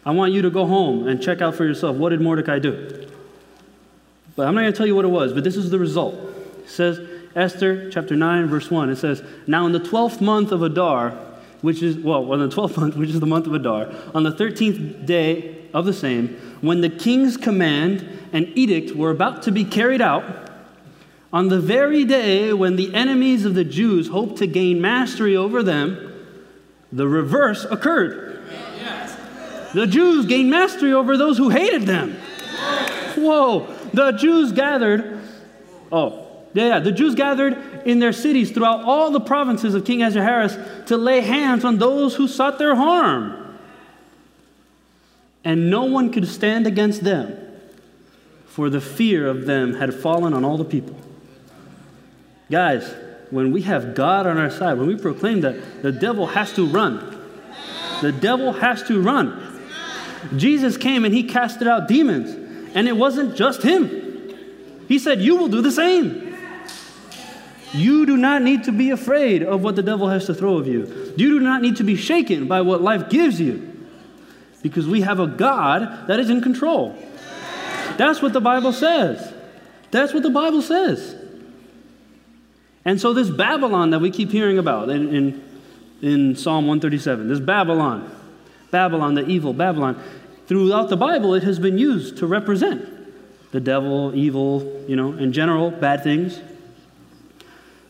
I 0.05 0.11
want 0.11 0.33
you 0.33 0.41
to 0.41 0.49
go 0.49 0.65
home 0.65 1.07
and 1.07 1.21
check 1.21 1.41
out 1.41 1.55
for 1.55 1.63
yourself 1.63 1.95
what 1.95 2.09
did 2.09 2.21
Mordecai 2.21 2.59
do. 2.59 3.07
But 4.35 4.47
I'm 4.47 4.55
not 4.55 4.61
going 4.61 4.73
to 4.73 4.77
tell 4.77 4.87
you 4.87 4.95
what 4.95 5.05
it 5.05 5.09
was, 5.09 5.31
but 5.33 5.43
this 5.43 5.55
is 5.55 5.69
the 5.69 5.79
result. 5.79 6.15
It 6.59 6.69
says 6.69 6.99
Esther 7.35 7.89
chapter 7.89 8.15
9 8.15 8.47
verse 8.47 8.69
1 8.69 8.89
it 8.89 8.95
says 8.97 9.23
now 9.47 9.65
in 9.65 9.71
the 9.71 9.79
12th 9.79 10.21
month 10.21 10.51
of 10.51 10.61
Adar 10.61 11.11
which 11.61 11.81
is 11.81 11.97
well 11.97 12.31
on 12.31 12.39
the 12.39 12.53
12th 12.53 12.77
month 12.77 12.95
which 12.97 13.09
is 13.09 13.19
the 13.19 13.25
month 13.25 13.47
of 13.47 13.53
Adar 13.53 13.91
on 14.13 14.23
the 14.23 14.31
13th 14.31 15.05
day 15.05 15.63
of 15.73 15.85
the 15.85 15.93
same, 15.93 16.29
when 16.61 16.81
the 16.81 16.89
king's 16.89 17.35
command 17.35 18.07
and 18.31 18.47
edict 18.55 18.95
were 18.95 19.09
about 19.09 19.43
to 19.43 19.51
be 19.51 19.65
carried 19.65 20.01
out, 20.01 20.51
on 21.33 21.49
the 21.49 21.59
very 21.59 22.05
day 22.05 22.53
when 22.53 22.75
the 22.75 22.93
enemies 22.93 23.43
of 23.43 23.55
the 23.55 23.63
Jews 23.63 24.07
hoped 24.07 24.37
to 24.37 24.47
gain 24.47 24.79
mastery 24.79 25.35
over 25.35 25.63
them, 25.63 26.11
the 26.91 27.07
reverse 27.07 27.65
occurred. 27.65 28.29
The 29.73 29.87
Jews 29.87 30.27
gained 30.27 30.51
mastery 30.51 30.93
over 30.93 31.17
those 31.17 31.39
who 31.39 31.49
hated 31.49 31.87
them. 31.87 32.11
Whoa. 33.15 33.65
The 33.91 34.11
Jews 34.11 34.51
gathered, 34.51 35.19
oh, 35.91 36.22
yeah, 36.53 36.79
the 36.79 36.91
Jews 36.91 37.15
gathered 37.15 37.57
in 37.85 37.99
their 37.99 38.13
cities 38.13 38.51
throughout 38.51 38.83
all 38.83 39.11
the 39.11 39.19
provinces 39.19 39.73
of 39.73 39.85
King 39.85 40.03
Ahasuerus 40.03 40.57
to 40.87 40.97
lay 40.97 41.21
hands 41.21 41.65
on 41.65 41.79
those 41.79 42.15
who 42.15 42.27
sought 42.27 42.59
their 42.59 42.75
harm 42.75 43.43
and 45.43 45.69
no 45.69 45.83
one 45.83 46.11
could 46.11 46.27
stand 46.27 46.67
against 46.67 47.03
them, 47.03 47.37
for 48.45 48.69
the 48.69 48.81
fear 48.81 49.27
of 49.27 49.45
them 49.45 49.75
had 49.75 49.93
fallen 49.93 50.33
on 50.33 50.45
all 50.45 50.57
the 50.57 50.65
people. 50.65 50.95
Guys, 52.49 52.93
when 53.29 53.51
we 53.51 53.63
have 53.63 53.95
God 53.95 54.27
on 54.27 54.37
our 54.37 54.49
side, 54.49 54.77
when 54.77 54.87
we 54.87 54.95
proclaim 54.95 55.41
that, 55.41 55.81
the 55.81 55.91
devil 55.91 56.27
has 56.27 56.53
to 56.53 56.65
run. 56.65 57.19
The 58.01 58.11
devil 58.11 58.53
has 58.53 58.83
to 58.83 59.01
run. 59.01 59.49
Jesus 60.37 60.77
came 60.77 61.03
and 61.03 61.13
he 61.13 61.23
casted 61.23 61.67
out 61.67 61.87
demons, 61.87 62.31
and 62.75 62.87
it 62.87 62.95
wasn't 62.95 63.35
just 63.35 63.63
him. 63.63 64.37
He 64.87 64.99
said, 64.99 65.21
You 65.21 65.35
will 65.35 65.47
do 65.49 65.61
the 65.61 65.71
same. 65.71 66.32
You 67.73 68.05
do 68.05 68.17
not 68.17 68.43
need 68.43 68.65
to 68.65 68.71
be 68.71 68.91
afraid 68.91 69.41
of 69.41 69.63
what 69.63 69.75
the 69.75 69.83
devil 69.83 70.07
has 70.09 70.27
to 70.27 70.33
throw 70.33 70.57
of 70.57 70.67
you. 70.67 71.13
You 71.17 71.29
do 71.29 71.39
not 71.39 71.61
need 71.61 71.77
to 71.77 71.83
be 71.83 71.95
shaken 71.95 72.47
by 72.47 72.61
what 72.61 72.81
life 72.81 73.09
gives 73.09 73.39
you 73.41 73.69
because 74.61 74.87
we 74.87 75.01
have 75.01 75.19
a 75.19 75.27
God 75.27 76.07
that 76.07 76.19
is 76.19 76.29
in 76.29 76.41
control. 76.41 76.97
That's 77.97 78.21
what 78.21 78.33
the 78.33 78.41
Bible 78.41 78.73
says. 78.73 79.33
That's 79.91 80.13
what 80.13 80.23
the 80.23 80.29
Bible 80.29 80.61
says. 80.61 81.15
And 82.85 82.99
so, 82.99 83.13
this 83.13 83.29
Babylon 83.29 83.91
that 83.91 83.99
we 83.99 84.11
keep 84.11 84.31
hearing 84.31 84.57
about 84.57 84.89
in, 84.89 85.15
in, 85.15 85.49
in 86.01 86.35
Psalm 86.35 86.67
137, 86.67 87.29
this 87.29 87.39
Babylon, 87.39 88.13
Babylon, 88.71 89.13
the 89.13 89.25
evil 89.25 89.53
Babylon, 89.53 90.01
throughout 90.47 90.89
the 90.89 90.97
Bible, 90.97 91.33
it 91.33 91.43
has 91.43 91.59
been 91.59 91.77
used 91.77 92.17
to 92.17 92.27
represent 92.27 92.89
the 93.51 93.59
devil, 93.59 94.13
evil, 94.15 94.83
you 94.87 94.95
know, 94.95 95.13
in 95.13 95.31
general, 95.31 95.71
bad 95.71 96.03
things. 96.03 96.39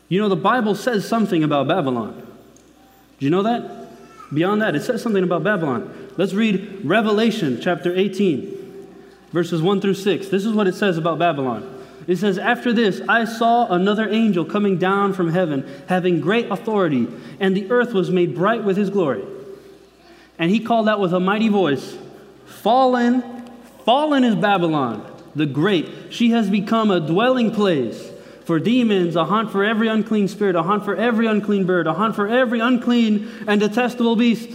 You 0.08 0.20
know, 0.20 0.28
the 0.28 0.36
Bible 0.36 0.74
says 0.74 1.06
something 1.06 1.42
about 1.42 1.68
Babylon. 1.68 2.14
Do 3.18 3.24
you 3.24 3.30
know 3.30 3.42
that? 3.42 4.34
Beyond 4.34 4.62
that, 4.62 4.74
it 4.74 4.82
says 4.82 5.02
something 5.02 5.22
about 5.22 5.44
Babylon. 5.44 6.10
Let's 6.16 6.34
read 6.34 6.84
Revelation 6.84 7.60
chapter 7.60 7.94
18, 7.94 8.86
verses 9.32 9.62
1 9.62 9.80
through 9.80 9.94
6. 9.94 10.28
This 10.28 10.44
is 10.44 10.52
what 10.52 10.66
it 10.66 10.74
says 10.74 10.98
about 10.98 11.18
Babylon. 11.18 11.70
It 12.06 12.16
says, 12.16 12.38
After 12.38 12.72
this, 12.72 13.00
I 13.08 13.24
saw 13.24 13.72
another 13.72 14.08
angel 14.08 14.44
coming 14.44 14.78
down 14.78 15.14
from 15.14 15.30
heaven, 15.30 15.66
having 15.88 16.20
great 16.20 16.50
authority, 16.50 17.08
and 17.40 17.56
the 17.56 17.70
earth 17.70 17.92
was 17.92 18.10
made 18.10 18.34
bright 18.34 18.64
with 18.64 18.76
his 18.76 18.90
glory. 18.90 19.24
And 20.38 20.50
he 20.50 20.60
called 20.60 20.88
out 20.88 21.00
with 21.00 21.14
a 21.14 21.20
mighty 21.20 21.48
voice, 21.48 21.96
Fallen, 22.44 23.22
fallen 23.84 24.24
is 24.24 24.34
Babylon, 24.34 25.10
the 25.34 25.46
great. 25.46 25.88
She 26.10 26.30
has 26.30 26.50
become 26.50 26.90
a 26.90 27.00
dwelling 27.00 27.52
place 27.52 28.10
for 28.44 28.58
demons, 28.58 29.16
a 29.16 29.24
hunt 29.24 29.50
for 29.50 29.64
every 29.64 29.88
unclean 29.88 30.28
spirit, 30.28 30.54
a 30.54 30.62
hunt 30.62 30.84
for 30.84 30.94
every 30.94 31.26
unclean 31.26 31.64
bird, 31.64 31.86
a 31.86 31.94
hunt 31.94 32.14
for 32.14 32.28
every 32.28 32.60
unclean 32.60 33.30
and 33.46 33.60
detestable 33.60 34.16
beast. 34.16 34.50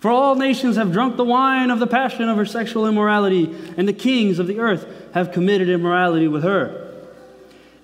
For 0.00 0.10
all 0.10 0.34
nations 0.34 0.76
have 0.76 0.92
drunk 0.92 1.16
the 1.16 1.24
wine 1.24 1.70
of 1.70 1.78
the 1.78 1.86
passion 1.86 2.28
of 2.28 2.36
her 2.36 2.46
sexual 2.46 2.86
immorality, 2.86 3.54
and 3.76 3.86
the 3.86 3.92
kings 3.92 4.38
of 4.38 4.46
the 4.46 4.60
earth 4.60 4.86
have 5.12 5.32
committed 5.32 5.68
immorality 5.68 6.28
with 6.28 6.42
her. 6.42 6.94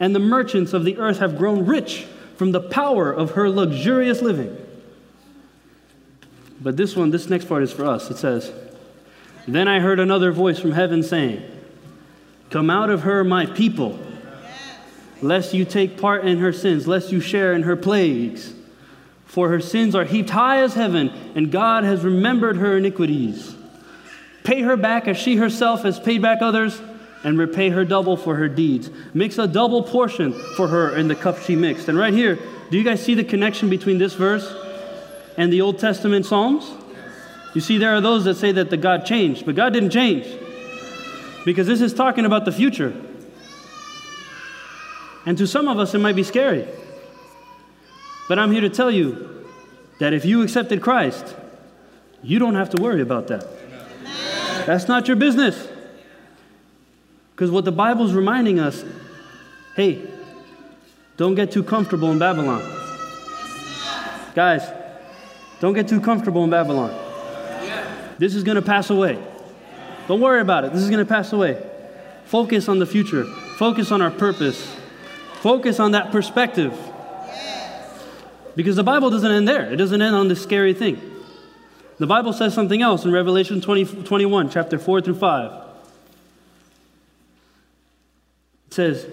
And 0.00 0.14
the 0.14 0.20
merchants 0.20 0.72
of 0.72 0.84
the 0.84 0.96
earth 0.98 1.18
have 1.18 1.36
grown 1.36 1.66
rich 1.66 2.06
from 2.36 2.52
the 2.52 2.60
power 2.60 3.12
of 3.12 3.32
her 3.32 3.50
luxurious 3.50 4.22
living. 4.22 4.56
But 6.60 6.76
this 6.76 6.96
one, 6.96 7.10
this 7.10 7.28
next 7.28 7.46
part 7.46 7.62
is 7.62 7.72
for 7.72 7.84
us. 7.84 8.10
It 8.10 8.16
says, 8.16 8.52
Then 9.46 9.68
I 9.68 9.80
heard 9.80 10.00
another 10.00 10.32
voice 10.32 10.58
from 10.58 10.72
heaven 10.72 11.02
saying, 11.02 11.42
Come 12.50 12.70
out 12.70 12.90
of 12.90 13.02
her, 13.02 13.24
my 13.24 13.46
people, 13.46 13.98
lest 15.22 15.54
you 15.54 15.64
take 15.64 15.98
part 15.98 16.24
in 16.24 16.38
her 16.38 16.52
sins, 16.52 16.86
lest 16.86 17.12
you 17.12 17.20
share 17.20 17.52
in 17.52 17.62
her 17.62 17.76
plagues. 17.76 18.52
For 19.24 19.48
her 19.48 19.60
sins 19.60 19.94
are 19.94 20.04
heaped 20.04 20.30
high 20.30 20.62
as 20.62 20.74
heaven, 20.74 21.08
and 21.34 21.50
God 21.50 21.84
has 21.84 22.04
remembered 22.04 22.56
her 22.56 22.76
iniquities. 22.76 23.54
Pay 24.44 24.62
her 24.62 24.76
back 24.76 25.08
as 25.08 25.16
she 25.16 25.36
herself 25.36 25.82
has 25.82 25.98
paid 25.98 26.22
back 26.22 26.42
others, 26.42 26.80
and 27.24 27.38
repay 27.38 27.70
her 27.70 27.84
double 27.84 28.16
for 28.16 28.36
her 28.36 28.48
deeds. 28.48 28.88
Mix 29.12 29.36
a 29.38 29.48
double 29.48 29.82
portion 29.82 30.32
for 30.56 30.68
her 30.68 30.96
in 30.96 31.08
the 31.08 31.14
cup 31.16 31.38
she 31.38 31.56
mixed. 31.56 31.88
And 31.88 31.98
right 31.98 32.14
here, 32.14 32.38
do 32.70 32.78
you 32.78 32.84
guys 32.84 33.02
see 33.02 33.14
the 33.14 33.24
connection 33.24 33.68
between 33.68 33.98
this 33.98 34.14
verse 34.14 34.54
and 35.36 35.52
the 35.52 35.60
Old 35.60 35.80
Testament 35.80 36.24
Psalms? 36.24 36.70
You 37.54 37.60
see, 37.60 37.78
there 37.78 37.94
are 37.96 38.00
those 38.00 38.24
that 38.24 38.36
say 38.36 38.52
that 38.52 38.70
the 38.70 38.76
God 38.76 39.06
changed, 39.06 39.44
but 39.44 39.54
God 39.54 39.72
didn't 39.72 39.90
change. 39.90 40.26
Because 41.44 41.66
this 41.66 41.80
is 41.80 41.92
talking 41.94 42.24
about 42.24 42.44
the 42.44 42.52
future. 42.52 42.94
And 45.26 45.36
to 45.38 45.46
some 45.46 45.68
of 45.68 45.78
us, 45.78 45.92
it 45.92 45.98
might 45.98 46.16
be 46.16 46.22
scary. 46.22 46.66
But 48.28 48.38
I'm 48.38 48.52
here 48.52 48.62
to 48.62 48.70
tell 48.70 48.90
you 48.90 49.44
that 49.98 50.12
if 50.12 50.24
you 50.24 50.42
accepted 50.42 50.80
Christ, 50.80 51.36
you 52.22 52.38
don't 52.38 52.54
have 52.54 52.70
to 52.70 52.82
worry 52.82 53.02
about 53.02 53.26
that. 53.28 53.46
That's 54.66 54.88
not 54.88 55.06
your 55.08 55.16
business. 55.16 55.68
Because 57.32 57.50
what 57.50 57.64
the 57.64 57.72
Bible's 57.72 58.14
reminding 58.14 58.58
us 58.58 58.84
hey, 59.76 60.08
don't 61.18 61.34
get 61.34 61.50
too 61.50 61.62
comfortable 61.62 62.10
in 62.10 62.18
Babylon. 62.18 62.62
Guys, 64.34 64.62
don't 65.60 65.74
get 65.74 65.86
too 65.86 66.00
comfortable 66.00 66.44
in 66.44 66.50
Babylon. 66.50 66.90
This 68.18 68.34
is 68.34 68.42
going 68.42 68.56
to 68.56 68.62
pass 68.62 68.88
away. 68.88 69.22
Don't 70.08 70.20
worry 70.20 70.40
about 70.40 70.64
it. 70.64 70.72
This 70.72 70.82
is 70.82 70.88
going 70.88 71.04
to 71.04 71.08
pass 71.08 71.32
away. 71.32 71.62
Focus 72.24 72.68
on 72.68 72.78
the 72.78 72.86
future. 72.86 73.24
Focus 73.58 73.92
on 73.92 74.00
our 74.00 74.10
purpose. 74.10 74.76
Focus 75.46 75.78
on 75.78 75.92
that 75.92 76.10
perspective. 76.10 76.76
Because 78.56 78.74
the 78.74 78.82
Bible 78.82 79.10
doesn't 79.10 79.30
end 79.30 79.46
there, 79.46 79.72
it 79.72 79.76
doesn't 79.76 80.02
end 80.02 80.16
on 80.16 80.26
this 80.26 80.42
scary 80.42 80.74
thing. 80.74 81.00
The 81.98 82.06
Bible 82.08 82.32
says 82.32 82.52
something 82.52 82.82
else 82.82 83.04
in 83.04 83.12
Revelation 83.12 83.60
20, 83.60 84.02
21, 84.02 84.50
chapter 84.50 84.76
4 84.76 85.02
through 85.02 85.14
5. 85.14 85.52
It 88.66 88.74
says, 88.74 89.06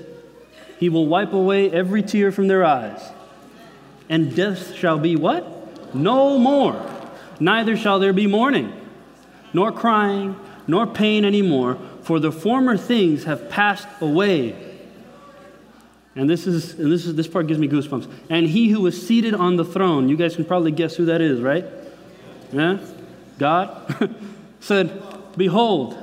He 0.79 0.89
will 0.89 1.05
wipe 1.05 1.33
away 1.33 1.69
every 1.69 2.01
tear 2.01 2.31
from 2.31 2.47
their 2.47 2.65
eyes, 2.65 3.11
and 4.09 4.35
death 4.35 4.73
shall 4.73 4.97
be 4.97 5.15
what? 5.15 5.93
No 5.93 6.39
more. 6.39 6.83
Neither 7.39 7.77
shall 7.77 7.99
there 7.99 8.11
be 8.11 8.25
mourning, 8.25 8.73
nor 9.53 9.71
crying, 9.71 10.35
nor 10.65 10.87
pain 10.87 11.25
anymore, 11.25 11.77
for 12.01 12.19
the 12.19 12.31
former 12.31 12.75
things 12.75 13.25
have 13.25 13.51
passed 13.51 13.87
away. 14.01 14.72
And 16.15 16.29
this 16.29 16.45
is 16.45 16.79
and 16.79 16.91
this 16.91 17.05
is 17.05 17.15
this 17.15 17.27
part 17.27 17.47
gives 17.47 17.59
me 17.59 17.67
goosebumps. 17.67 18.11
And 18.29 18.47
he 18.47 18.69
who 18.69 18.81
was 18.81 19.05
seated 19.05 19.33
on 19.33 19.55
the 19.55 19.65
throne, 19.65 20.09
you 20.09 20.17
guys 20.17 20.35
can 20.35 20.45
probably 20.45 20.71
guess 20.71 20.95
who 20.95 21.05
that 21.05 21.21
is, 21.21 21.41
right? 21.41 21.65
Yeah? 22.51 22.79
God 23.39 24.15
said, 24.59 25.01
Behold, 25.35 25.97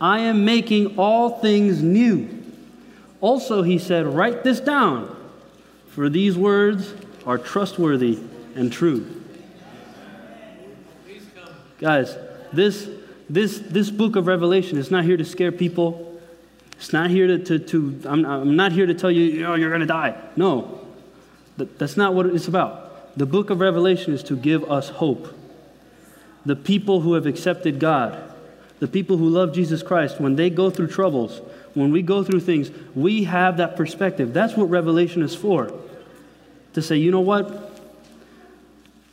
I 0.00 0.20
am 0.20 0.44
making 0.44 0.98
all 0.98 1.38
things 1.40 1.82
new. 1.82 2.28
Also, 3.20 3.62
he 3.62 3.78
said, 3.78 4.06
Write 4.06 4.42
this 4.42 4.60
down, 4.60 5.14
for 5.88 6.08
these 6.08 6.36
words 6.36 6.92
are 7.24 7.38
trustworthy 7.38 8.18
and 8.54 8.72
true. 8.72 9.22
Guys, 11.78 12.16
this, 12.52 12.88
this, 13.28 13.58
this 13.58 13.90
book 13.90 14.16
of 14.16 14.26
Revelation 14.26 14.78
is 14.78 14.90
not 14.90 15.04
here 15.04 15.16
to 15.16 15.24
scare 15.24 15.52
people. 15.52 16.05
It's 16.78 16.92
not 16.92 17.10
here 17.10 17.26
to, 17.26 17.38
to, 17.38 17.58
to 17.58 18.08
I'm, 18.08 18.24
I'm 18.26 18.56
not 18.56 18.72
here 18.72 18.86
to 18.86 18.94
tell 18.94 19.10
you, 19.10 19.46
oh, 19.46 19.54
you're 19.54 19.70
going 19.70 19.80
to 19.80 19.86
die. 19.86 20.20
No, 20.36 20.86
that, 21.56 21.78
that's 21.78 21.96
not 21.96 22.14
what 22.14 22.26
it's 22.26 22.48
about. 22.48 23.16
The 23.16 23.26
book 23.26 23.50
of 23.50 23.60
Revelation 23.60 24.12
is 24.12 24.22
to 24.24 24.36
give 24.36 24.70
us 24.70 24.90
hope. 24.90 25.34
The 26.44 26.56
people 26.56 27.00
who 27.00 27.14
have 27.14 27.26
accepted 27.26 27.80
God, 27.80 28.32
the 28.78 28.86
people 28.86 29.16
who 29.16 29.28
love 29.28 29.54
Jesus 29.54 29.82
Christ, 29.82 30.20
when 30.20 30.36
they 30.36 30.50
go 30.50 30.68
through 30.68 30.88
troubles, 30.88 31.40
when 31.74 31.92
we 31.92 32.02
go 32.02 32.22
through 32.22 32.40
things, 32.40 32.70
we 32.94 33.24
have 33.24 33.56
that 33.56 33.76
perspective. 33.76 34.32
That's 34.32 34.54
what 34.54 34.70
Revelation 34.70 35.22
is 35.22 35.34
for. 35.34 35.72
To 36.74 36.82
say, 36.82 36.96
you 36.96 37.10
know 37.10 37.20
what? 37.20 37.80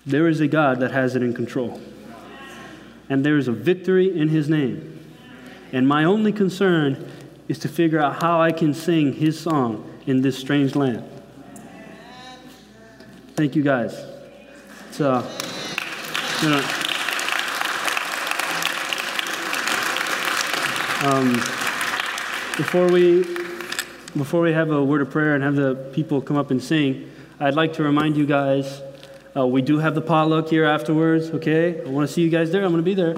There 0.05 0.27
is 0.27 0.41
a 0.41 0.47
God 0.47 0.81
that 0.81 0.91
has 0.91 1.15
it 1.15 1.23
in 1.23 1.33
control. 1.33 1.81
And 3.09 3.25
there 3.25 3.37
is 3.37 3.47
a 3.47 3.53
victory 3.53 4.17
in 4.17 4.29
his 4.29 4.49
name. 4.49 4.99
And 5.71 5.87
my 5.87 6.03
only 6.03 6.31
concern 6.31 7.09
is 7.47 7.59
to 7.59 7.67
figure 7.67 7.99
out 7.99 8.21
how 8.21 8.41
I 8.41 8.51
can 8.51 8.73
sing 8.73 9.13
his 9.13 9.39
song 9.39 9.89
in 10.05 10.21
this 10.21 10.37
strange 10.37 10.75
land. 10.75 11.09
Thank 13.35 13.55
you 13.55 13.63
guys. 13.63 13.95
So, 14.91 15.27
you 16.41 16.49
know, 16.49 16.63
um, 21.03 21.33
before 22.57 22.91
we 22.91 23.23
before 24.15 24.41
we 24.41 24.53
have 24.53 24.69
a 24.69 24.83
word 24.83 25.01
of 25.01 25.09
prayer 25.09 25.33
and 25.33 25.43
have 25.43 25.55
the 25.55 25.73
people 25.93 26.21
come 26.21 26.37
up 26.37 26.51
and 26.51 26.61
sing, 26.61 27.09
I'd 27.39 27.55
like 27.55 27.73
to 27.73 27.83
remind 27.83 28.15
you 28.15 28.27
guys 28.27 28.81
uh, 29.35 29.47
we 29.47 29.63
do 29.63 29.79
have 29.79 29.95
the 29.95 30.01
potluck 30.01 30.49
here 30.49 30.65
afterwards. 30.65 31.31
Okay, 31.31 31.81
I 31.81 31.89
want 31.89 32.07
to 32.07 32.13
see 32.13 32.21
you 32.21 32.29
guys 32.29 32.51
there. 32.51 32.63
I'm 32.63 32.71
going 32.71 32.83
to 32.83 32.85
be 32.85 32.93
there, 32.93 33.15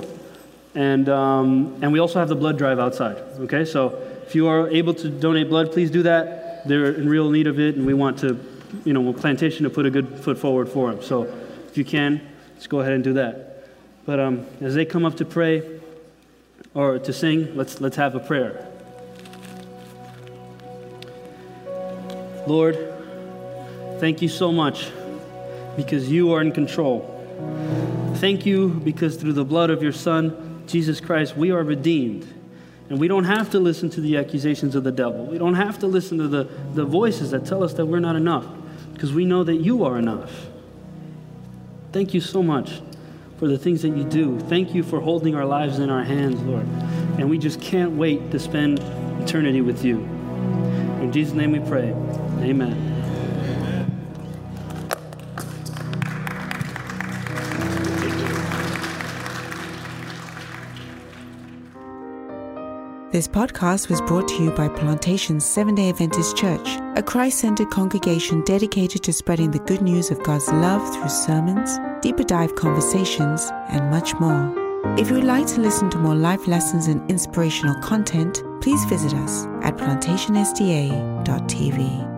and 0.73 1.09
um, 1.09 1.77
and 1.81 1.91
we 1.91 1.99
also 1.99 2.19
have 2.19 2.29
the 2.29 2.35
blood 2.35 2.57
drive 2.57 2.79
outside. 2.79 3.17
Okay, 3.39 3.65
so 3.65 4.01
if 4.27 4.33
you 4.33 4.47
are 4.47 4.69
able 4.69 4.93
to 4.95 5.09
donate 5.09 5.49
blood, 5.49 5.71
please 5.71 5.91
do 5.91 6.03
that. 6.03 6.67
They're 6.67 6.91
in 6.93 7.07
real 7.07 7.29
need 7.29 7.47
of 7.47 7.59
it, 7.59 7.75
and 7.75 7.85
we 7.85 7.93
want 7.93 8.19
to, 8.19 8.39
you 8.83 8.93
know, 8.93 9.13
plantation 9.13 9.63
to 9.63 9.69
put 9.69 9.85
a 9.85 9.91
good 9.91 10.19
foot 10.19 10.37
forward 10.37 10.67
for 10.67 10.91
them. 10.91 11.03
So 11.03 11.23
if 11.67 11.77
you 11.77 11.85
can, 11.85 12.21
let's 12.53 12.67
go 12.67 12.79
ahead 12.79 12.93
and 12.93 13.03
do 13.03 13.13
that. 13.13 13.67
But 14.05 14.19
um, 14.19 14.45
as 14.61 14.75
they 14.75 14.85
come 14.85 15.05
up 15.05 15.17
to 15.17 15.25
pray 15.25 15.79
or 16.73 16.99
to 16.99 17.13
sing, 17.13 17.55
let's, 17.55 17.81
let's 17.81 17.95
have 17.97 18.15
a 18.15 18.19
prayer. 18.19 18.67
Lord, 22.47 22.77
thank 23.99 24.21
you 24.21 24.29
so 24.29 24.51
much 24.51 24.91
because 25.75 26.11
you 26.11 26.33
are 26.33 26.41
in 26.41 26.51
control. 26.51 27.11
Thank 28.15 28.45
you 28.45 28.69
because 28.69 29.17
through 29.17 29.33
the 29.33 29.45
blood 29.45 29.69
of 29.69 29.83
your 29.83 29.91
Son, 29.91 30.63
Jesus 30.67 30.99
Christ, 30.99 31.35
we 31.35 31.51
are 31.51 31.63
redeemed. 31.63 32.34
And 32.89 32.99
we 32.99 33.07
don't 33.07 33.23
have 33.23 33.49
to 33.51 33.59
listen 33.59 33.89
to 33.91 34.01
the 34.01 34.17
accusations 34.17 34.75
of 34.75 34.83
the 34.83 34.91
devil. 34.91 35.25
We 35.25 35.37
don't 35.37 35.55
have 35.55 35.79
to 35.79 35.87
listen 35.87 36.17
to 36.19 36.27
the, 36.27 36.43
the 36.73 36.85
voices 36.85 37.31
that 37.31 37.45
tell 37.45 37.63
us 37.63 37.73
that 37.73 37.85
we're 37.85 37.99
not 37.99 38.15
enough 38.15 38.45
because 38.93 39.11
we 39.11 39.25
know 39.25 39.43
that 39.43 39.55
you 39.55 39.83
are 39.85 39.97
enough. 39.97 40.31
Thank 41.91 42.13
you 42.13 42.21
so 42.21 42.43
much 42.43 42.81
for 43.37 43.47
the 43.47 43.57
things 43.57 43.81
that 43.81 43.89
you 43.89 44.03
do. 44.03 44.39
Thank 44.41 44.73
you 44.73 44.83
for 44.83 44.99
holding 44.99 45.35
our 45.35 45.45
lives 45.45 45.79
in 45.79 45.89
our 45.89 46.03
hands, 46.03 46.41
Lord. 46.43 46.67
And 47.17 47.29
we 47.29 47.37
just 47.37 47.59
can't 47.59 47.93
wait 47.93 48.31
to 48.31 48.39
spend 48.39 48.79
eternity 49.21 49.61
with 49.61 49.83
you. 49.83 49.99
In 51.01 51.11
Jesus' 51.11 51.33
name 51.33 51.51
we 51.51 51.59
pray. 51.59 51.89
Amen. 52.41 52.94
This 63.15 63.29
podcast 63.29 63.87
was 63.87 64.01
brought 64.01 64.27
to 64.27 64.43
you 64.43 64.51
by 64.51 64.67
Plantation 64.67 65.39
Seven 65.39 65.73
day 65.73 65.87
Adventist 65.87 66.35
Church, 66.35 66.67
a 66.97 67.01
Christ 67.01 67.39
centered 67.39 67.69
congregation 67.69 68.41
dedicated 68.41 69.03
to 69.03 69.13
spreading 69.13 69.51
the 69.51 69.59
good 69.59 69.81
news 69.81 70.11
of 70.11 70.21
God's 70.21 70.51
love 70.51 70.81
through 70.93 71.07
sermons, 71.07 71.79
deeper 72.01 72.23
dive 72.23 72.55
conversations, 72.55 73.49
and 73.69 73.89
much 73.89 74.13
more. 74.15 74.51
If 74.99 75.07
you 75.07 75.15
would 75.15 75.23
like 75.23 75.47
to 75.47 75.61
listen 75.61 75.89
to 75.91 75.97
more 75.97 76.13
life 76.13 76.45
lessons 76.45 76.87
and 76.87 77.09
inspirational 77.09 77.81
content, 77.81 78.43
please 78.59 78.83
visit 78.83 79.13
us 79.13 79.45
at 79.61 79.77
plantationsda.tv. 79.77 82.14